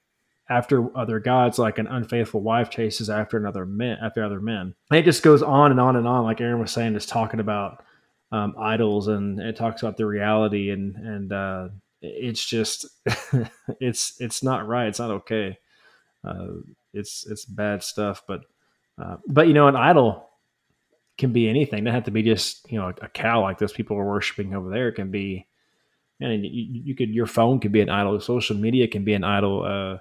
after 0.50 0.96
other 0.98 1.22
gods, 1.22 1.58
like 1.58 1.78
an 1.78 1.88
unfaithful 1.88 2.42
wife 2.42 2.70
chases 2.70 3.10
after 3.10 3.38
another 3.38 3.66
men, 3.66 3.98
after 4.04 4.22
other 4.22 4.42
men. 4.42 4.76
And 4.90 5.00
it 5.00 5.06
just 5.06 5.24
goes 5.24 5.42
on 5.42 5.72
and 5.72 5.80
on 5.80 5.96
and 5.96 6.06
on, 6.06 6.26
like 6.26 6.42
Aaron 6.42 6.60
was 6.60 6.72
saying, 6.72 6.94
just 6.94 7.08
talking 7.08 7.40
about 7.40 7.82
um, 8.34 8.56
idols, 8.60 9.08
and 9.08 9.40
it 9.40 9.56
talks 9.56 9.82
about 9.82 9.96
the 9.96 10.06
reality, 10.06 10.70
and 10.72 10.96
and 10.96 11.32
uh, 11.32 11.70
it's 12.02 12.46
just 12.46 12.86
it's 13.80 14.20
it's 14.20 14.44
not 14.44 14.68
right. 14.68 14.88
It's 14.88 15.00
not 15.00 15.12
okay. 15.12 15.58
Uh, 16.26 16.48
it's 16.94 17.26
it's 17.30 17.46
bad 17.46 17.84
stuff. 17.84 18.24
But 18.28 18.42
uh, 19.02 19.18
but 19.28 19.48
you 19.48 19.54
know, 19.54 19.68
an 19.68 19.76
idol 19.76 20.30
can 21.18 21.32
be 21.32 21.50
anything. 21.50 21.84
Doesn't 21.84 21.96
have 21.96 22.04
to 22.06 22.12
be 22.12 22.24
just 22.24 22.70
you 22.72 22.80
know 22.80 22.88
a, 22.88 23.06
a 23.06 23.10
cow 23.10 23.42
like 23.42 23.58
those 23.58 23.74
people 23.74 23.98
are 23.98 24.06
worshiping 24.06 24.54
over 24.54 24.70
there. 24.70 24.90
It 24.90 24.96
can 24.96 25.12
be, 25.12 25.48
and 26.20 26.44
you, 26.46 26.82
you, 26.84 26.96
could 26.96 27.10
your 27.10 27.28
phone 27.28 27.60
could 27.60 27.72
be 27.72 27.82
an 27.82 27.90
idol. 27.90 28.20
Social 28.20 28.56
media 28.56 28.88
can 28.88 29.04
be 29.04 29.14
an 29.14 29.24
idol. 29.24 29.64
Uh, 29.64 29.98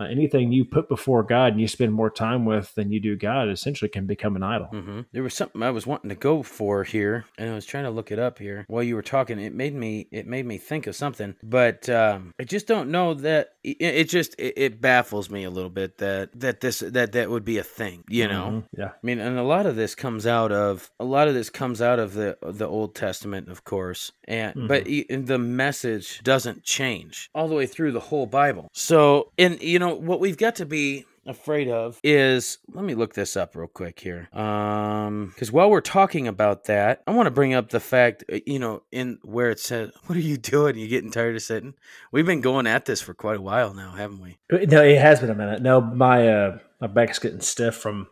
uh, 0.00 0.04
anything 0.04 0.52
you 0.52 0.64
put 0.64 0.88
before 0.88 1.22
God 1.22 1.52
and 1.52 1.60
you 1.60 1.68
spend 1.68 1.92
more 1.92 2.10
time 2.10 2.44
with 2.44 2.74
than 2.74 2.90
you 2.90 3.00
do 3.00 3.16
God 3.16 3.48
essentially 3.48 3.88
can 3.88 4.06
become 4.06 4.36
an 4.36 4.42
idol. 4.42 4.68
Mm-hmm. 4.72 5.00
There 5.12 5.22
was 5.22 5.34
something 5.34 5.62
I 5.62 5.70
was 5.70 5.86
wanting 5.86 6.08
to 6.08 6.14
go 6.14 6.42
for 6.42 6.84
here, 6.84 7.24
and 7.36 7.50
I 7.50 7.54
was 7.54 7.66
trying 7.66 7.84
to 7.84 7.90
look 7.90 8.10
it 8.10 8.18
up 8.18 8.38
here 8.38 8.64
while 8.68 8.82
you 8.82 8.94
were 8.94 9.02
talking. 9.02 9.38
It 9.38 9.54
made 9.54 9.74
me 9.74 10.08
it 10.10 10.26
made 10.26 10.46
me 10.46 10.58
think 10.58 10.86
of 10.86 10.96
something, 10.96 11.36
but 11.42 11.88
um, 11.88 12.34
I 12.40 12.44
just 12.44 12.66
don't 12.66 12.90
know 12.90 13.14
that 13.14 13.54
it, 13.62 13.76
it 13.80 14.08
just 14.08 14.34
it, 14.38 14.54
it, 14.56 14.80
baffles 14.80 15.28
me 15.28 15.44
a 15.44 15.50
little 15.50 15.70
bit 15.70 15.98
that 15.98 16.30
that 16.40 16.60
this 16.60 16.80
that 16.80 17.12
that 17.12 17.30
would 17.30 17.44
be 17.44 17.58
a 17.58 17.64
thing. 17.64 18.04
You 18.08 18.28
know? 18.28 18.46
Mm-hmm. 18.46 18.80
Yeah. 18.80 18.88
I 18.88 18.98
mean, 19.02 19.18
and 19.18 19.38
a 19.38 19.42
lot 19.42 19.66
of 19.66 19.76
this 19.76 19.94
comes 19.94 20.26
out 20.26 20.52
of 20.52 20.90
a 20.98 21.04
lot 21.04 21.28
of 21.28 21.34
this 21.34 21.50
comes 21.50 21.82
out 21.82 21.98
of 21.98 22.14
the 22.14 22.38
the 22.42 22.66
Old 22.66 22.94
Testament, 22.94 23.48
of 23.48 23.64
course, 23.64 24.12
and 24.26 24.54
mm-hmm. 24.54 24.66
but 24.66 24.84
the 25.26 25.38
message 25.38 26.22
doesn't 26.22 26.64
change 26.64 27.30
all 27.34 27.48
the 27.48 27.54
way 27.54 27.66
through 27.66 27.92
the 27.92 28.00
whole 28.00 28.26
Bible. 28.26 28.70
So, 28.72 29.32
and 29.38 29.60
you 29.60 29.78
know 29.78 29.89
what 29.94 30.20
we've 30.20 30.36
got 30.36 30.56
to 30.56 30.66
be 30.66 31.04
afraid 31.26 31.68
of 31.68 32.00
is 32.02 32.58
let 32.72 32.84
me 32.84 32.94
look 32.94 33.14
this 33.14 33.36
up 33.36 33.54
real 33.54 33.68
quick 33.68 34.00
here. 34.00 34.28
Um 34.32 35.30
because 35.34 35.52
while 35.52 35.70
we're 35.70 35.80
talking 35.80 36.26
about 36.26 36.64
that 36.64 37.02
i 37.06 37.10
want 37.10 37.26
to 37.26 37.30
bring 37.30 37.52
up 37.52 37.68
the 37.68 37.80
fact 37.80 38.24
uh, 38.32 38.38
you 38.46 38.58
know 38.58 38.82
in 38.90 39.18
where 39.22 39.50
it 39.50 39.60
said 39.60 39.92
what 40.06 40.16
are 40.16 40.20
you 40.22 40.36
doing? 40.36 40.76
You 40.76 40.88
getting 40.88 41.10
tired 41.10 41.36
of 41.36 41.42
sitting? 41.42 41.74
We've 42.12 42.26
been 42.26 42.40
going 42.40 42.66
at 42.66 42.86
this 42.86 43.00
for 43.00 43.14
quite 43.14 43.36
a 43.36 43.42
while 43.42 43.74
now 43.74 43.92
haven't 43.92 44.20
we? 44.20 44.38
Uh, 44.52 44.64
no 44.66 44.82
it 44.82 45.00
has 45.00 45.20
been 45.20 45.30
a 45.30 45.34
minute. 45.34 45.62
No 45.62 45.80
my 45.80 46.28
uh 46.28 46.58
my 46.80 46.86
back's 46.86 47.18
getting 47.18 47.40
stiff 47.40 47.76
from 47.76 48.08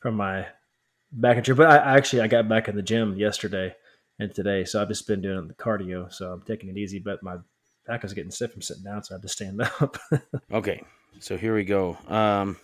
from 0.00 0.16
my 0.16 0.46
back 1.12 1.36
injury 1.36 1.54
but 1.54 1.68
i 1.68 1.96
actually 1.96 2.20
i 2.20 2.26
got 2.26 2.48
back 2.48 2.66
in 2.66 2.74
the 2.74 2.82
gym 2.82 3.16
yesterday 3.16 3.72
and 4.18 4.34
today 4.34 4.64
so 4.64 4.82
i've 4.82 4.88
just 4.88 5.06
been 5.06 5.22
doing 5.22 5.46
the 5.46 5.54
cardio 5.54 6.12
so 6.12 6.32
i'm 6.32 6.42
taking 6.42 6.68
it 6.68 6.76
easy 6.76 6.98
but 6.98 7.22
my 7.22 7.36
back 7.86 8.04
is 8.04 8.14
getting 8.14 8.30
stiff 8.30 8.52
from 8.52 8.62
sitting 8.62 8.82
down, 8.82 9.02
so 9.02 9.14
I 9.14 9.16
have 9.16 9.22
to 9.22 9.28
stand 9.28 9.60
up. 9.80 9.98
okay, 10.52 10.82
so 11.18 11.36
here 11.36 11.54
we 11.54 11.64
go. 11.64 11.96
Um, 12.08 12.56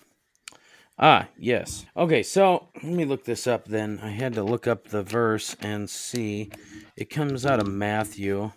ah, 0.98 1.28
yes. 1.38 1.86
Okay, 1.96 2.22
so 2.22 2.68
let 2.82 2.92
me 2.92 3.04
look 3.04 3.24
this 3.24 3.46
up 3.46 3.66
then. 3.66 4.00
I 4.02 4.10
had 4.10 4.34
to 4.34 4.42
look 4.42 4.66
up 4.66 4.88
the 4.88 5.02
verse 5.02 5.56
and 5.60 5.88
see. 5.88 6.50
It 6.96 7.10
comes 7.10 7.46
out 7.46 7.60
of 7.60 7.66
Matthew 7.66 8.52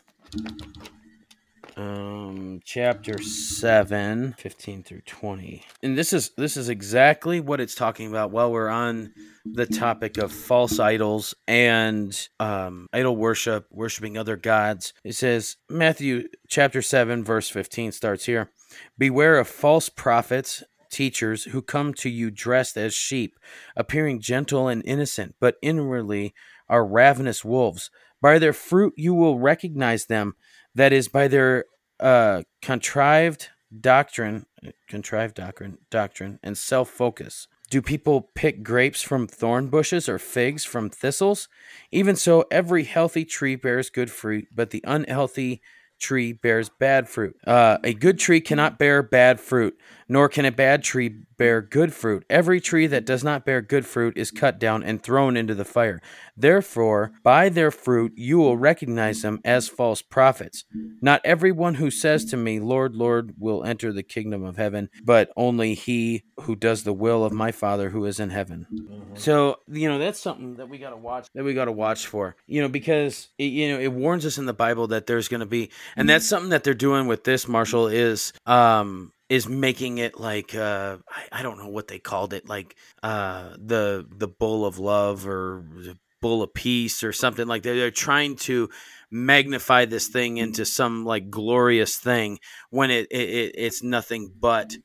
um 1.78 2.60
chapter 2.64 3.22
7 3.22 4.36
15 4.38 4.84
through 4.84 5.02
20 5.02 5.66
and 5.82 5.98
this 5.98 6.14
is 6.14 6.32
this 6.38 6.56
is 6.56 6.70
exactly 6.70 7.40
what 7.40 7.60
it's 7.60 7.76
talking 7.76 8.08
about 8.08 8.32
while 8.32 8.52
we're 8.52 8.70
on 8.70 9.12
the 9.46 9.66
topic 9.66 10.18
of 10.18 10.32
false 10.32 10.80
idols 10.80 11.34
and 11.48 12.30
um 12.40 12.88
idol 12.94 13.16
worship 13.16 13.68
worshiping 13.72 14.18
other 14.18 14.38
gods. 14.38 14.94
It 15.04 15.14
says 15.14 15.58
matthew 15.70 16.28
chapter 16.48 16.82
7 16.82 17.24
verse 17.24 17.50
15 17.50 17.92
starts 17.92 18.26
here. 18.26 18.52
Beware 18.98 19.38
of 19.38 19.48
false 19.48 19.90
prophets 19.90 20.64
teachers 20.90 21.46
who 21.46 21.62
come 21.62 21.94
to 21.96 22.10
you 22.10 22.30
dressed 22.30 22.78
as 22.78 22.94
sheep 22.94 23.38
appearing 23.76 24.22
gentle 24.22 24.68
and 24.68 24.84
innocent 24.86 25.36
but 25.40 25.58
inwardly 25.62 26.34
are 26.70 26.86
ravenous 26.86 27.44
wolves. 27.44 27.90
By 28.22 28.40
their 28.40 28.54
fruit 28.54 28.94
you 28.96 29.14
will 29.14 29.40
recognize 29.40 30.06
them 30.06 30.36
that 30.76 30.94
is 30.94 31.08
by 31.08 31.28
their 31.28 31.66
uh, 32.00 32.44
contrived 32.62 33.50
doctrine, 33.80 34.46
contrived 34.88 35.36
doctrine, 35.36 35.78
doctrine, 35.90 36.40
and 36.44 36.58
self-focus. 36.58 37.48
Do 37.70 37.82
people 37.82 38.30
pick 38.36 38.64
grapes 38.64 39.02
from 39.02 39.28
thorn 39.28 39.68
bushes 39.68 40.08
or 40.08 40.20
figs 40.20 40.64
from 40.64 40.90
thistles? 40.90 41.48
Even 41.92 42.16
so, 42.16 42.46
every 42.52 42.84
healthy 42.84 43.26
tree 43.26 43.56
bears 43.56 43.90
good 43.90 44.12
fruit, 44.12 44.48
but 44.54 44.70
the 44.70 44.84
unhealthy 44.86 45.62
tree 46.00 46.34
bears 46.34 46.70
bad 46.70 47.10
fruit. 47.10 47.36
Uh, 47.48 47.78
a 47.84 47.94
good 47.94 48.20
tree 48.20 48.42
cannot 48.42 48.78
bear 48.78 49.02
bad 49.02 49.40
fruit, 49.40 49.76
nor 50.14 50.30
can 50.30 50.46
a 50.46 50.52
bad 50.52 50.84
tree 50.84 51.10
bear 51.38 51.60
good 51.60 51.92
fruit. 51.92 52.24
Every 52.30 52.62
tree 52.62 52.86
that 52.86 53.04
does 53.04 53.24
not 53.24 53.46
bear 53.46 53.64
good 53.64 53.84
fruit 53.84 54.16
is 54.16 54.30
cut 54.30 54.60
down 54.60 54.84
and 54.84 55.02
thrown 55.02 55.36
into 55.36 55.56
the 55.56 55.66
fire. 55.66 56.04
Therefore, 56.38 57.14
by 57.24 57.50
their 57.50 57.72
fruit 57.72 58.14
you 58.16 58.38
will 58.38 58.56
recognize 58.56 59.24
them 59.24 59.42
as 59.44 59.68
false 59.68 60.04
prophets. 60.04 60.66
Not 61.02 61.22
everyone 61.24 61.74
who 61.76 61.90
says 61.90 62.26
to 62.26 62.38
me, 62.38 62.60
Lord, 62.60 62.96
Lord, 62.96 63.34
will 63.40 63.64
enter 63.64 63.92
the 63.92 64.04
kingdom 64.04 64.44
of 64.44 64.56
heaven, 64.56 64.92
but 65.04 65.32
only 65.36 65.74
he 65.74 66.26
who 66.42 66.56
does 66.56 66.84
the 66.84 66.94
will 66.94 67.26
of 67.26 67.34
my 67.34 67.52
Father 67.52 67.90
who 67.90 68.06
is 68.06 68.20
in 68.20 68.30
heaven. 68.30 68.68
Mm-hmm. 68.72 69.16
So, 69.16 69.62
you 69.68 69.90
know, 69.90 69.98
that's 69.98 70.20
something 70.20 70.58
that 70.58 70.70
we 70.70 70.78
got 70.78 70.92
to 70.92 70.98
watch, 70.98 71.28
that 71.34 71.44
we 71.44 71.56
got 71.56 71.66
to 71.66 71.72
watch 71.72 72.06
for, 72.06 72.36
you 72.46 72.62
know, 72.62 72.70
because, 72.70 73.30
it, 73.40 73.46
you 73.46 73.70
know, 73.70 73.80
it 73.80 73.92
warns 73.92 74.28
us 74.28 74.38
in 74.38 74.46
the 74.46 74.54
Bible 74.54 74.86
that 74.90 75.08
there's 75.08 75.28
going 75.28 75.40
to 75.40 75.48
be, 75.48 75.72
and 75.96 76.08
that's 76.08 76.28
something 76.28 76.52
that 76.52 76.64
they're 76.64 76.76
doing 76.76 77.08
with 77.08 77.24
this, 77.24 77.48
Marshall, 77.48 77.88
is, 77.88 78.32
um, 78.46 79.12
is 79.34 79.50
making 79.50 79.98
it 79.98 80.20
like 80.20 80.54
uh, 80.54 80.98
I, 81.10 81.40
I, 81.40 81.42
don't 81.42 81.58
know 81.58 81.68
what 81.68 81.88
they 81.88 81.98
called 81.98 82.34
it, 82.34 82.48
like 82.48 82.76
uh, 83.02 83.56
the 83.58 84.06
the 84.08 84.28
bull 84.28 84.64
of 84.64 84.78
love 84.78 85.28
or 85.28 85.66
the 85.74 85.98
bull 86.22 86.44
of 86.44 86.54
peace 86.54 87.04
or 87.04 87.12
something 87.12 87.48
like 87.48 87.64
that. 87.64 87.74
They're 87.74 87.90
trying 87.90 88.36
to 88.48 88.70
magnify 89.10 89.86
this 89.86 90.08
thing 90.08 90.38
into 90.38 90.66
some 90.66 91.04
like 91.04 91.32
glorious 91.32 91.98
thing 91.98 92.38
when 92.70 92.92
it, 92.92 93.08
it 93.10 93.56
it's 93.56 93.82
nothing 93.82 94.32
but 94.40 94.76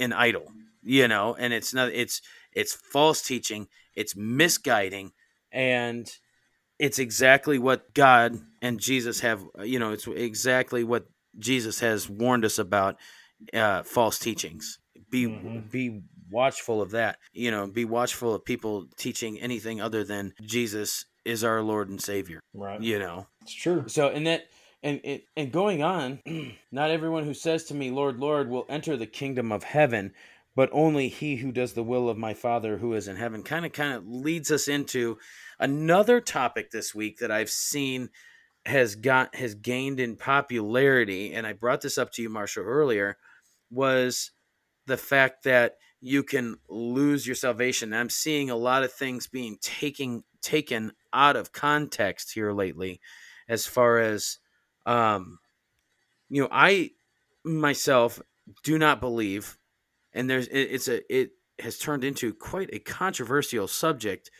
an 0.00 0.12
idol, 0.12 0.50
you 0.82 1.06
know, 1.06 1.36
and 1.38 1.52
it's 1.52 1.72
not 1.72 1.92
it's 1.92 2.20
it's 2.52 2.74
false 2.74 3.22
teaching, 3.22 3.68
it's 3.94 4.16
misguiding, 4.16 5.12
and 5.52 6.10
it's 6.80 6.98
exactly 6.98 7.60
what 7.60 7.94
God 7.94 8.40
and 8.60 8.80
Jesus 8.80 9.20
have, 9.20 9.44
you 9.62 9.78
know, 9.78 9.92
it's 9.92 10.08
exactly 10.08 10.82
what 10.82 11.06
Jesus 11.38 11.78
has 11.78 12.10
warned 12.10 12.44
us 12.44 12.58
about 12.58 12.96
uh, 13.52 13.82
false 13.82 14.18
teachings. 14.18 14.78
Be 15.10 15.24
mm-hmm. 15.24 15.60
be 15.70 16.02
watchful 16.30 16.82
of 16.82 16.90
that. 16.92 17.18
You 17.32 17.50
know, 17.50 17.66
be 17.66 17.84
watchful 17.84 18.34
of 18.34 18.44
people 18.44 18.86
teaching 18.96 19.38
anything 19.40 19.80
other 19.80 20.04
than 20.04 20.34
Jesus 20.42 21.04
is 21.24 21.44
our 21.44 21.62
Lord 21.62 21.88
and 21.88 22.00
Savior. 22.00 22.40
Right. 22.54 22.80
You 22.80 22.98
know, 22.98 23.26
it's 23.42 23.54
true. 23.54 23.84
So, 23.86 24.08
and 24.08 24.26
that 24.26 24.46
and 24.82 25.00
it 25.04 25.24
and 25.36 25.52
going 25.52 25.82
on, 25.82 26.20
not 26.72 26.90
everyone 26.90 27.24
who 27.24 27.34
says 27.34 27.64
to 27.64 27.74
me, 27.74 27.90
"Lord, 27.90 28.18
Lord," 28.18 28.48
will 28.48 28.66
enter 28.68 28.96
the 28.96 29.06
kingdom 29.06 29.52
of 29.52 29.64
heaven, 29.64 30.12
but 30.54 30.70
only 30.72 31.08
he 31.08 31.36
who 31.36 31.52
does 31.52 31.72
the 31.72 31.82
will 31.82 32.08
of 32.08 32.18
my 32.18 32.34
Father 32.34 32.78
who 32.78 32.94
is 32.94 33.08
in 33.08 33.16
heaven. 33.16 33.42
Kind 33.42 33.66
of, 33.66 33.72
kind 33.72 33.94
of 33.94 34.06
leads 34.06 34.50
us 34.50 34.68
into 34.68 35.18
another 35.58 36.20
topic 36.20 36.70
this 36.70 36.94
week 36.94 37.18
that 37.18 37.30
I've 37.30 37.50
seen 37.50 38.10
has 38.66 38.94
got 38.96 39.34
has 39.34 39.54
gained 39.54 40.00
in 40.00 40.16
popularity, 40.16 41.32
and 41.32 41.46
I 41.46 41.52
brought 41.52 41.80
this 41.80 41.98
up 41.98 42.12
to 42.12 42.22
you, 42.22 42.28
Marshall, 42.28 42.64
earlier 42.64 43.16
was 43.70 44.30
the 44.86 44.96
fact 44.96 45.44
that 45.44 45.76
you 46.00 46.22
can 46.22 46.56
lose 46.68 47.26
your 47.26 47.34
salvation. 47.36 47.92
I'm 47.92 48.10
seeing 48.10 48.50
a 48.50 48.56
lot 48.56 48.84
of 48.84 48.92
things 48.92 49.26
being 49.26 49.58
taken 49.60 50.24
taken 50.40 50.92
out 51.12 51.36
of 51.36 51.52
context 51.52 52.32
here 52.32 52.52
lately, 52.52 53.00
as 53.48 53.66
far 53.66 53.98
as, 53.98 54.38
um, 54.86 55.38
you 56.28 56.42
know, 56.42 56.48
I 56.52 56.92
myself 57.44 58.20
do 58.62 58.78
not 58.78 59.00
believe, 59.00 59.58
and 60.12 60.30
there's 60.30 60.46
it, 60.48 60.60
it's 60.60 60.88
a 60.88 61.14
it 61.14 61.30
has 61.58 61.78
turned 61.78 62.04
into 62.04 62.32
quite 62.32 62.70
a 62.72 62.78
controversial 62.78 63.66
subject. 63.68 64.30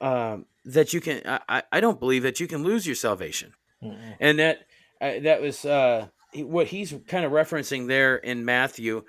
Um, 0.00 0.46
that 0.64 0.92
you 0.92 1.00
can, 1.00 1.22
I, 1.24 1.62
I 1.70 1.80
don't 1.80 2.00
believe 2.00 2.24
that 2.24 2.40
you 2.40 2.46
can 2.46 2.64
lose 2.64 2.86
your 2.86 2.96
salvation, 2.96 3.52
mm-hmm. 3.82 4.12
and 4.18 4.38
that 4.38 4.66
uh, 5.00 5.20
that 5.22 5.40
was 5.40 5.64
uh, 5.64 6.08
what 6.36 6.66
he's 6.66 6.94
kind 7.06 7.24
of 7.24 7.32
referencing 7.32 7.86
there 7.86 8.16
in 8.16 8.44
Matthew 8.44 9.04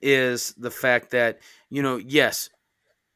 is 0.00 0.54
the 0.56 0.70
fact 0.70 1.10
that 1.10 1.40
you 1.68 1.82
know 1.82 1.96
yes 1.96 2.48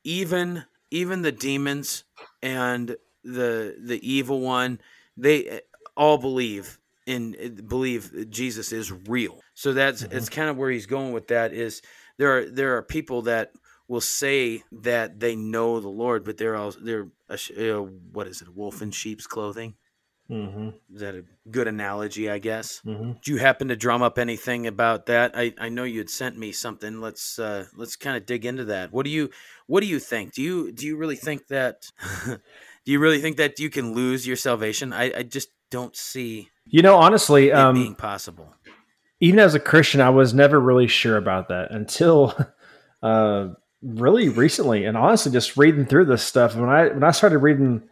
even 0.03 0.65
even 0.91 1.23
the 1.23 1.33
demons 1.33 2.05
and 2.43 2.97
the 3.23 3.77
the 3.83 3.99
evil 4.03 4.41
one 4.41 4.79
they 5.17 5.45
eh, 5.47 5.61
all 5.97 6.19
believe 6.19 6.79
in 7.07 7.35
eh, 7.39 7.49
believe 7.49 8.31
Jesus 8.31 8.73
is 8.73 8.93
real 8.93 9.41
so 9.55 9.73
that's 9.73 10.03
mm-hmm. 10.03 10.17
it's 10.17 10.29
kind 10.29 10.51
of 10.51 10.57
where 10.57 10.71
he's 10.71 10.87
going 10.87 11.13
with 11.13 11.29
that 11.29 11.53
is 11.53 11.81
there 12.19 12.39
are 12.39 12.45
there 12.45 12.77
are 12.77 12.83
people 12.83 13.23
that 13.23 13.53
will 13.89 14.01
say 14.01 14.63
that 14.73 15.21
they 15.21 15.37
know 15.37 15.81
the 15.81 15.89
Lord 15.89 16.25
but 16.25 16.37
they're 16.37 16.57
all 16.57 16.75
they're 16.79 17.09
a, 17.31 17.79
uh, 17.79 17.81
what 18.13 18.27
is 18.27 18.43
it 18.43 18.55
wolf 18.55 18.83
in 18.83 18.91
sheep's 18.91 19.27
clothing 19.27 19.75
Mm-hmm. 20.31 20.69
Is 20.95 21.01
that 21.01 21.15
a 21.15 21.25
good 21.51 21.69
analogy? 21.69 22.31
I 22.31 22.39
guess. 22.39 22.81
Mm-hmm. 22.87 23.13
Do 23.23 23.33
you 23.33 23.39
happen 23.39 23.69
to 23.69 23.77
drum 23.77 24.03
up 24.03 24.19
anything 24.19 24.67
about 24.67 25.07
that? 25.07 25.33
I, 25.35 25.53
I 25.59 25.69
know 25.69 25.85
you 25.85 25.99
had 25.99 26.09
sent 26.09 26.39
me 26.39 26.51
something. 26.51 27.01
Let's 27.01 27.39
uh, 27.39 27.67
let's 27.77 27.97
kind 27.97 28.17
of 28.17 28.25
dig 28.25 28.47
into 28.47 28.65
that. 28.67 28.93
What 28.93 29.05
do 29.05 29.11
you 29.11 29.31
What 29.67 29.81
do 29.81 29.87
you 29.87 29.99
think? 29.99 30.33
Do 30.33 30.43
you 30.43 30.73
Do 30.73 30.87
you 30.87 30.97
really 30.97 31.17
think 31.17 31.49
that? 31.49 31.91
do 32.27 32.93
you 32.93 32.99
really 32.99 33.21
think 33.21 33.37
that 33.37 33.59
you 33.59 33.69
can 33.69 33.93
lose 33.93 34.27
your 34.27 34.37
salvation? 34.37 34.93
I, 34.93 35.19
I 35.19 35.23
just 35.25 35.51
don't 35.71 35.95
see. 35.95 36.49
You 36.67 36.81
know, 36.81 36.97
honestly, 36.97 37.53
um, 37.53 37.75
being 37.75 37.95
possible. 37.95 38.55
Even 39.21 39.41
as 39.41 39.55
a 39.55 39.61
Christian, 39.61 40.01
I 40.01 40.11
was 40.11 40.33
never 40.33 40.59
really 40.59 40.89
sure 40.89 41.17
about 41.17 41.49
that 41.49 41.71
until. 41.71 42.35
Uh, 43.03 43.53
really 43.83 44.31
recently 44.31 44.87
and 44.87 44.97
honestly 44.97 45.31
just 45.31 45.59
reading 45.59 45.85
through 45.85 46.07
this 46.07 46.23
stuff 46.23 46.57
when 46.57 46.71
i 46.71 46.89
when 46.89 47.05
i 47.05 47.11
started 47.11 47.37
reading 47.37 47.83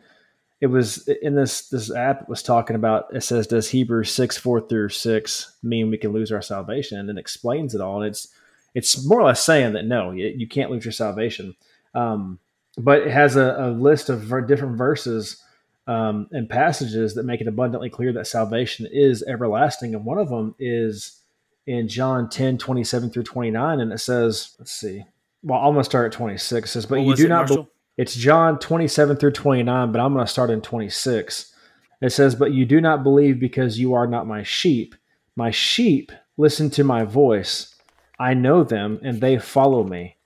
it 0.63 0.69
was 0.69 1.09
in 1.09 1.35
this 1.35 1.69
this 1.69 1.93
app 1.93 2.29
was 2.29 2.41
talking 2.41 2.77
about 2.77 3.13
it 3.13 3.23
says 3.23 3.49
does 3.49 3.69
hebrews 3.69 4.13
6 4.13 4.39
4 4.39 4.61
through 4.61 4.91
6 4.91 5.57
mean 5.65 5.91
we 5.91 5.99
can 5.99 6.13
lose 6.13 6.31
our 6.31 6.41
salvation? 6.41 6.99
And 6.99 7.11
it 7.11 7.19
explains 7.19 7.75
it 7.75 7.81
all. 7.81 8.01
And 8.01 8.09
it's 8.09 8.29
it's 8.73 9.05
more 9.05 9.21
or 9.21 9.25
less 9.25 9.45
saying 9.45 9.73
that 9.73 9.87
no 9.87 10.13
you, 10.13 10.29
you 10.29 10.47
can't 10.47 10.71
lose 10.71 10.85
your 10.85 10.93
salvation. 10.93 11.57
Um, 11.97 12.39
but 12.79 13.03
it 13.03 13.11
has 13.11 13.35
a, 13.35 13.57
a 13.59 13.71
list 13.73 14.09
of 14.09 14.29
different 14.47 14.79
verses 14.79 15.43
um, 15.89 16.29
and 16.31 16.49
passages 16.49 17.17
that 17.17 17.25
make 17.25 17.41
it 17.41 17.49
abundantly 17.49 17.91
clear 17.91 18.13
that 18.13 18.29
salvation 18.29 18.87
is 18.91 19.25
everlasting. 19.25 19.97
And 19.97 20.05
one 20.05 20.19
of 20.19 20.29
them 20.29 20.55
is 20.61 21.19
in 21.67 21.87
john 21.87 22.29
10 22.29 22.59
27 22.59 23.11
through 23.11 23.23
29 23.23 23.79
and 23.79 23.93
it 23.93 23.99
says 23.99 24.57
let's 24.59 24.73
see 24.73 25.05
well 25.45 25.61
i'm 25.61 25.75
going 25.75 25.77
to 25.77 25.85
start 25.85 26.07
at 26.07 26.13
26 26.13 26.69
it 26.69 26.73
says 26.73 26.87
but 26.87 26.99
what 26.99 27.07
you 27.07 27.15
do 27.15 27.29
not 27.29 27.47
believe 27.47 27.67
it's 27.97 28.15
John 28.15 28.59
27 28.59 29.17
through 29.17 29.33
29, 29.33 29.93
but 29.93 30.01
I'm 30.01 30.15
going 30.15 30.25
to 30.25 30.31
start 30.31 30.51
in 30.51 30.61
26. 30.63 31.53
It 32.01 32.11
says, 32.11 32.35
But 32.35 32.53
you 32.53 32.65
do 32.65 32.81
not 32.81 33.03
believe 33.03 33.39
because 33.39 33.79
you 33.79 33.95
are 33.95 34.07
not 34.07 34.27
my 34.27 34.43
sheep. 34.43 34.95
My 35.37 35.51
sheep 35.51 36.11
listen 36.37 36.71
to 36.71 36.85
my 36.85 37.05
voice. 37.05 37.75
I 38.19 38.35
know 38.35 38.65
them, 38.65 38.99
and 39.03 39.21
they 39.21 39.39
follow 39.39 39.85
me. 39.85 40.17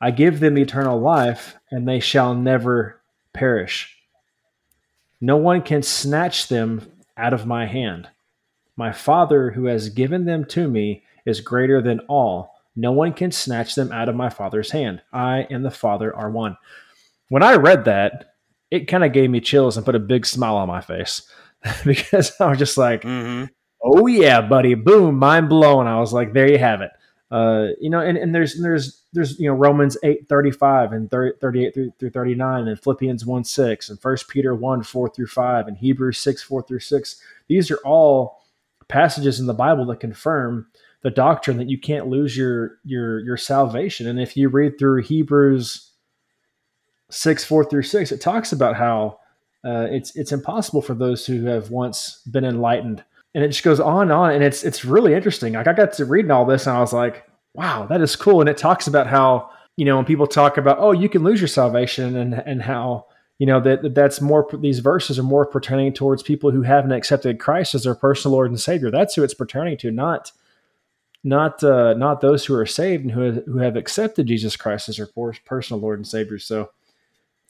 I 0.00 0.10
give 0.10 0.40
them 0.40 0.58
eternal 0.58 1.00
life, 1.00 1.56
and 1.70 1.86
they 1.86 2.00
shall 2.00 2.34
never 2.34 3.00
perish. 3.32 3.96
No 5.20 5.36
one 5.36 5.62
can 5.62 5.82
snatch 5.82 6.48
them 6.48 6.90
out 7.16 7.32
of 7.32 7.46
my 7.46 7.66
hand. 7.66 8.08
My 8.76 8.92
Father, 8.92 9.52
who 9.52 9.66
has 9.66 9.88
given 9.88 10.24
them 10.24 10.44
to 10.46 10.68
me, 10.68 11.04
is 11.24 11.40
greater 11.40 11.80
than 11.80 12.00
all. 12.00 12.54
No 12.76 12.90
one 12.90 13.12
can 13.12 13.30
snatch 13.30 13.76
them 13.76 13.92
out 13.92 14.08
of 14.08 14.16
my 14.16 14.28
Father's 14.28 14.72
hand. 14.72 15.00
I 15.12 15.46
and 15.48 15.64
the 15.64 15.70
Father 15.70 16.14
are 16.14 16.30
one 16.30 16.56
when 17.34 17.42
I 17.42 17.56
read 17.56 17.86
that, 17.86 18.36
it 18.70 18.86
kind 18.86 19.02
of 19.02 19.12
gave 19.12 19.28
me 19.28 19.40
chills 19.40 19.76
and 19.76 19.84
put 19.84 19.96
a 19.96 19.98
big 19.98 20.24
smile 20.24 20.54
on 20.54 20.68
my 20.68 20.80
face 20.80 21.28
because 21.84 22.30
I 22.38 22.46
was 22.46 22.58
just 22.60 22.78
like, 22.78 23.02
mm-hmm. 23.02 23.46
"Oh 23.82 24.06
yeah, 24.06 24.40
buddy!" 24.40 24.74
Boom, 24.74 25.18
mind 25.18 25.48
blown. 25.48 25.88
I 25.88 25.98
was 25.98 26.12
like, 26.12 26.32
"There 26.32 26.48
you 26.48 26.58
have 26.58 26.80
it." 26.80 26.92
Uh, 27.32 27.70
you 27.80 27.90
know, 27.90 27.98
and, 27.98 28.16
and 28.16 28.32
there's 28.32 28.62
there's 28.62 29.02
there's 29.14 29.36
you 29.40 29.48
know 29.48 29.54
Romans 29.56 29.96
eight 30.04 30.28
thirty 30.28 30.52
five 30.52 30.92
and 30.92 31.10
30, 31.10 31.38
38 31.40 31.74
through, 31.74 31.92
through 31.98 32.10
thirty 32.10 32.36
nine 32.36 32.68
and 32.68 32.80
Philippians 32.80 33.26
one 33.26 33.42
six 33.42 33.90
and 33.90 34.00
First 34.00 34.28
Peter 34.28 34.54
one 34.54 34.84
four 34.84 35.08
through 35.08 35.26
five 35.26 35.66
and 35.66 35.76
Hebrews 35.76 36.18
six 36.18 36.40
four 36.40 36.62
through 36.62 36.78
six. 36.78 37.20
These 37.48 37.68
are 37.72 37.80
all 37.84 38.44
passages 38.86 39.40
in 39.40 39.46
the 39.46 39.54
Bible 39.54 39.86
that 39.86 39.98
confirm 39.98 40.68
the 41.02 41.10
doctrine 41.10 41.56
that 41.56 41.68
you 41.68 41.80
can't 41.80 42.06
lose 42.06 42.36
your 42.36 42.78
your 42.84 43.18
your 43.18 43.36
salvation. 43.36 44.06
And 44.06 44.20
if 44.20 44.36
you 44.36 44.48
read 44.48 44.78
through 44.78 45.02
Hebrews 45.02 45.90
six 47.10 47.44
four 47.44 47.64
through 47.64 47.82
six, 47.82 48.12
it 48.12 48.20
talks 48.20 48.52
about 48.52 48.76
how 48.76 49.18
uh, 49.64 49.86
it's 49.90 50.14
it's 50.16 50.32
impossible 50.32 50.82
for 50.82 50.94
those 50.94 51.26
who 51.26 51.44
have 51.46 51.70
once 51.70 52.20
been 52.30 52.44
enlightened, 52.44 53.02
and 53.34 53.42
it 53.42 53.48
just 53.48 53.62
goes 53.62 53.80
on 53.80 54.02
and 54.02 54.12
on, 54.12 54.32
and 54.32 54.44
it's 54.44 54.62
it's 54.62 54.84
really 54.84 55.14
interesting. 55.14 55.54
Like 55.54 55.66
I 55.66 55.72
got 55.72 55.92
to 55.94 56.04
reading 56.04 56.30
all 56.30 56.44
this, 56.44 56.66
and 56.66 56.76
I 56.76 56.80
was 56.80 56.92
like, 56.92 57.26
wow, 57.54 57.86
that 57.86 58.00
is 58.00 58.16
cool. 58.16 58.40
And 58.40 58.48
it 58.48 58.58
talks 58.58 58.86
about 58.86 59.06
how 59.06 59.50
you 59.76 59.84
know 59.84 59.96
when 59.96 60.04
people 60.04 60.26
talk 60.26 60.56
about 60.58 60.78
oh 60.78 60.92
you 60.92 61.08
can 61.08 61.24
lose 61.24 61.40
your 61.40 61.48
salvation, 61.48 62.16
and 62.16 62.34
and 62.34 62.62
how 62.62 63.06
you 63.38 63.46
know 63.46 63.60
that 63.60 63.94
that's 63.94 64.20
more 64.20 64.48
these 64.60 64.80
verses 64.80 65.18
are 65.18 65.24
more 65.24 65.46
pertaining 65.46 65.92
towards 65.92 66.22
people 66.22 66.50
who 66.50 66.62
haven't 66.62 66.92
accepted 66.92 67.40
Christ 67.40 67.74
as 67.74 67.84
their 67.84 67.94
personal 67.94 68.34
Lord 68.34 68.50
and 68.50 68.60
Savior. 68.60 68.90
That's 68.90 69.14
who 69.14 69.24
it's 69.24 69.34
pertaining 69.34 69.78
to, 69.78 69.90
not 69.90 70.30
not 71.24 71.64
uh, 71.64 71.94
not 71.94 72.20
those 72.20 72.44
who 72.44 72.54
are 72.54 72.66
saved 72.66 73.04
and 73.04 73.12
who 73.12 73.42
who 73.46 73.58
have 73.58 73.76
accepted 73.76 74.26
Jesus 74.26 74.56
Christ 74.56 74.90
as 74.90 74.98
their 74.98 75.08
personal 75.46 75.80
Lord 75.80 75.98
and 75.98 76.06
Savior. 76.06 76.38
So 76.38 76.70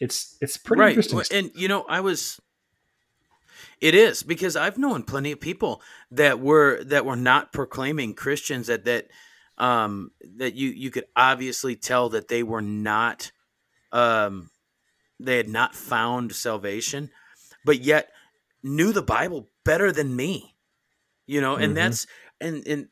it's 0.00 0.36
it's 0.40 0.56
pretty 0.56 0.80
right. 0.80 0.96
interesting. 0.96 1.38
And 1.38 1.50
you 1.54 1.68
know, 1.68 1.84
I 1.88 2.00
was 2.00 2.40
it 3.80 3.94
is 3.94 4.22
because 4.22 4.56
I've 4.56 4.78
known 4.78 5.02
plenty 5.02 5.32
of 5.32 5.40
people 5.40 5.82
that 6.10 6.40
were 6.40 6.82
that 6.84 7.04
were 7.04 7.16
not 7.16 7.52
proclaiming 7.52 8.14
Christians 8.14 8.68
that 8.68 8.84
that 8.84 9.08
um, 9.58 10.10
that 10.36 10.54
you 10.54 10.70
you 10.70 10.90
could 10.90 11.04
obviously 11.14 11.76
tell 11.76 12.08
that 12.10 12.28
they 12.28 12.42
were 12.42 12.62
not 12.62 13.30
um, 13.92 14.50
they 15.20 15.36
had 15.36 15.48
not 15.48 15.74
found 15.74 16.32
salvation, 16.32 17.10
but 17.64 17.80
yet 17.80 18.10
knew 18.62 18.92
the 18.92 19.02
Bible 19.02 19.48
better 19.64 19.92
than 19.92 20.16
me. 20.16 20.56
You 21.26 21.40
know, 21.40 21.54
and 21.54 21.66
mm-hmm. 21.66 21.74
that's 21.74 22.06
and 22.40 22.66
and 22.66 22.88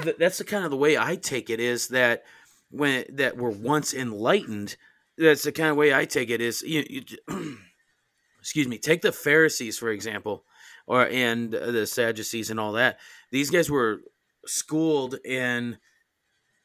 th- 0.00 0.16
that's 0.18 0.38
the 0.38 0.44
kind 0.44 0.64
of 0.64 0.70
the 0.70 0.76
way 0.76 0.96
I 0.96 1.16
take 1.16 1.50
it 1.50 1.60
is 1.60 1.88
that 1.88 2.24
when 2.70 3.04
that 3.10 3.36
were 3.36 3.50
once 3.50 3.94
enlightened. 3.94 4.76
That's 5.20 5.42
the 5.42 5.52
kind 5.52 5.70
of 5.70 5.76
way 5.76 5.94
I 5.94 6.06
take 6.06 6.30
it 6.30 6.40
is 6.40 6.62
you, 6.62 6.84
you 6.88 7.02
excuse 8.40 8.66
me. 8.66 8.78
Take 8.78 9.02
the 9.02 9.12
Pharisees 9.12 9.78
for 9.78 9.90
example, 9.90 10.44
or 10.86 11.06
and 11.06 11.52
the 11.52 11.86
Sadducees 11.86 12.50
and 12.50 12.58
all 12.58 12.72
that. 12.72 12.98
These 13.30 13.50
guys 13.50 13.70
were 13.70 14.00
schooled 14.46 15.16
in 15.24 15.78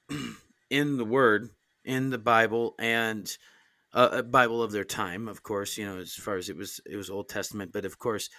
in 0.70 0.98
the 0.98 1.06
Word, 1.06 1.50
in 1.84 2.10
the 2.10 2.18
Bible, 2.18 2.76
and 2.80 3.38
uh, 3.94 4.10
a 4.12 4.24
Bible 4.24 4.64
of 4.64 4.72
their 4.72 4.84
time, 4.86 5.28
of 5.28 5.44
course. 5.44 5.78
You 5.78 5.86
know, 5.86 6.00
as 6.00 6.14
far 6.14 6.38
as 6.38 6.50
it 6.50 6.56
was, 6.56 6.80
it 6.90 6.96
was 6.96 7.10
Old 7.10 7.28
Testament, 7.28 7.72
but 7.74 7.86
of 7.86 8.00
course, 8.00 8.30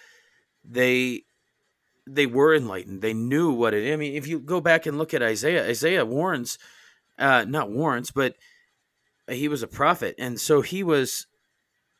they 0.63 1.23
they 2.07 2.25
were 2.25 2.55
enlightened. 2.55 3.01
They 3.01 3.13
knew 3.13 3.51
what 3.51 3.73
it. 3.73 3.93
I 3.93 3.97
mean, 3.97 4.15
if 4.15 4.27
you 4.27 4.39
go 4.39 4.61
back 4.61 4.85
and 4.85 4.97
look 4.97 5.13
at 5.13 5.21
Isaiah, 5.21 5.67
Isaiah 5.67 6.05
warns, 6.05 6.57
uh, 7.19 7.45
not 7.47 7.69
warns, 7.69 8.11
but 8.11 8.35
he 9.29 9.47
was 9.47 9.63
a 9.63 9.67
prophet, 9.67 10.15
and 10.17 10.39
so 10.39 10.61
he 10.61 10.83
was. 10.83 11.27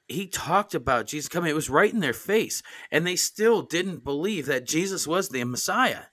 He 0.10 0.26
talked 0.26 0.74
about 0.74 1.06
Jesus 1.06 1.28
coming. 1.28 1.52
It 1.52 1.56
was 1.56 1.70
right 1.70 1.92
in 1.92 2.00
their 2.00 2.14
face, 2.14 2.64
and 2.92 3.06
they 3.06 3.18
still 3.18 3.62
didn't 3.62 4.06
believe 4.06 4.46
that 4.46 4.66
Jesus 4.66 5.06
was 5.06 5.28
the 5.28 5.44
Messiah 5.44 6.04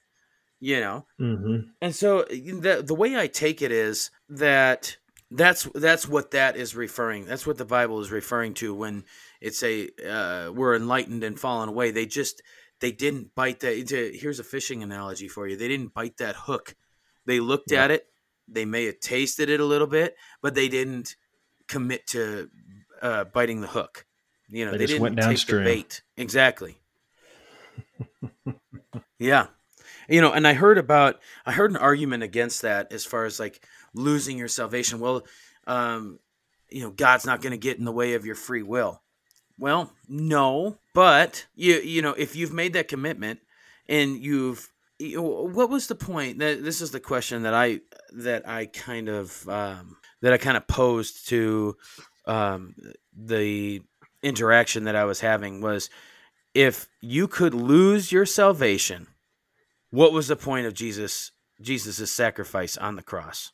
you 0.64 0.80
know 0.80 1.04
mm-hmm. 1.20 1.56
and 1.82 1.94
so 1.94 2.24
the 2.30 2.82
the 2.84 2.94
way 2.94 3.16
i 3.18 3.26
take 3.26 3.60
it 3.60 3.70
is 3.70 4.10
that 4.30 4.96
that's 5.30 5.68
that's 5.74 6.08
what 6.08 6.30
that 6.30 6.56
is 6.56 6.74
referring 6.74 7.26
that's 7.26 7.46
what 7.46 7.58
the 7.58 7.66
bible 7.66 8.00
is 8.00 8.10
referring 8.10 8.54
to 8.54 8.74
when 8.74 9.04
it's 9.42 9.62
a 9.62 9.88
uh, 10.08 10.50
we're 10.50 10.74
enlightened 10.74 11.22
and 11.22 11.38
fallen 11.38 11.68
away 11.68 11.90
they 11.90 12.06
just 12.06 12.40
they 12.80 12.90
didn't 12.90 13.34
bite 13.34 13.60
that 13.60 13.90
here's 14.18 14.40
a 14.40 14.44
fishing 14.44 14.82
analogy 14.82 15.28
for 15.28 15.46
you 15.46 15.54
they 15.54 15.68
didn't 15.68 15.92
bite 15.92 16.16
that 16.16 16.34
hook 16.34 16.74
they 17.26 17.40
looked 17.40 17.70
yeah. 17.70 17.84
at 17.84 17.90
it 17.90 18.06
they 18.48 18.64
may 18.64 18.84
have 18.84 19.00
tasted 19.00 19.48
it 19.48 19.60
a 19.60 19.64
little 19.64 19.86
bit 19.86 20.16
but 20.42 20.54
they 20.54 20.68
didn't 20.68 21.16
commit 21.68 22.06
to 22.08 22.48
uh, 23.02 23.24
biting 23.24 23.60
the 23.60 23.66
hook. 23.66 24.06
You 24.48 24.64
know 24.64 24.72
they, 24.72 24.78
they 24.78 24.86
didn't 24.86 25.02
went 25.02 25.16
downstream. 25.16 25.64
take 25.64 25.74
the 25.74 25.82
bait. 25.82 26.02
Exactly. 26.16 26.78
Yeah. 29.18 29.46
You 30.08 30.20
know 30.20 30.32
and 30.32 30.46
i 30.46 30.52
heard 30.52 30.76
about 30.76 31.20
i 31.46 31.52
heard 31.52 31.70
an 31.70 31.78
argument 31.78 32.22
against 32.22 32.62
that 32.62 32.92
as 32.92 33.06
far 33.06 33.24
as 33.24 33.40
like 33.40 33.66
losing 33.94 34.36
your 34.36 34.48
salvation. 34.48 35.00
Well 35.00 35.22
um 35.66 36.18
you 36.68 36.82
know 36.82 36.90
god's 36.90 37.24
not 37.24 37.40
going 37.40 37.52
to 37.52 37.58
get 37.58 37.78
in 37.78 37.84
the 37.84 37.92
way 37.92 38.14
of 38.14 38.26
your 38.26 38.34
free 38.34 38.62
will. 38.62 39.00
Well 39.58 39.92
no 40.08 40.76
but 40.92 41.46
you 41.54 41.76
you 41.76 42.02
know 42.02 42.12
if 42.12 42.36
you've 42.36 42.52
made 42.52 42.74
that 42.74 42.88
commitment 42.88 43.40
and 43.88 44.18
you've 44.18 44.68
what 45.12 45.70
was 45.70 45.86
the 45.86 45.94
point 45.94 46.38
that 46.38 46.62
this 46.62 46.80
is 46.80 46.90
the 46.90 47.00
question 47.00 47.42
that 47.42 47.54
i 47.54 47.80
that 48.12 48.48
i 48.48 48.66
kind 48.66 49.08
of 49.08 49.48
um 49.48 49.96
that 50.20 50.32
i 50.32 50.38
kind 50.38 50.56
of 50.56 50.66
posed 50.66 51.28
to 51.28 51.76
um 52.26 52.74
the 53.16 53.80
interaction 54.22 54.84
that 54.84 54.96
i 54.96 55.04
was 55.04 55.20
having 55.20 55.60
was 55.60 55.90
if 56.54 56.88
you 57.00 57.26
could 57.28 57.54
lose 57.54 58.12
your 58.12 58.26
salvation 58.26 59.06
what 59.94 60.12
was 60.12 60.26
the 60.26 60.34
point 60.34 60.66
of 60.66 60.74
Jesus 60.74 61.30
Jesus's 61.60 62.10
sacrifice 62.10 62.76
on 62.76 62.96
the 62.96 63.02
cross? 63.02 63.52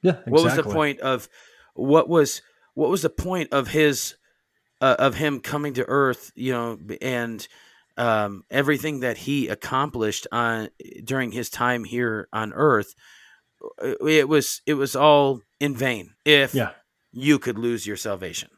Yeah, 0.00 0.12
exactly. 0.12 0.32
What 0.32 0.44
was 0.44 0.56
the 0.56 0.62
point 0.62 1.00
of 1.00 1.28
what 1.74 2.08
was 2.08 2.40
what 2.72 2.88
was 2.88 3.02
the 3.02 3.10
point 3.10 3.52
of 3.52 3.68
his 3.68 4.14
uh, 4.80 4.96
of 4.98 5.16
him 5.16 5.40
coming 5.40 5.74
to 5.74 5.84
earth, 5.86 6.32
you 6.34 6.52
know, 6.52 6.78
and 7.02 7.46
um, 7.96 8.44
everything 8.50 9.00
that 9.00 9.16
he 9.16 9.48
accomplished 9.48 10.26
on 10.32 10.68
during 11.04 11.32
his 11.32 11.50
time 11.50 11.84
here 11.84 12.28
on 12.32 12.52
earth 12.52 12.94
uh, 13.82 14.06
it 14.06 14.28
was 14.28 14.62
it 14.66 14.74
was 14.74 14.94
all 14.94 15.40
in 15.60 15.74
vain 15.74 16.14
if 16.24 16.54
yeah. 16.54 16.70
you 17.12 17.38
could 17.38 17.58
lose 17.58 17.86
your 17.86 17.96
salvation. 17.96 18.50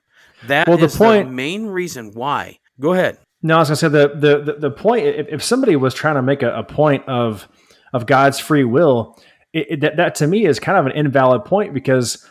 That 0.47 0.69
well, 0.69 0.79
the 0.79 0.89
point, 0.89 1.29
the 1.29 1.35
main 1.35 1.67
reason 1.67 2.13
why. 2.13 2.59
Go 2.81 2.93
ahead. 2.93 3.19
No, 3.43 3.57
I 3.57 3.59
was 3.61 3.69
gonna 3.69 3.77
say 3.77 3.89
the 3.89 4.09
the 4.15 4.53
the, 4.53 4.59
the 4.59 4.71
point. 4.71 5.07
If, 5.07 5.29
if, 5.29 5.43
somebody 5.43 5.77
was 5.77 5.95
trying 5.95 6.17
to 6.17 6.23
make 6.23 6.43
a, 6.43 6.55
a, 6.55 6.63
point 6.63 7.07
of 7.09 7.49
of 7.93 8.07
God's 8.07 8.39
free 8.39 8.65
will, 8.65 9.19
it, 9.53 9.67
it, 9.71 9.81
that 9.81 9.97
that 9.97 10.15
to 10.17 10.27
me 10.27 10.47
is 10.47 10.61
kind 10.61 10.79
of 10.79 10.87
an 10.87 10.93
invalid 10.93 11.45
point 11.45 11.75
because 11.75 12.27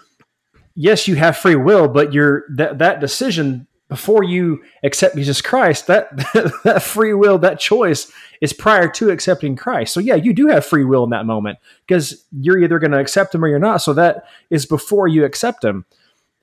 yes, 0.76 1.08
you 1.08 1.16
have 1.16 1.38
free 1.38 1.56
will, 1.56 1.88
but 1.88 2.14
your 2.14 2.44
that 2.56 2.80
that 2.80 3.00
decision 3.00 3.67
before 3.90 4.24
you 4.24 4.64
accept 4.84 5.16
Jesus 5.16 5.42
Christ, 5.42 5.88
that 5.88 6.16
that 6.64 6.84
free 6.84 7.14
will, 7.14 7.38
that 7.40 7.60
choice 7.60 8.12
is 8.42 8.54
prior 8.54 8.90
to 8.90 9.10
accepting 9.10 9.56
Christ. 9.56 9.94
So 9.94 10.00
yeah, 10.00 10.16
you 10.16 10.34
do 10.34 10.48
have 10.48 10.66
free 10.66 10.84
will 10.84 11.04
in 11.04 11.10
that 11.12 11.26
moment 11.26 11.60
because 11.86 12.26
you're 12.32 12.62
either 12.62 12.80
going 12.80 12.92
to 12.92 13.00
accept 13.00 13.34
him 13.34 13.44
or 13.44 13.48
you're 13.48 13.60
not. 13.60 13.78
So 13.78 13.94
that 13.94 14.26
is 14.50 14.66
before 14.66 15.08
you 15.08 15.26
accept 15.26 15.64
him. 15.64 15.86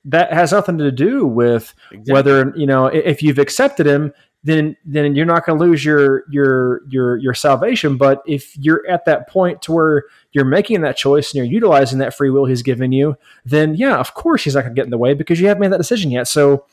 That 0.05 0.31
has 0.31 0.51
nothing 0.51 0.77
to 0.77 0.91
do 0.91 1.25
with 1.25 1.73
exactly. 1.91 2.13
whether 2.13 2.53
you 2.55 2.67
know 2.67 2.85
if 2.85 3.23
you've 3.23 3.39
accepted 3.39 3.87
him 3.87 4.13
then 4.45 4.77
then 4.85 5.15
you're 5.15 5.25
not 5.25 5.43
going 5.43 5.57
to 5.57 5.65
lose 5.65 5.83
your 5.83 6.23
your 6.29 6.81
your 6.87 7.17
your 7.17 7.33
salvation. 7.33 7.97
But 7.97 8.21
if 8.27 8.55
you're 8.57 8.87
at 8.87 9.05
that 9.05 9.27
point 9.27 9.63
to 9.63 9.71
where 9.71 10.03
you're 10.33 10.45
making 10.45 10.81
that 10.81 10.95
choice 10.95 11.31
and 11.31 11.37
you're 11.37 11.51
utilizing 11.51 11.97
that 11.99 12.13
free 12.13 12.29
will 12.29 12.45
He's 12.45 12.61
given 12.61 12.91
you, 12.91 13.17
then 13.43 13.73
yeah, 13.73 13.97
of 13.97 14.13
course 14.13 14.43
He's 14.43 14.53
not 14.53 14.61
going 14.61 14.75
to 14.75 14.79
get 14.79 14.85
in 14.85 14.91
the 14.91 14.99
way 14.99 15.15
because 15.15 15.41
you 15.41 15.47
haven't 15.47 15.61
made 15.61 15.71
that 15.71 15.79
decision 15.79 16.11
yet. 16.11 16.27
So 16.27 16.65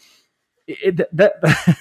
it, 0.67 0.97
that. 1.17 1.35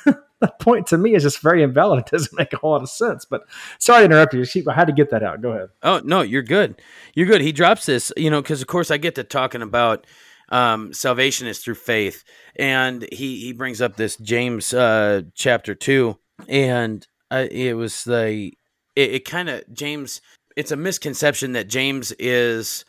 that 0.41 0.59
point 0.59 0.87
to 0.87 0.97
me 0.97 1.13
is 1.13 1.23
just 1.23 1.39
very 1.39 1.63
invalid. 1.63 1.99
It 2.07 2.11
doesn't 2.11 2.37
make 2.37 2.51
a 2.51 2.57
whole 2.57 2.71
lot 2.71 2.81
of 2.81 2.89
sense. 2.89 3.25
But 3.25 3.43
sorry 3.79 4.01
to 4.01 4.05
interrupt 4.05 4.33
you. 4.33 4.43
I 4.67 4.73
had 4.73 4.87
to 4.87 4.93
get 4.93 5.11
that 5.11 5.23
out. 5.23 5.41
Go 5.41 5.51
ahead. 5.51 5.69
Oh 5.83 6.01
no, 6.03 6.21
you're 6.21 6.41
good. 6.41 6.81
You're 7.13 7.27
good. 7.27 7.41
He 7.41 7.51
drops 7.51 7.85
this, 7.85 8.11
you 8.17 8.29
know, 8.29 8.41
because 8.41 8.61
of 8.61 8.67
course 8.67 8.91
I 8.91 8.97
get 8.97 9.15
to 9.15 9.23
talking 9.23 9.61
about 9.61 10.05
um, 10.49 10.93
salvation 10.93 11.47
is 11.47 11.59
through 11.59 11.75
faith, 11.75 12.23
and 12.57 13.07
he 13.11 13.39
he 13.39 13.53
brings 13.53 13.81
up 13.81 13.95
this 13.95 14.17
James 14.17 14.73
uh, 14.73 15.21
chapter 15.33 15.73
two, 15.73 16.17
and 16.49 17.07
uh, 17.29 17.47
it 17.49 17.73
was 17.73 18.03
the 18.03 18.51
it, 18.95 19.13
it 19.13 19.25
kind 19.25 19.49
of 19.49 19.63
James. 19.71 20.21
It's 20.57 20.71
a 20.71 20.75
misconception 20.75 21.53
that 21.53 21.69
James 21.69 22.11
is, 22.19 22.83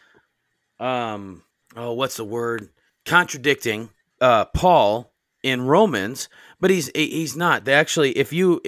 um, 0.80 1.45
oh, 1.76 1.93
what's 1.93 2.16
the 2.16 2.24
word? 2.24 2.70
Contradicting 3.07 3.90
uh, 4.20 4.47
Paul 4.47 5.11
in 5.43 5.62
Romans, 5.62 6.28
but 6.61 6.70
he's 6.70 6.90
he's 6.95 7.36
not. 7.36 7.64
They 7.64 7.74
actually, 7.74 8.12
if 8.12 8.32
you, 8.32 8.61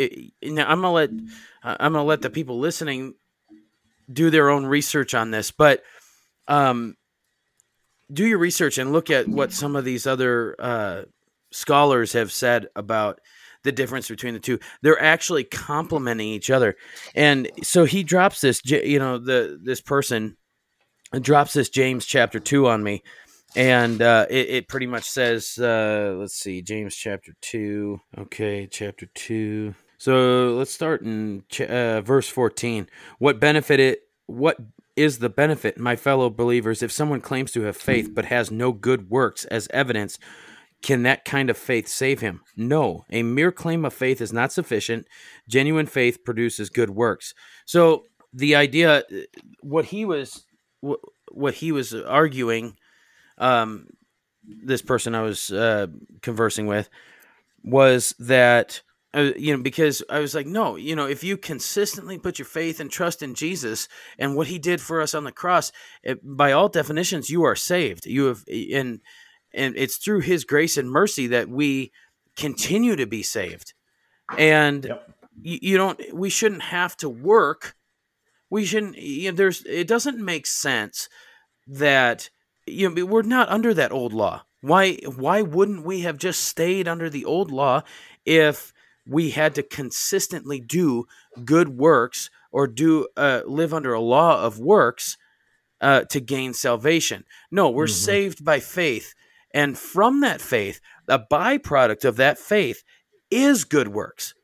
now 0.42 0.68
I'm 0.68 0.80
gonna 0.80 0.92
let 0.92 1.10
I'm 1.62 1.92
gonna 1.92 2.04
let 2.04 2.22
the 2.22 2.30
people 2.30 2.58
listening 2.58 3.14
do 4.12 4.30
their 4.30 4.50
own 4.50 4.66
research 4.66 5.14
on 5.14 5.30
this, 5.30 5.50
but 5.50 5.82
um, 6.48 6.96
do 8.12 8.26
your 8.26 8.38
research 8.38 8.78
and 8.78 8.92
look 8.92 9.10
at 9.10 9.28
what 9.28 9.52
some 9.52 9.76
of 9.76 9.84
these 9.84 10.06
other 10.06 10.56
uh, 10.58 11.02
scholars 11.52 12.12
have 12.12 12.32
said 12.32 12.66
about 12.76 13.20
the 13.62 13.72
difference 13.72 14.08
between 14.08 14.34
the 14.34 14.40
two. 14.40 14.58
They're 14.82 15.00
actually 15.00 15.44
complementing 15.44 16.28
each 16.28 16.50
other, 16.50 16.76
and 17.14 17.50
so 17.62 17.84
he 17.84 18.02
drops 18.02 18.40
this. 18.40 18.60
You 18.64 18.98
know, 18.98 19.18
the 19.18 19.58
this 19.62 19.80
person 19.80 20.36
drops 21.20 21.54
this 21.54 21.70
James 21.70 22.04
chapter 22.04 22.40
two 22.40 22.68
on 22.68 22.82
me, 22.82 23.02
and 23.56 24.02
uh, 24.02 24.26
it, 24.30 24.48
it 24.50 24.68
pretty 24.68 24.86
much 24.86 25.04
says, 25.04 25.58
uh, 25.58 26.14
let's 26.18 26.34
see, 26.34 26.62
James 26.62 26.94
chapter 26.94 27.32
two. 27.40 28.00
Okay, 28.18 28.66
chapter 28.70 29.06
two. 29.14 29.74
So 29.98 30.54
let's 30.56 30.72
start 30.72 31.02
in 31.02 31.44
ch- 31.48 31.62
uh, 31.62 32.00
verse 32.00 32.28
fourteen. 32.28 32.88
What 33.18 33.40
benefit 33.40 33.80
it? 33.80 34.00
What 34.26 34.58
is 34.96 35.18
the 35.18 35.28
benefit, 35.28 35.76
my 35.78 35.96
fellow 35.96 36.30
believers, 36.30 36.82
if 36.82 36.92
someone 36.92 37.20
claims 37.20 37.50
to 37.52 37.62
have 37.62 37.76
faith 37.76 38.10
but 38.14 38.26
has 38.26 38.50
no 38.50 38.72
good 38.72 39.10
works 39.10 39.44
as 39.46 39.68
evidence? 39.72 40.18
Can 40.82 41.02
that 41.04 41.24
kind 41.24 41.48
of 41.48 41.56
faith 41.56 41.88
save 41.88 42.20
him? 42.20 42.42
No. 42.56 43.06
A 43.10 43.22
mere 43.22 43.50
claim 43.50 43.86
of 43.86 43.94
faith 43.94 44.20
is 44.20 44.32
not 44.32 44.52
sufficient. 44.52 45.06
Genuine 45.48 45.86
faith 45.86 46.22
produces 46.24 46.68
good 46.68 46.90
works. 46.90 47.32
So 47.64 48.04
the 48.34 48.54
idea, 48.54 49.02
what 49.62 49.86
he 49.86 50.04
was, 50.04 50.44
what 51.32 51.54
he 51.54 51.72
was 51.72 51.94
arguing, 51.94 52.76
um, 53.38 53.86
this 54.44 54.82
person 54.82 55.14
I 55.14 55.22
was 55.22 55.50
uh, 55.50 55.86
conversing 56.22 56.66
with, 56.66 56.88
was 57.62 58.14
that 58.18 58.82
uh, 59.14 59.30
you 59.36 59.56
know, 59.56 59.62
because 59.62 60.02
I 60.10 60.18
was 60.18 60.34
like, 60.34 60.46
no, 60.46 60.74
you 60.74 60.96
know, 60.96 61.06
if 61.06 61.22
you 61.22 61.36
consistently 61.36 62.18
put 62.18 62.38
your 62.38 62.46
faith 62.46 62.80
and 62.80 62.90
trust 62.90 63.22
in 63.22 63.34
Jesus 63.34 63.86
and 64.18 64.34
what 64.34 64.48
He 64.48 64.58
did 64.58 64.80
for 64.80 65.00
us 65.00 65.14
on 65.14 65.22
the 65.22 65.30
cross, 65.30 65.70
it, 66.02 66.18
by 66.24 66.50
all 66.50 66.68
definitions, 66.68 67.30
you 67.30 67.44
are 67.44 67.54
saved. 67.54 68.06
You 68.06 68.24
have, 68.26 68.44
and 68.48 69.00
and 69.52 69.76
it's 69.76 69.98
through 69.98 70.20
His 70.20 70.44
grace 70.44 70.76
and 70.76 70.90
mercy 70.90 71.28
that 71.28 71.48
we 71.48 71.92
continue 72.36 72.96
to 72.96 73.06
be 73.06 73.22
saved. 73.22 73.72
And 74.36 74.84
yep. 74.84 75.08
you, 75.40 75.58
you 75.62 75.76
don't, 75.76 76.00
we 76.12 76.28
shouldn't 76.28 76.62
have 76.62 76.96
to 76.96 77.08
work. 77.08 77.76
We 78.50 78.64
shouldn't. 78.64 78.96
You 78.98 79.30
know, 79.30 79.36
there's. 79.36 79.64
It 79.64 79.86
doesn't 79.86 80.18
make 80.18 80.46
sense 80.46 81.08
that 81.68 82.30
you 82.66 82.90
know 82.90 83.04
we're 83.04 83.22
not 83.22 83.48
under 83.48 83.74
that 83.74 83.92
old 83.92 84.12
law. 84.12 84.44
Why? 84.60 84.94
Why 85.04 85.42
wouldn't 85.42 85.84
we 85.84 86.00
have 86.00 86.18
just 86.18 86.44
stayed 86.44 86.88
under 86.88 87.10
the 87.10 87.24
old 87.24 87.50
law 87.50 87.82
if 88.24 88.72
we 89.06 89.30
had 89.30 89.54
to 89.56 89.62
consistently 89.62 90.60
do 90.60 91.06
good 91.44 91.68
works 91.68 92.30
or 92.50 92.66
do 92.66 93.08
uh, 93.16 93.42
live 93.46 93.74
under 93.74 93.92
a 93.92 94.00
law 94.00 94.42
of 94.42 94.58
works 94.58 95.16
uh, 95.80 96.02
to 96.04 96.20
gain 96.20 96.54
salvation? 96.54 97.24
No, 97.50 97.70
we're 97.70 97.84
mm-hmm. 97.84 97.92
saved 97.92 98.44
by 98.44 98.60
faith, 98.60 99.14
and 99.52 99.76
from 99.78 100.20
that 100.20 100.40
faith, 100.40 100.80
a 101.08 101.18
byproduct 101.18 102.04
of 102.04 102.16
that 102.16 102.38
faith 102.38 102.82
is 103.30 103.64
good 103.64 103.88
works. 103.88 104.34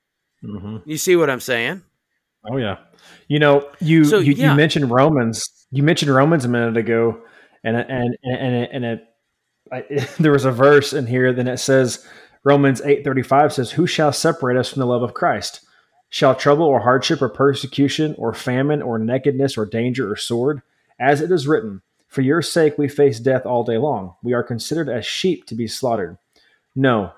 Mm-hmm. 0.45 0.79
You 0.85 0.97
see 0.97 1.17
what 1.17 1.31
I'm 1.31 1.41
saying? 1.41 1.83
Oh 2.51 2.57
yeah. 2.57 2.79
You 3.29 3.39
know, 3.39 3.69
you 3.81 4.05
so, 4.05 4.19
you, 4.19 4.33
yeah. 4.33 4.51
you, 4.51 4.57
mentioned 4.57 4.91
Romans. 4.91 5.49
You 5.71 5.83
mentioned 5.83 6.13
Romans 6.13 6.45
a 6.45 6.49
minute 6.49 6.77
ago, 6.77 7.21
and 7.65 7.77
and 7.77 8.17
and 8.23 8.69
and, 8.73 8.85
it, 8.85 9.09
I, 9.71 9.83
there 10.19 10.33
was 10.33 10.45
a 10.45 10.53
verse 10.53 10.93
in 10.93 11.07
here. 11.07 11.33
Then 11.33 11.49
it 11.49 11.59
says 11.59 12.07
Romans 12.45 12.81
eight 12.83 13.05
thirty 13.05 13.23
five 13.23 13.53
says, 13.53 13.73
"Who 13.73 13.87
shall 13.87 14.13
separate 14.13 14.57
us 14.57 14.71
from 14.71 14.81
the 14.81 14.87
love 14.87 15.03
of 15.03 15.15
Christ? 15.15 15.65
Shall 16.09 16.35
trouble 16.35 16.65
or 16.65 16.81
hardship 16.81 17.23
or 17.23 17.29
persecution 17.29 18.17
or 18.19 18.35
famine 18.35 18.83
or 18.83 18.99
nakedness 18.99 19.57
or 19.57 19.65
danger 19.65 20.11
or 20.11 20.17
sword? 20.17 20.61
As 20.99 21.21
it 21.21 21.31
is 21.31 21.47
written, 21.47 21.83
For 22.09 22.21
your 22.21 22.43
sake 22.43 22.77
we 22.77 22.89
face 22.89 23.21
death 23.21 23.47
all 23.47 23.63
day 23.63 23.79
long. 23.79 24.17
We 24.23 24.33
are 24.33 24.43
considered 24.43 24.89
as 24.89 25.07
sheep 25.07 25.47
to 25.47 25.55
be 25.55 25.69
slaughtered. 25.69 26.19
No, 26.75 27.13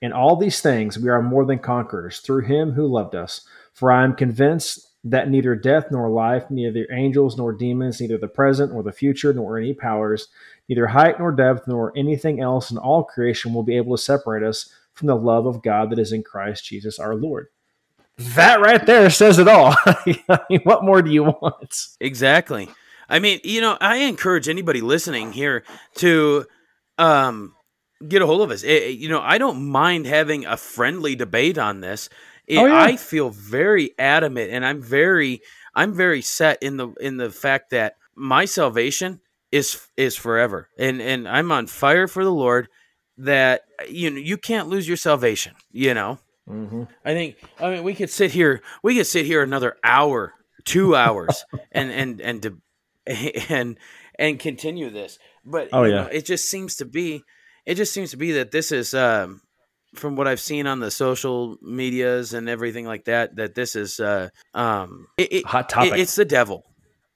in 0.00 0.12
all 0.12 0.36
these 0.36 0.60
things 0.60 0.98
we 0.98 1.08
are 1.08 1.22
more 1.22 1.44
than 1.44 1.58
conquerors 1.58 2.20
through 2.20 2.42
him 2.42 2.72
who 2.72 2.86
loved 2.86 3.14
us. 3.14 3.42
For 3.72 3.90
I 3.90 4.04
am 4.04 4.14
convinced 4.14 4.89
that 5.04 5.30
neither 5.30 5.54
death 5.54 5.86
nor 5.90 6.10
life, 6.10 6.50
neither 6.50 6.86
angels 6.92 7.36
nor 7.36 7.52
demons, 7.52 8.00
neither 8.00 8.18
the 8.18 8.28
present 8.28 8.72
nor 8.72 8.82
the 8.82 8.92
future, 8.92 9.32
nor 9.32 9.58
any 9.58 9.72
powers, 9.72 10.28
neither 10.68 10.88
height 10.88 11.18
nor 11.18 11.32
depth, 11.32 11.66
nor 11.66 11.92
anything 11.96 12.40
else 12.40 12.70
in 12.70 12.76
all 12.76 13.04
creation 13.04 13.54
will 13.54 13.62
be 13.62 13.76
able 13.76 13.96
to 13.96 14.02
separate 14.02 14.42
us 14.42 14.72
from 14.92 15.06
the 15.06 15.16
love 15.16 15.46
of 15.46 15.62
God 15.62 15.90
that 15.90 15.98
is 15.98 16.12
in 16.12 16.22
Christ 16.22 16.64
Jesus 16.64 16.98
our 16.98 17.14
Lord. 17.14 17.48
That 18.18 18.60
right 18.60 18.84
there 18.84 19.08
says 19.08 19.38
it 19.38 19.48
all. 19.48 19.74
I 19.86 20.40
mean, 20.50 20.60
what 20.64 20.84
more 20.84 21.00
do 21.00 21.10
you 21.10 21.24
want? 21.24 21.86
Exactly. 22.00 22.68
I 23.08 23.18
mean, 23.18 23.40
you 23.42 23.62
know, 23.62 23.78
I 23.80 23.96
encourage 23.96 24.48
anybody 24.48 24.82
listening 24.82 25.32
here 25.32 25.64
to 25.96 26.44
um, 26.98 27.54
get 28.06 28.20
a 28.22 28.26
hold 28.26 28.42
of 28.42 28.50
us. 28.50 28.62
It, 28.62 28.68
eh, 28.68 28.86
eh, 28.86 28.88
you 28.88 29.08
know, 29.08 29.20
I 29.20 29.38
don't 29.38 29.66
mind 29.66 30.06
having 30.06 30.44
a 30.44 30.56
friendly 30.56 31.16
debate 31.16 31.56
on 31.56 31.80
this. 31.80 32.10
It, 32.50 32.58
oh, 32.58 32.66
yeah. 32.66 32.82
I 32.82 32.96
feel 32.96 33.30
very 33.30 33.92
adamant, 33.96 34.50
and 34.50 34.66
I'm 34.66 34.82
very, 34.82 35.40
I'm 35.72 35.94
very 35.94 36.20
set 36.20 36.60
in 36.60 36.78
the 36.78 36.88
in 37.00 37.16
the 37.16 37.30
fact 37.30 37.70
that 37.70 37.94
my 38.16 38.44
salvation 38.44 39.20
is 39.52 39.86
is 39.96 40.16
forever, 40.16 40.68
and 40.76 41.00
and 41.00 41.28
I'm 41.28 41.52
on 41.52 41.68
fire 41.68 42.08
for 42.08 42.24
the 42.24 42.32
Lord. 42.32 42.66
That 43.18 43.62
you 43.88 44.10
know, 44.10 44.18
you 44.18 44.36
can't 44.36 44.68
lose 44.68 44.88
your 44.88 44.96
salvation. 44.96 45.54
You 45.70 45.94
know, 45.94 46.18
mm-hmm. 46.48 46.82
I 47.04 47.14
think. 47.14 47.36
I 47.60 47.70
mean, 47.70 47.84
we 47.84 47.94
could 47.94 48.10
sit 48.10 48.32
here, 48.32 48.62
we 48.82 48.96
could 48.96 49.06
sit 49.06 49.26
here 49.26 49.44
another 49.44 49.76
hour, 49.84 50.34
two 50.64 50.96
hours, 50.96 51.44
and 51.70 51.92
and 51.92 52.20
and 52.20 52.60
and 53.48 53.78
and 54.18 54.40
continue 54.40 54.90
this. 54.90 55.20
But 55.44 55.68
oh 55.72 55.84
yeah, 55.84 55.94
know, 55.94 56.08
it 56.08 56.26
just 56.26 56.50
seems 56.50 56.74
to 56.76 56.84
be 56.84 57.22
it 57.64 57.76
just 57.76 57.92
seems 57.92 58.10
to 58.10 58.16
be 58.16 58.32
that 58.32 58.50
this 58.50 58.72
is 58.72 58.92
um, 58.92 59.40
from 59.94 60.16
what 60.16 60.28
I've 60.28 60.40
seen 60.40 60.66
on 60.66 60.80
the 60.80 60.90
social 60.90 61.56
medias 61.60 62.34
and 62.34 62.48
everything 62.48 62.86
like 62.86 63.04
that. 63.06 63.36
That 63.36 63.54
this 63.54 63.76
is 63.76 64.00
uh, 64.00 64.30
um, 64.54 65.06
it, 65.16 65.32
it, 65.32 65.46
hot 65.46 65.68
topic. 65.68 65.94
It, 65.94 66.00
it's 66.00 66.14
the 66.14 66.24
devil. 66.24 66.64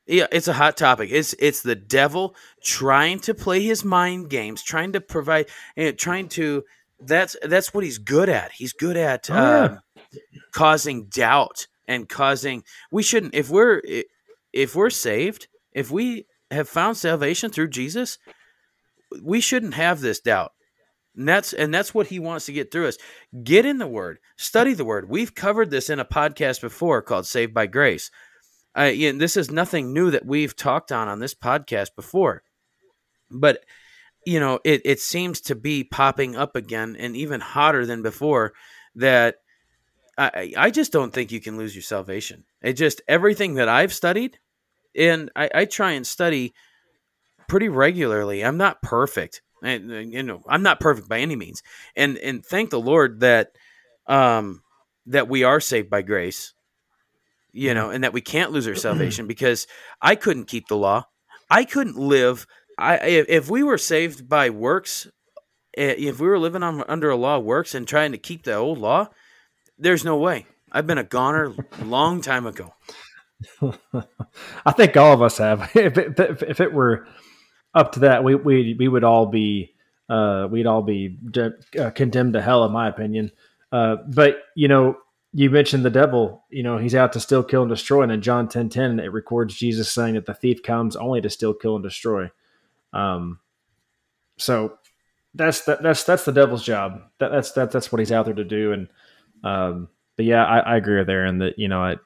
Yeah, 0.07 0.27
it's 0.31 0.49
a 0.49 0.53
hot 0.53 0.77
topic. 0.77 1.11
It's 1.12 1.35
it's 1.39 1.62
the 1.62 1.75
devil 1.75 2.37
trying 2.62 3.20
to 3.20 3.35
play 3.35 3.62
his 3.62 3.85
mind 3.85 4.29
games, 4.29 4.62
trying 4.62 4.93
to 4.93 5.01
provide, 5.01 5.47
uh, 5.79 5.93
trying 5.97 6.29
to. 6.31 6.64
That's 7.01 7.37
that's 7.43 7.75
what 7.75 7.85
he's 7.85 7.99
good 7.99 8.29
at. 8.29 8.53
He's 8.53 8.72
good 8.72 8.97
at 8.97 9.31
oh, 9.31 9.35
yeah. 9.35 9.64
Um, 9.64 9.81
causing 10.53 11.07
doubt 11.07 11.66
and 11.89 12.09
causing. 12.09 12.64
We 12.91 13.03
shouldn't 13.03 13.35
if 13.35 13.51
we're 13.51 13.83
if 14.53 14.75
we're 14.75 14.91
saved, 14.91 15.49
if 15.72 15.91
we 15.91 16.27
have 16.51 16.68
found 16.68 16.97
salvation 16.97 17.51
through 17.51 17.68
Jesus, 17.68 18.18
we 19.22 19.41
shouldn't 19.41 19.75
have 19.75 20.01
this 20.01 20.20
doubt. 20.20 20.53
And 21.16 21.28
that's 21.28 21.52
and 21.52 21.72
that's 21.72 21.94
what 21.94 22.08
he 22.08 22.18
wants 22.18 22.46
to 22.46 22.52
get 22.52 22.70
through 22.70 22.88
us. 22.88 22.98
Get 23.42 23.64
in 23.64 23.78
the 23.78 23.86
word, 23.86 24.18
study 24.36 24.74
the 24.74 24.84
word. 24.84 25.08
We've 25.08 25.34
covered 25.34 25.70
this 25.70 25.88
in 25.88 26.00
a 26.00 26.04
podcast 26.04 26.60
before 26.60 27.02
called 27.02 27.26
Saved 27.26 27.54
by 27.54 27.66
Grace. 27.66 28.10
Uh, 28.76 28.84
yeah, 28.92 29.12
this 29.12 29.36
is 29.36 29.50
nothing 29.50 29.92
new 29.92 30.10
that 30.10 30.26
we've 30.26 30.56
talked 30.56 30.90
on 30.90 31.06
on 31.06 31.20
this 31.20 31.34
podcast 31.34 31.94
before. 31.94 32.42
But 33.30 33.64
you 34.26 34.40
know, 34.40 34.58
it 34.64 34.82
it 34.84 35.00
seems 35.00 35.40
to 35.42 35.54
be 35.54 35.84
popping 35.84 36.34
up 36.34 36.56
again 36.56 36.96
and 36.98 37.16
even 37.16 37.40
hotter 37.40 37.86
than 37.86 38.02
before 38.02 38.52
that 38.96 39.36
I 40.18 40.52
I 40.56 40.70
just 40.70 40.92
don't 40.92 41.12
think 41.12 41.30
you 41.30 41.40
can 41.40 41.56
lose 41.56 41.74
your 41.74 41.82
salvation. 41.82 42.44
It 42.62 42.74
just 42.74 43.02
everything 43.06 43.54
that 43.54 43.68
I've 43.68 43.92
studied 43.92 44.38
and 44.96 45.30
I, 45.36 45.50
I 45.54 45.64
try 45.64 45.92
and 45.92 46.06
study 46.06 46.54
pretty 47.48 47.68
regularly. 47.68 48.44
I'm 48.44 48.56
not 48.56 48.82
perfect. 48.82 49.42
And 49.64 50.12
you 50.12 50.22
know, 50.22 50.42
I'm 50.48 50.62
not 50.62 50.80
perfect 50.80 51.08
by 51.08 51.20
any 51.20 51.36
means. 51.36 51.62
And 51.96 52.18
and 52.18 52.44
thank 52.44 52.70
the 52.70 52.80
Lord 52.80 53.20
that 53.20 53.52
um 54.06 54.62
that 55.06 55.28
we 55.28 55.44
are 55.44 55.60
saved 55.60 55.90
by 55.90 56.02
grace. 56.02 56.52
You 57.52 57.72
know, 57.72 57.90
and 57.90 58.02
that 58.02 58.12
we 58.12 58.20
can't 58.20 58.50
lose 58.50 58.66
our 58.66 58.74
salvation 58.74 59.26
because 59.28 59.66
I 60.02 60.16
couldn't 60.16 60.46
keep 60.46 60.66
the 60.68 60.76
law. 60.76 61.04
I 61.50 61.64
couldn't 61.64 61.96
live 61.96 62.46
I 62.78 62.96
if 63.28 63.48
we 63.48 63.62
were 63.62 63.78
saved 63.78 64.28
by 64.28 64.50
works 64.50 65.06
eh, 65.76 65.94
if 65.98 66.20
we 66.20 66.28
were 66.28 66.38
living 66.38 66.62
on 66.62 66.82
under 66.88 67.10
a 67.10 67.16
law 67.16 67.38
of 67.38 67.44
works 67.44 67.74
and 67.74 67.86
trying 67.86 68.12
to 68.12 68.18
keep 68.18 68.44
the 68.44 68.54
old 68.54 68.78
law, 68.78 69.08
there's 69.78 70.04
no 70.04 70.16
way. 70.16 70.46
I've 70.72 70.86
been 70.86 70.98
a 70.98 71.04
goner 71.04 71.54
long 71.82 72.20
time 72.20 72.46
ago. 72.46 72.74
I 74.66 74.72
think 74.72 74.96
all 74.96 75.12
of 75.12 75.22
us 75.22 75.38
have. 75.38 75.70
If 75.76 75.98
it, 75.98 76.18
if 76.18 76.60
it 76.60 76.72
were 76.72 77.06
up 77.75 77.93
to 77.93 78.01
that, 78.01 78.25
we 78.25 78.35
we 78.35 78.77
we 78.79 78.89
would 78.89 79.05
all 79.05 79.27
be 79.27 79.75
uh, 80.09 80.47
we'd 80.51 80.66
all 80.66 80.83
be 80.83 81.09
de- 81.09 81.55
uh, 81.79 81.91
condemned 81.91 82.35
to 82.35 82.43
hell, 82.43 82.64
in 82.64 82.72
my 82.72 82.89
opinion. 82.89 83.33
Uh, 83.72 83.97
but 84.09 84.39
you 84.55 84.68
know, 84.68 84.97
you 85.33 85.51
mentioned 85.51 85.85
the 85.85 85.91
devil. 85.91 86.45
You 86.51 86.62
know, 86.62 86.79
he's 86.79 86.95
out 86.95 87.12
to 87.14 87.20
steal, 87.20 87.43
kill, 87.43 87.62
and 87.62 87.70
destroy. 87.70 88.03
And 88.03 88.12
in 88.12 88.22
John 88.22 88.49
ten 88.49 88.68
ten, 88.68 89.01
it 89.01 89.12
records 89.12 89.55
Jesus 89.55 89.91
saying 89.91 90.14
that 90.14 90.27
the 90.27 90.35
thief 90.35 90.62
comes 90.62 90.97
only 90.97 91.20
to 91.20 91.31
steal, 91.31 91.55
kill, 91.55 91.77
and 91.77 91.83
destroy. 91.83 92.31
Um, 92.93 93.41
so 94.39 94.79
that's 95.35 95.62
that, 95.62 95.83
that's 95.83 96.05
that's 96.05 96.25
the 96.25 96.33
devil's 96.33 96.64
job. 96.64 97.03
That, 97.18 97.31
that's 97.31 97.53
that, 97.53 97.72
that's 97.72 97.91
what 97.91 97.99
he's 97.99 98.12
out 98.12 98.27
there 98.27 98.35
to 98.35 98.45
do. 98.45 98.72
And 98.72 98.89
um, 99.43 99.89
but 100.16 100.25
yeah, 100.27 100.45
I, 100.45 100.59
I 100.61 100.77
agree 100.77 100.99
with 100.99 101.11
Aaron 101.11 101.39
that 101.39 101.59
you 101.59 101.68
know, 101.68 101.97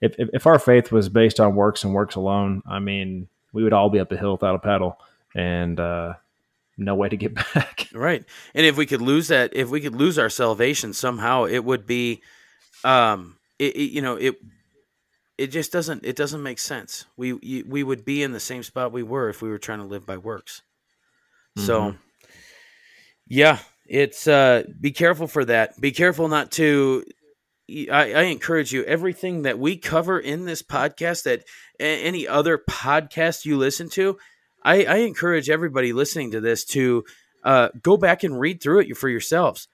if 0.00 0.14
if 0.18 0.46
our 0.46 0.58
faith 0.58 0.92
was 0.92 1.08
based 1.08 1.40
on 1.40 1.56
works 1.56 1.82
and 1.82 1.92
works 1.92 2.14
alone, 2.14 2.62
I 2.68 2.78
mean, 2.78 3.28
we 3.52 3.62
would 3.62 3.72
all 3.72 3.90
be 3.90 4.00
up 4.00 4.12
a 4.12 4.16
hill 4.16 4.32
without 4.32 4.54
a 4.54 4.58
paddle 4.58 4.98
and 5.34 5.78
uh, 5.78 6.14
no 6.76 6.94
way 6.94 7.08
to 7.08 7.16
get 7.16 7.34
back. 7.54 7.88
Right. 7.92 8.24
And 8.54 8.66
if 8.66 8.76
we 8.76 8.86
could 8.86 9.02
lose 9.02 9.28
that, 9.28 9.54
if 9.54 9.68
we 9.68 9.80
could 9.80 9.94
lose 9.94 10.18
our 10.18 10.30
salvation 10.30 10.92
somehow, 10.92 11.44
it 11.44 11.64
would 11.64 11.86
be, 11.86 12.22
um, 12.84 13.36
it, 13.58 13.76
it 13.76 13.90
you 13.90 14.02
know, 14.02 14.16
it, 14.16 14.36
it 15.38 15.48
just 15.48 15.72
doesn't, 15.72 16.04
it 16.04 16.16
doesn't 16.16 16.42
make 16.42 16.58
sense. 16.58 17.06
We, 17.16 17.32
we 17.62 17.82
would 17.82 18.04
be 18.04 18.22
in 18.22 18.32
the 18.32 18.40
same 18.40 18.62
spot 18.62 18.92
we 18.92 19.02
were 19.02 19.28
if 19.28 19.42
we 19.42 19.48
were 19.48 19.58
trying 19.58 19.78
to 19.78 19.86
live 19.86 20.06
by 20.06 20.18
works. 20.18 20.62
Mm-hmm. 21.56 21.66
So, 21.66 21.94
yeah, 23.26 23.58
it's, 23.86 24.28
uh, 24.28 24.64
be 24.80 24.92
careful 24.92 25.26
for 25.26 25.44
that. 25.46 25.80
Be 25.80 25.92
careful 25.92 26.28
not 26.28 26.52
to, 26.52 27.04
I, 27.90 28.12
I, 28.12 28.22
encourage 28.22 28.72
you 28.72 28.82
everything 28.84 29.42
that 29.42 29.58
we 29.58 29.76
cover 29.76 30.18
in 30.18 30.44
this 30.44 30.62
podcast 30.62 31.24
that 31.24 31.44
any 31.78 32.26
other 32.26 32.58
podcast 32.58 33.44
you 33.44 33.56
listen 33.56 33.88
to 33.90 34.18
I, 34.62 34.84
I 34.84 34.96
encourage 34.96 35.48
everybody 35.48 35.92
listening 35.92 36.32
to 36.32 36.40
this 36.40 36.64
to 36.66 37.04
uh, 37.44 37.68
go 37.80 37.96
back 37.96 38.24
and 38.24 38.38
read 38.38 38.62
through 38.62 38.80
it 38.80 38.96
for 38.96 39.08
yourselves 39.08 39.68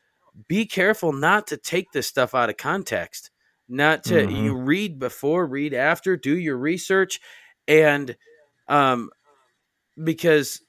be 0.49 0.66
careful 0.66 1.12
not 1.12 1.47
to 1.49 1.57
take 1.57 1.92
this 1.92 2.07
stuff 2.07 2.34
out 2.34 2.51
of 2.51 2.57
context 2.57 3.30
not 3.68 4.05
to 4.05 4.14
mm-hmm. 4.14 4.36
you 4.36 4.57
read 4.57 4.99
before 4.99 5.47
read 5.47 5.72
after 5.72 6.16
do 6.16 6.36
your 6.36 6.57
research 6.57 7.20
and 7.66 8.16
um 8.68 9.11
because 10.03 10.61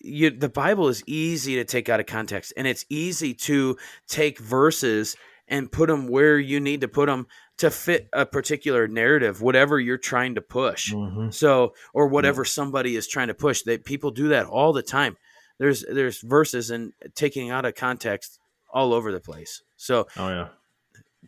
you 0.00 0.30
the 0.30 0.48
bible 0.48 0.88
is 0.88 1.02
easy 1.06 1.56
to 1.56 1.64
take 1.64 1.88
out 1.88 2.00
of 2.00 2.06
context 2.06 2.52
and 2.56 2.66
it's 2.66 2.84
easy 2.90 3.32
to 3.32 3.76
take 4.06 4.38
verses 4.38 5.16
and 5.48 5.72
put 5.72 5.88
them 5.88 6.08
where 6.08 6.38
you 6.38 6.60
need 6.60 6.82
to 6.82 6.88
put 6.88 7.06
them 7.06 7.26
to 7.58 7.70
fit 7.70 8.08
a 8.12 8.24
particular 8.24 8.86
narrative, 8.86 9.42
whatever 9.42 9.80
you're 9.80 9.98
trying 9.98 10.36
to 10.36 10.40
push. 10.40 10.92
Mm-hmm. 10.92 11.30
So, 11.30 11.74
or 11.92 12.06
whatever 12.06 12.42
yeah. 12.42 12.48
somebody 12.48 12.96
is 12.96 13.08
trying 13.08 13.28
to 13.28 13.34
push. 13.34 13.62
That 13.62 13.84
people 13.84 14.10
do 14.10 14.28
that 14.28 14.46
all 14.46 14.72
the 14.72 14.82
time. 14.82 15.16
There's 15.58 15.84
there's 15.90 16.20
verses 16.20 16.70
and 16.70 16.92
taking 17.14 17.50
out 17.50 17.64
of 17.64 17.74
context 17.74 18.38
all 18.72 18.92
over 18.92 19.10
the 19.10 19.20
place. 19.20 19.62
So, 19.76 20.06
oh 20.16 20.28
yeah, 20.28 20.48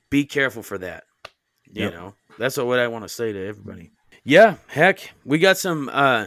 be 0.08 0.24
careful 0.24 0.62
for 0.62 0.78
that. 0.78 1.04
You 1.72 1.84
yep. 1.84 1.92
know, 1.94 2.14
that's 2.38 2.56
what 2.56 2.78
I 2.78 2.88
want 2.88 3.04
to 3.04 3.08
say 3.08 3.32
to 3.32 3.46
everybody. 3.46 3.92
Yeah, 4.22 4.56
heck, 4.68 5.12
we 5.24 5.38
got 5.38 5.58
some. 5.58 5.88
uh 5.92 6.26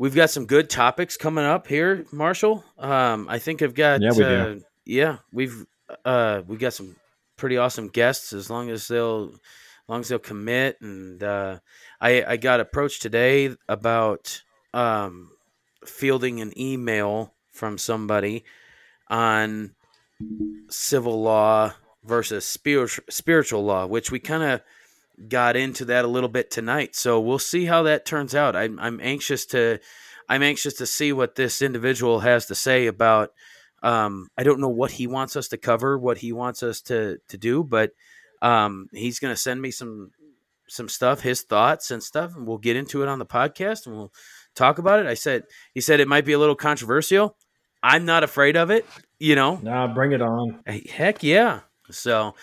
We've 0.00 0.14
got 0.14 0.30
some 0.30 0.46
good 0.46 0.70
topics 0.70 1.18
coming 1.18 1.44
up 1.44 1.66
here, 1.66 2.06
Marshall. 2.10 2.64
Um, 2.78 3.26
I 3.28 3.38
think 3.38 3.60
I've 3.60 3.74
got. 3.74 4.00
Yeah, 4.00 4.12
we 4.16 4.24
uh, 4.24 4.44
do. 4.44 4.62
Yeah, 4.86 5.18
we've 5.30 5.66
uh 6.06 6.40
we 6.46 6.56
got 6.56 6.72
some 6.72 6.96
pretty 7.40 7.56
awesome 7.56 7.88
guests 7.88 8.32
as 8.32 8.50
long 8.50 8.70
as 8.70 8.86
they'll 8.86 9.30
as 9.32 9.88
long 9.88 10.00
as 10.00 10.08
they'll 10.08 10.18
commit 10.18 10.80
and 10.80 11.22
uh 11.22 11.58
I 12.00 12.22
I 12.22 12.36
got 12.36 12.60
approached 12.60 13.02
today 13.02 13.56
about 13.68 14.42
um 14.74 15.30
fielding 15.84 16.40
an 16.40 16.52
email 16.58 17.32
from 17.50 17.78
somebody 17.78 18.44
on 19.08 19.74
civil 20.68 21.22
law 21.22 21.72
versus 22.04 22.44
spiritual 22.44 23.04
spiritual 23.08 23.64
law, 23.64 23.86
which 23.86 24.10
we 24.10 24.18
kind 24.18 24.42
of 24.42 25.28
got 25.28 25.56
into 25.56 25.84
that 25.86 26.04
a 26.04 26.08
little 26.08 26.28
bit 26.28 26.50
tonight. 26.50 26.94
So 26.94 27.20
we'll 27.20 27.38
see 27.38 27.66
how 27.66 27.82
that 27.84 28.06
turns 28.06 28.34
out. 28.34 28.56
I'm 28.56 28.78
I'm 28.78 29.00
anxious 29.02 29.46
to 29.46 29.80
I'm 30.28 30.42
anxious 30.42 30.74
to 30.74 30.86
see 30.86 31.12
what 31.12 31.34
this 31.34 31.60
individual 31.62 32.20
has 32.20 32.46
to 32.46 32.54
say 32.54 32.86
about 32.86 33.32
um 33.82 34.28
I 34.36 34.42
don't 34.42 34.60
know 34.60 34.68
what 34.68 34.90
he 34.90 35.06
wants 35.06 35.36
us 35.36 35.48
to 35.48 35.56
cover, 35.56 35.98
what 35.98 36.18
he 36.18 36.32
wants 36.32 36.62
us 36.62 36.80
to 36.82 37.18
to 37.28 37.38
do, 37.38 37.64
but 37.64 37.92
um 38.42 38.88
he's 38.92 39.18
going 39.18 39.34
to 39.34 39.40
send 39.40 39.60
me 39.60 39.70
some 39.70 40.10
some 40.68 40.88
stuff, 40.88 41.20
his 41.20 41.42
thoughts 41.42 41.90
and 41.90 42.02
stuff, 42.02 42.36
and 42.36 42.46
we'll 42.46 42.58
get 42.58 42.76
into 42.76 43.02
it 43.02 43.08
on 43.08 43.18
the 43.18 43.26
podcast 43.26 43.86
and 43.86 43.96
we'll 43.96 44.12
talk 44.54 44.78
about 44.78 45.00
it. 45.00 45.06
I 45.06 45.14
said 45.14 45.44
he 45.74 45.80
said 45.80 46.00
it 46.00 46.08
might 46.08 46.24
be 46.24 46.32
a 46.32 46.38
little 46.38 46.54
controversial. 46.54 47.36
I'm 47.82 48.04
not 48.04 48.22
afraid 48.22 48.56
of 48.56 48.70
it, 48.70 48.86
you 49.18 49.34
know. 49.34 49.58
Nah, 49.62 49.92
bring 49.92 50.12
it 50.12 50.20
on. 50.20 50.62
Heck 50.66 51.22
yeah. 51.22 51.60
So, 51.90 52.34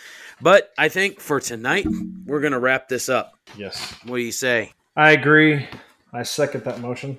but 0.41 0.71
I 0.77 0.89
think 0.89 1.19
for 1.19 1.39
tonight 1.39 1.87
we're 2.25 2.41
going 2.41 2.53
to 2.53 2.59
wrap 2.59 2.87
this 2.87 3.07
up. 3.07 3.33
Yes. 3.57 3.93
What 4.03 4.17
do 4.17 4.23
you 4.23 4.31
say? 4.31 4.73
I 4.95 5.11
agree. 5.11 5.67
I 6.11 6.23
second 6.23 6.63
that 6.65 6.79
motion. 6.79 7.17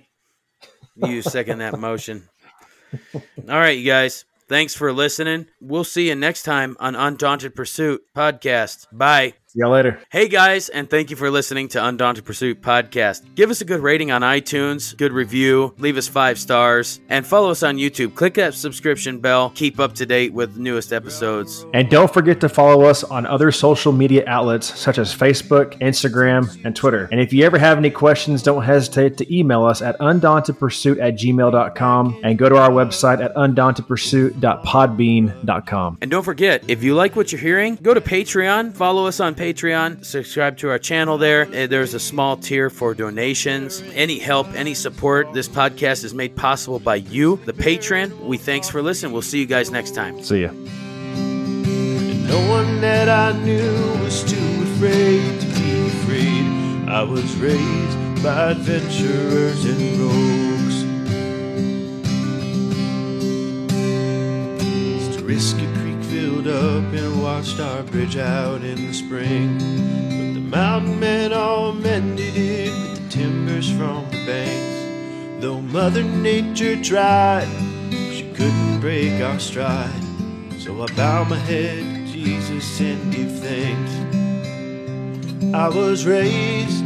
You 0.97 1.23
second 1.23 1.59
that 1.59 1.79
motion. 1.79 2.29
All 3.15 3.59
right, 3.59 3.79
you 3.79 3.85
guys. 3.85 4.25
Thanks 4.49 4.75
for 4.75 4.93
listening. 4.93 5.47
We'll 5.61 5.85
see 5.85 6.09
you 6.09 6.15
next 6.15 6.43
time 6.45 6.77
on 6.81 6.95
Undaunted 6.95 7.55
Pursuit 7.55 8.03
podcast. 8.17 8.87
Bye. 8.91 9.35
See 9.51 9.61
y'all 9.61 9.71
later. 9.71 9.99
Hey 10.11 10.29
guys, 10.29 10.69
and 10.69 10.91
thank 10.91 11.09
you 11.09 11.17
for 11.17 11.31
listening 11.31 11.69
to 11.69 11.83
Undaunted 11.83 12.27
Pursuit 12.27 12.61
podcast. 12.61 13.35
Give 13.35 13.49
us 13.49 13.63
a 13.63 13.65
good 13.65 13.81
rating 13.81 14.11
on 14.11 14.21
iTunes, 14.21 14.95
good 14.95 15.11
review, 15.11 15.75
leave 15.79 15.97
us 15.97 16.07
five 16.07 16.39
stars, 16.39 17.01
and 17.09 17.27
follow 17.27 17.51
us 17.51 17.63
on 17.63 17.79
YouTube. 17.79 18.15
Click 18.15 18.35
that 18.35 18.53
subscription 18.53 19.21
bell. 19.21 19.49
Keep 19.55 19.81
up 19.81 19.95
to 19.95 20.05
date 20.05 20.35
with 20.35 20.53
the 20.53 20.61
newest 20.61 20.93
episodes. 20.93 21.65
And 21.73 21.89
don't 21.89 22.13
forget 22.13 22.43
to 22.43 22.49
follow 22.51 22.85
us 22.85 23.05
on 23.05 23.25
other 23.25 23.51
social 23.51 23.91
media 23.91 24.23
outlets 24.27 24.79
such 24.79 24.99
as 24.99 25.17
Facebook, 25.17 25.81
Instagram, 25.81 26.63
and 26.67 26.77
Twitter. 26.77 27.09
And 27.11 27.19
if 27.19 27.33
you 27.33 27.47
ever 27.47 27.57
have 27.57 27.79
any 27.79 27.89
questions, 27.89 28.43
don't 28.43 28.65
hesitate 28.65 29.17
to 29.17 29.35
email 29.35 29.65
us 29.65 29.81
at 29.81 29.99
undauntedpursuit 29.99 31.01
at 31.01 31.15
gmail.com 31.15 32.21
and 32.23 32.37
go 32.37 32.51
to 32.51 32.57
our 32.57 32.69
website 32.69 33.25
at 33.25 33.35
undauntedpursuit.podbean.com. 33.35 35.99
And 36.03 36.11
don't 36.11 36.23
forget, 36.23 36.65
if 36.69 36.83
you 36.83 36.95
like 36.95 37.17
what 37.17 37.33
you're 37.33 37.41
hearing, 37.41 37.77
go 37.77 37.95
to 37.95 38.01
Patreon, 38.03 38.75
follow 38.75 39.07
us 39.07 39.21
on 39.21 39.38
Patreon, 39.39 40.05
subscribe 40.05 40.57
to 40.59 40.69
our 40.69 40.81
channel 40.81 41.17
there. 41.17 41.47
Uh, 41.47 41.69
There's 41.69 41.95
a 41.95 42.01
small 42.01 42.37
tier 42.37 42.71
for 42.71 42.93
donations. 42.93 43.81
Any 43.95 44.19
help, 44.19 44.49
any 44.55 44.75
support, 44.75 45.33
this 45.33 45.49
podcast 45.49 46.03
is 46.03 46.13
made 46.13 46.35
possible 46.35 46.81
by 46.81 46.97
you, 46.97 47.37
the 47.45 47.53
patron. 47.53 48.27
We 48.27 48.37
thanks 48.37 48.69
for 48.69 48.83
listening. 48.83 49.13
We'll 49.13 49.23
see 49.23 49.39
you 49.39 49.47
guys 49.47 49.71
next 49.71 49.95
time. 49.95 50.21
See 50.25 50.43
ya. 50.43 50.49
And 50.49 52.27
no 52.27 52.49
one 52.51 52.81
that 52.81 53.09
I 53.09 53.31
knew 53.45 54.03
was 54.03 54.25
too 54.25 54.63
afraid 54.75 55.41
to 55.41 55.47
be 55.47 55.89
freed. 56.05 56.89
I 56.89 57.05
was 57.05 57.37
raised 57.37 58.23
by 58.25 58.51
adventurers 58.51 59.65
and 59.65 60.01
rogues. 60.01 60.49
Risky 65.23 65.67
Creek 65.75 65.88
up 66.49 66.93
and 66.95 67.23
watched 67.23 67.61
our 67.61 67.83
bridge 67.83 68.17
out 68.17 68.63
in 68.63 68.87
the 68.87 68.93
spring. 68.93 69.59
But 69.59 70.35
the 70.35 70.41
mountain 70.41 70.99
men 70.99 71.33
all 71.33 71.73
mended 71.73 72.37
it 72.37 72.71
with 72.71 73.03
the 73.03 73.09
timbers 73.11 73.71
from 73.71 74.05
the 74.11 74.25
banks. 74.27 75.43
Though 75.43 75.61
Mother 75.61 76.03
Nature 76.03 76.83
tried, 76.83 77.49
she 77.91 78.33
couldn't 78.35 78.81
break 78.81 79.21
our 79.23 79.39
stride. 79.39 80.03
So 80.59 80.83
I 80.83 80.87
bow 80.95 81.25
my 81.25 81.37
head 81.37 81.85
to 82.09 82.13
Jesus 82.13 82.81
and 82.81 83.13
give 83.13 83.31
thanks. 83.41 83.95
I 85.55 85.69
was 85.69 86.07
raised 86.07 86.85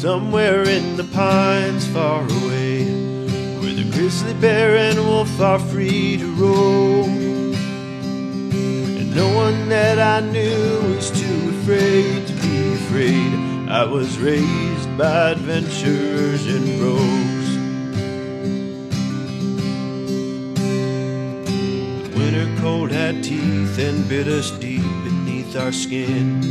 somewhere 0.00 0.62
in 0.62 0.96
the 0.96 1.04
pines 1.12 1.86
far 1.88 2.22
away, 2.22 2.84
where 3.60 3.74
the 3.74 3.88
grizzly 3.92 4.34
bear 4.34 4.76
and 4.76 4.98
wolf 4.98 5.40
are 5.40 5.58
free 5.58 6.16
to 6.16 6.34
roam. 6.34 7.35
No 9.16 9.34
one 9.34 9.70
that 9.70 9.98
I 9.98 10.20
knew 10.20 10.94
was 10.94 11.10
too 11.10 11.48
afraid 11.60 12.26
to 12.26 12.32
be 12.34 12.74
afraid. 12.74 13.32
I 13.66 13.82
was 13.82 14.18
raised 14.18 14.98
by 14.98 15.30
adventurers 15.30 16.44
and 16.44 16.78
rogues. 16.78 17.48
The 22.04 22.18
winter 22.18 22.60
cold 22.60 22.90
had 22.90 23.24
teeth 23.24 23.78
and 23.78 24.06
bit 24.06 24.28
us 24.28 24.50
deep 24.50 24.82
beneath 24.82 25.56
our 25.56 25.72
skin. 25.72 26.42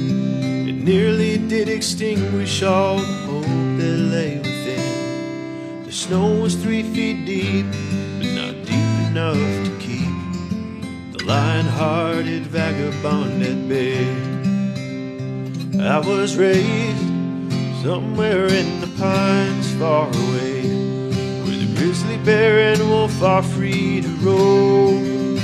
It 0.67 0.83
nearly 0.83 1.37
did 1.37 1.69
extinguish 1.69 2.63
all 2.63 2.97
the 2.97 3.13
hope 3.27 3.77
that 3.77 3.97
lay 4.15 4.37
within. 4.39 5.83
The 5.83 5.91
snow 5.91 6.41
was 6.41 6.55
three 6.55 6.81
feet 6.81 7.27
deep, 7.27 7.67
but 8.17 8.31
not 8.33 8.55
deep 8.65 9.07
enough 9.11 9.74
lion-hearted 11.25 12.43
vagabond 12.43 13.41
at 13.41 13.67
bay. 13.67 14.05
I 15.81 15.97
was 15.97 16.37
raised 16.37 17.01
somewhere 17.83 18.45
in 18.45 18.79
the 18.79 18.91
pines 18.99 19.73
far 19.73 20.07
away, 20.07 20.61
where 21.41 21.57
the 21.57 21.73
grizzly 21.77 22.17
bear 22.19 22.73
and 22.73 22.89
wolf 22.89 23.23
are 23.23 23.41
free 23.41 24.01
to 24.01 24.07
roam. 24.23 25.37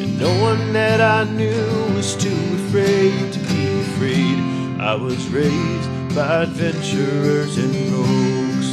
And 0.00 0.18
no 0.18 0.32
one 0.40 0.72
that 0.72 1.02
I 1.02 1.24
knew 1.30 1.94
was 1.94 2.16
too 2.16 2.40
afraid 2.54 3.32
to 3.34 3.38
be 3.40 3.80
afraid. 3.80 4.80
I 4.80 4.94
was 4.94 5.28
raised 5.28 6.14
by 6.16 6.44
adventurers 6.44 7.58
and 7.58 7.74
rogues. 7.92 8.68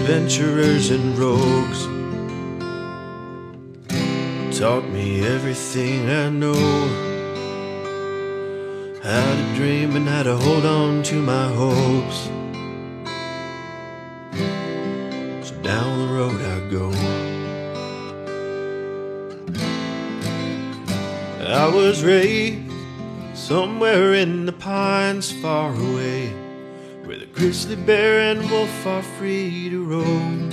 Adventurers 0.00 0.90
and 0.90 1.16
rogues 1.16 1.97
taught 4.58 4.88
me 4.88 5.24
everything 5.24 6.10
I 6.10 6.28
know. 6.30 6.52
How 9.00 9.34
to 9.36 9.54
dream 9.54 9.94
and 9.94 10.08
how 10.08 10.24
to 10.24 10.36
hold 10.36 10.66
on 10.66 11.04
to 11.04 11.22
my 11.22 11.46
hopes. 11.52 12.24
So 15.48 15.54
down 15.62 16.00
the 16.00 16.12
road 16.12 16.40
I 16.42 16.58
go. 16.72 16.90
I 21.46 21.72
was 21.72 22.02
raised 22.02 22.72
somewhere 23.34 24.14
in 24.14 24.44
the 24.44 24.52
pines 24.52 25.30
far 25.40 25.72
away, 25.72 26.30
where 27.04 27.16
the 27.16 27.26
grizzly 27.26 27.76
bear 27.76 28.32
and 28.32 28.50
wolf 28.50 28.86
are 28.86 29.04
free 29.04 29.70
to 29.70 29.84
roam. 29.84 30.47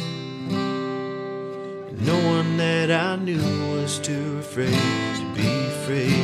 That 2.57 2.89
I 2.89 3.17
knew 3.17 3.41
was 3.73 3.99
too 3.99 4.37
afraid 4.39 4.69
to 4.69 5.33
be 5.35 5.69
free. 5.85 6.15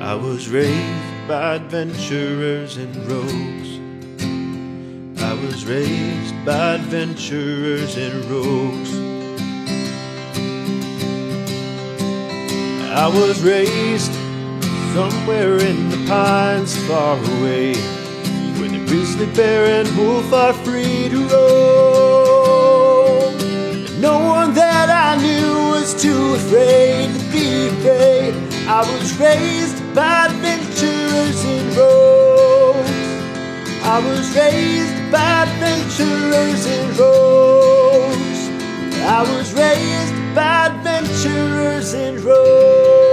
I 0.00 0.14
was 0.14 0.48
raised 0.48 1.28
by 1.28 1.56
adventurers 1.56 2.78
and 2.78 2.96
rogues. 3.06 3.70
I 5.22 5.34
was 5.34 5.66
raised 5.66 6.34
by 6.46 6.76
adventurers 6.76 7.98
and 7.98 8.24
rogues. 8.24 8.94
I 12.90 13.06
was 13.08 13.42
raised 13.42 14.12
somewhere 14.94 15.58
in 15.58 15.90
the 15.90 16.06
pines 16.08 16.78
far 16.86 17.18
away, 17.18 17.74
where 18.56 18.70
the 18.70 18.82
grizzly 18.86 19.26
bear 19.34 19.66
and 19.80 19.98
wolf 19.98 20.32
are 20.32 20.54
free 20.54 21.10
to 21.10 21.28
roam. 21.28 21.93
No 24.04 24.18
one 24.18 24.52
that 24.52 24.90
I 24.90 25.16
knew 25.16 25.70
was 25.72 25.94
too 25.94 26.34
afraid 26.34 27.08
to 27.18 27.24
be 27.32 27.68
afraid. 27.68 28.34
I 28.68 28.80
was 28.80 29.18
raised 29.18 29.80
by 29.94 30.26
adventurers 30.26 31.42
in 31.42 31.64
rogues. 31.74 32.90
I 33.82 33.96
was 34.04 34.36
raised 34.36 35.10
by 35.10 35.44
adventurers 35.48 36.66
and 36.66 36.98
rogues. 36.98 38.40
I 39.00 39.22
was 39.22 39.54
raised 39.54 40.34
by 40.34 40.66
adventurers 40.66 41.94
and 41.94 42.20
rogues. 42.20 43.03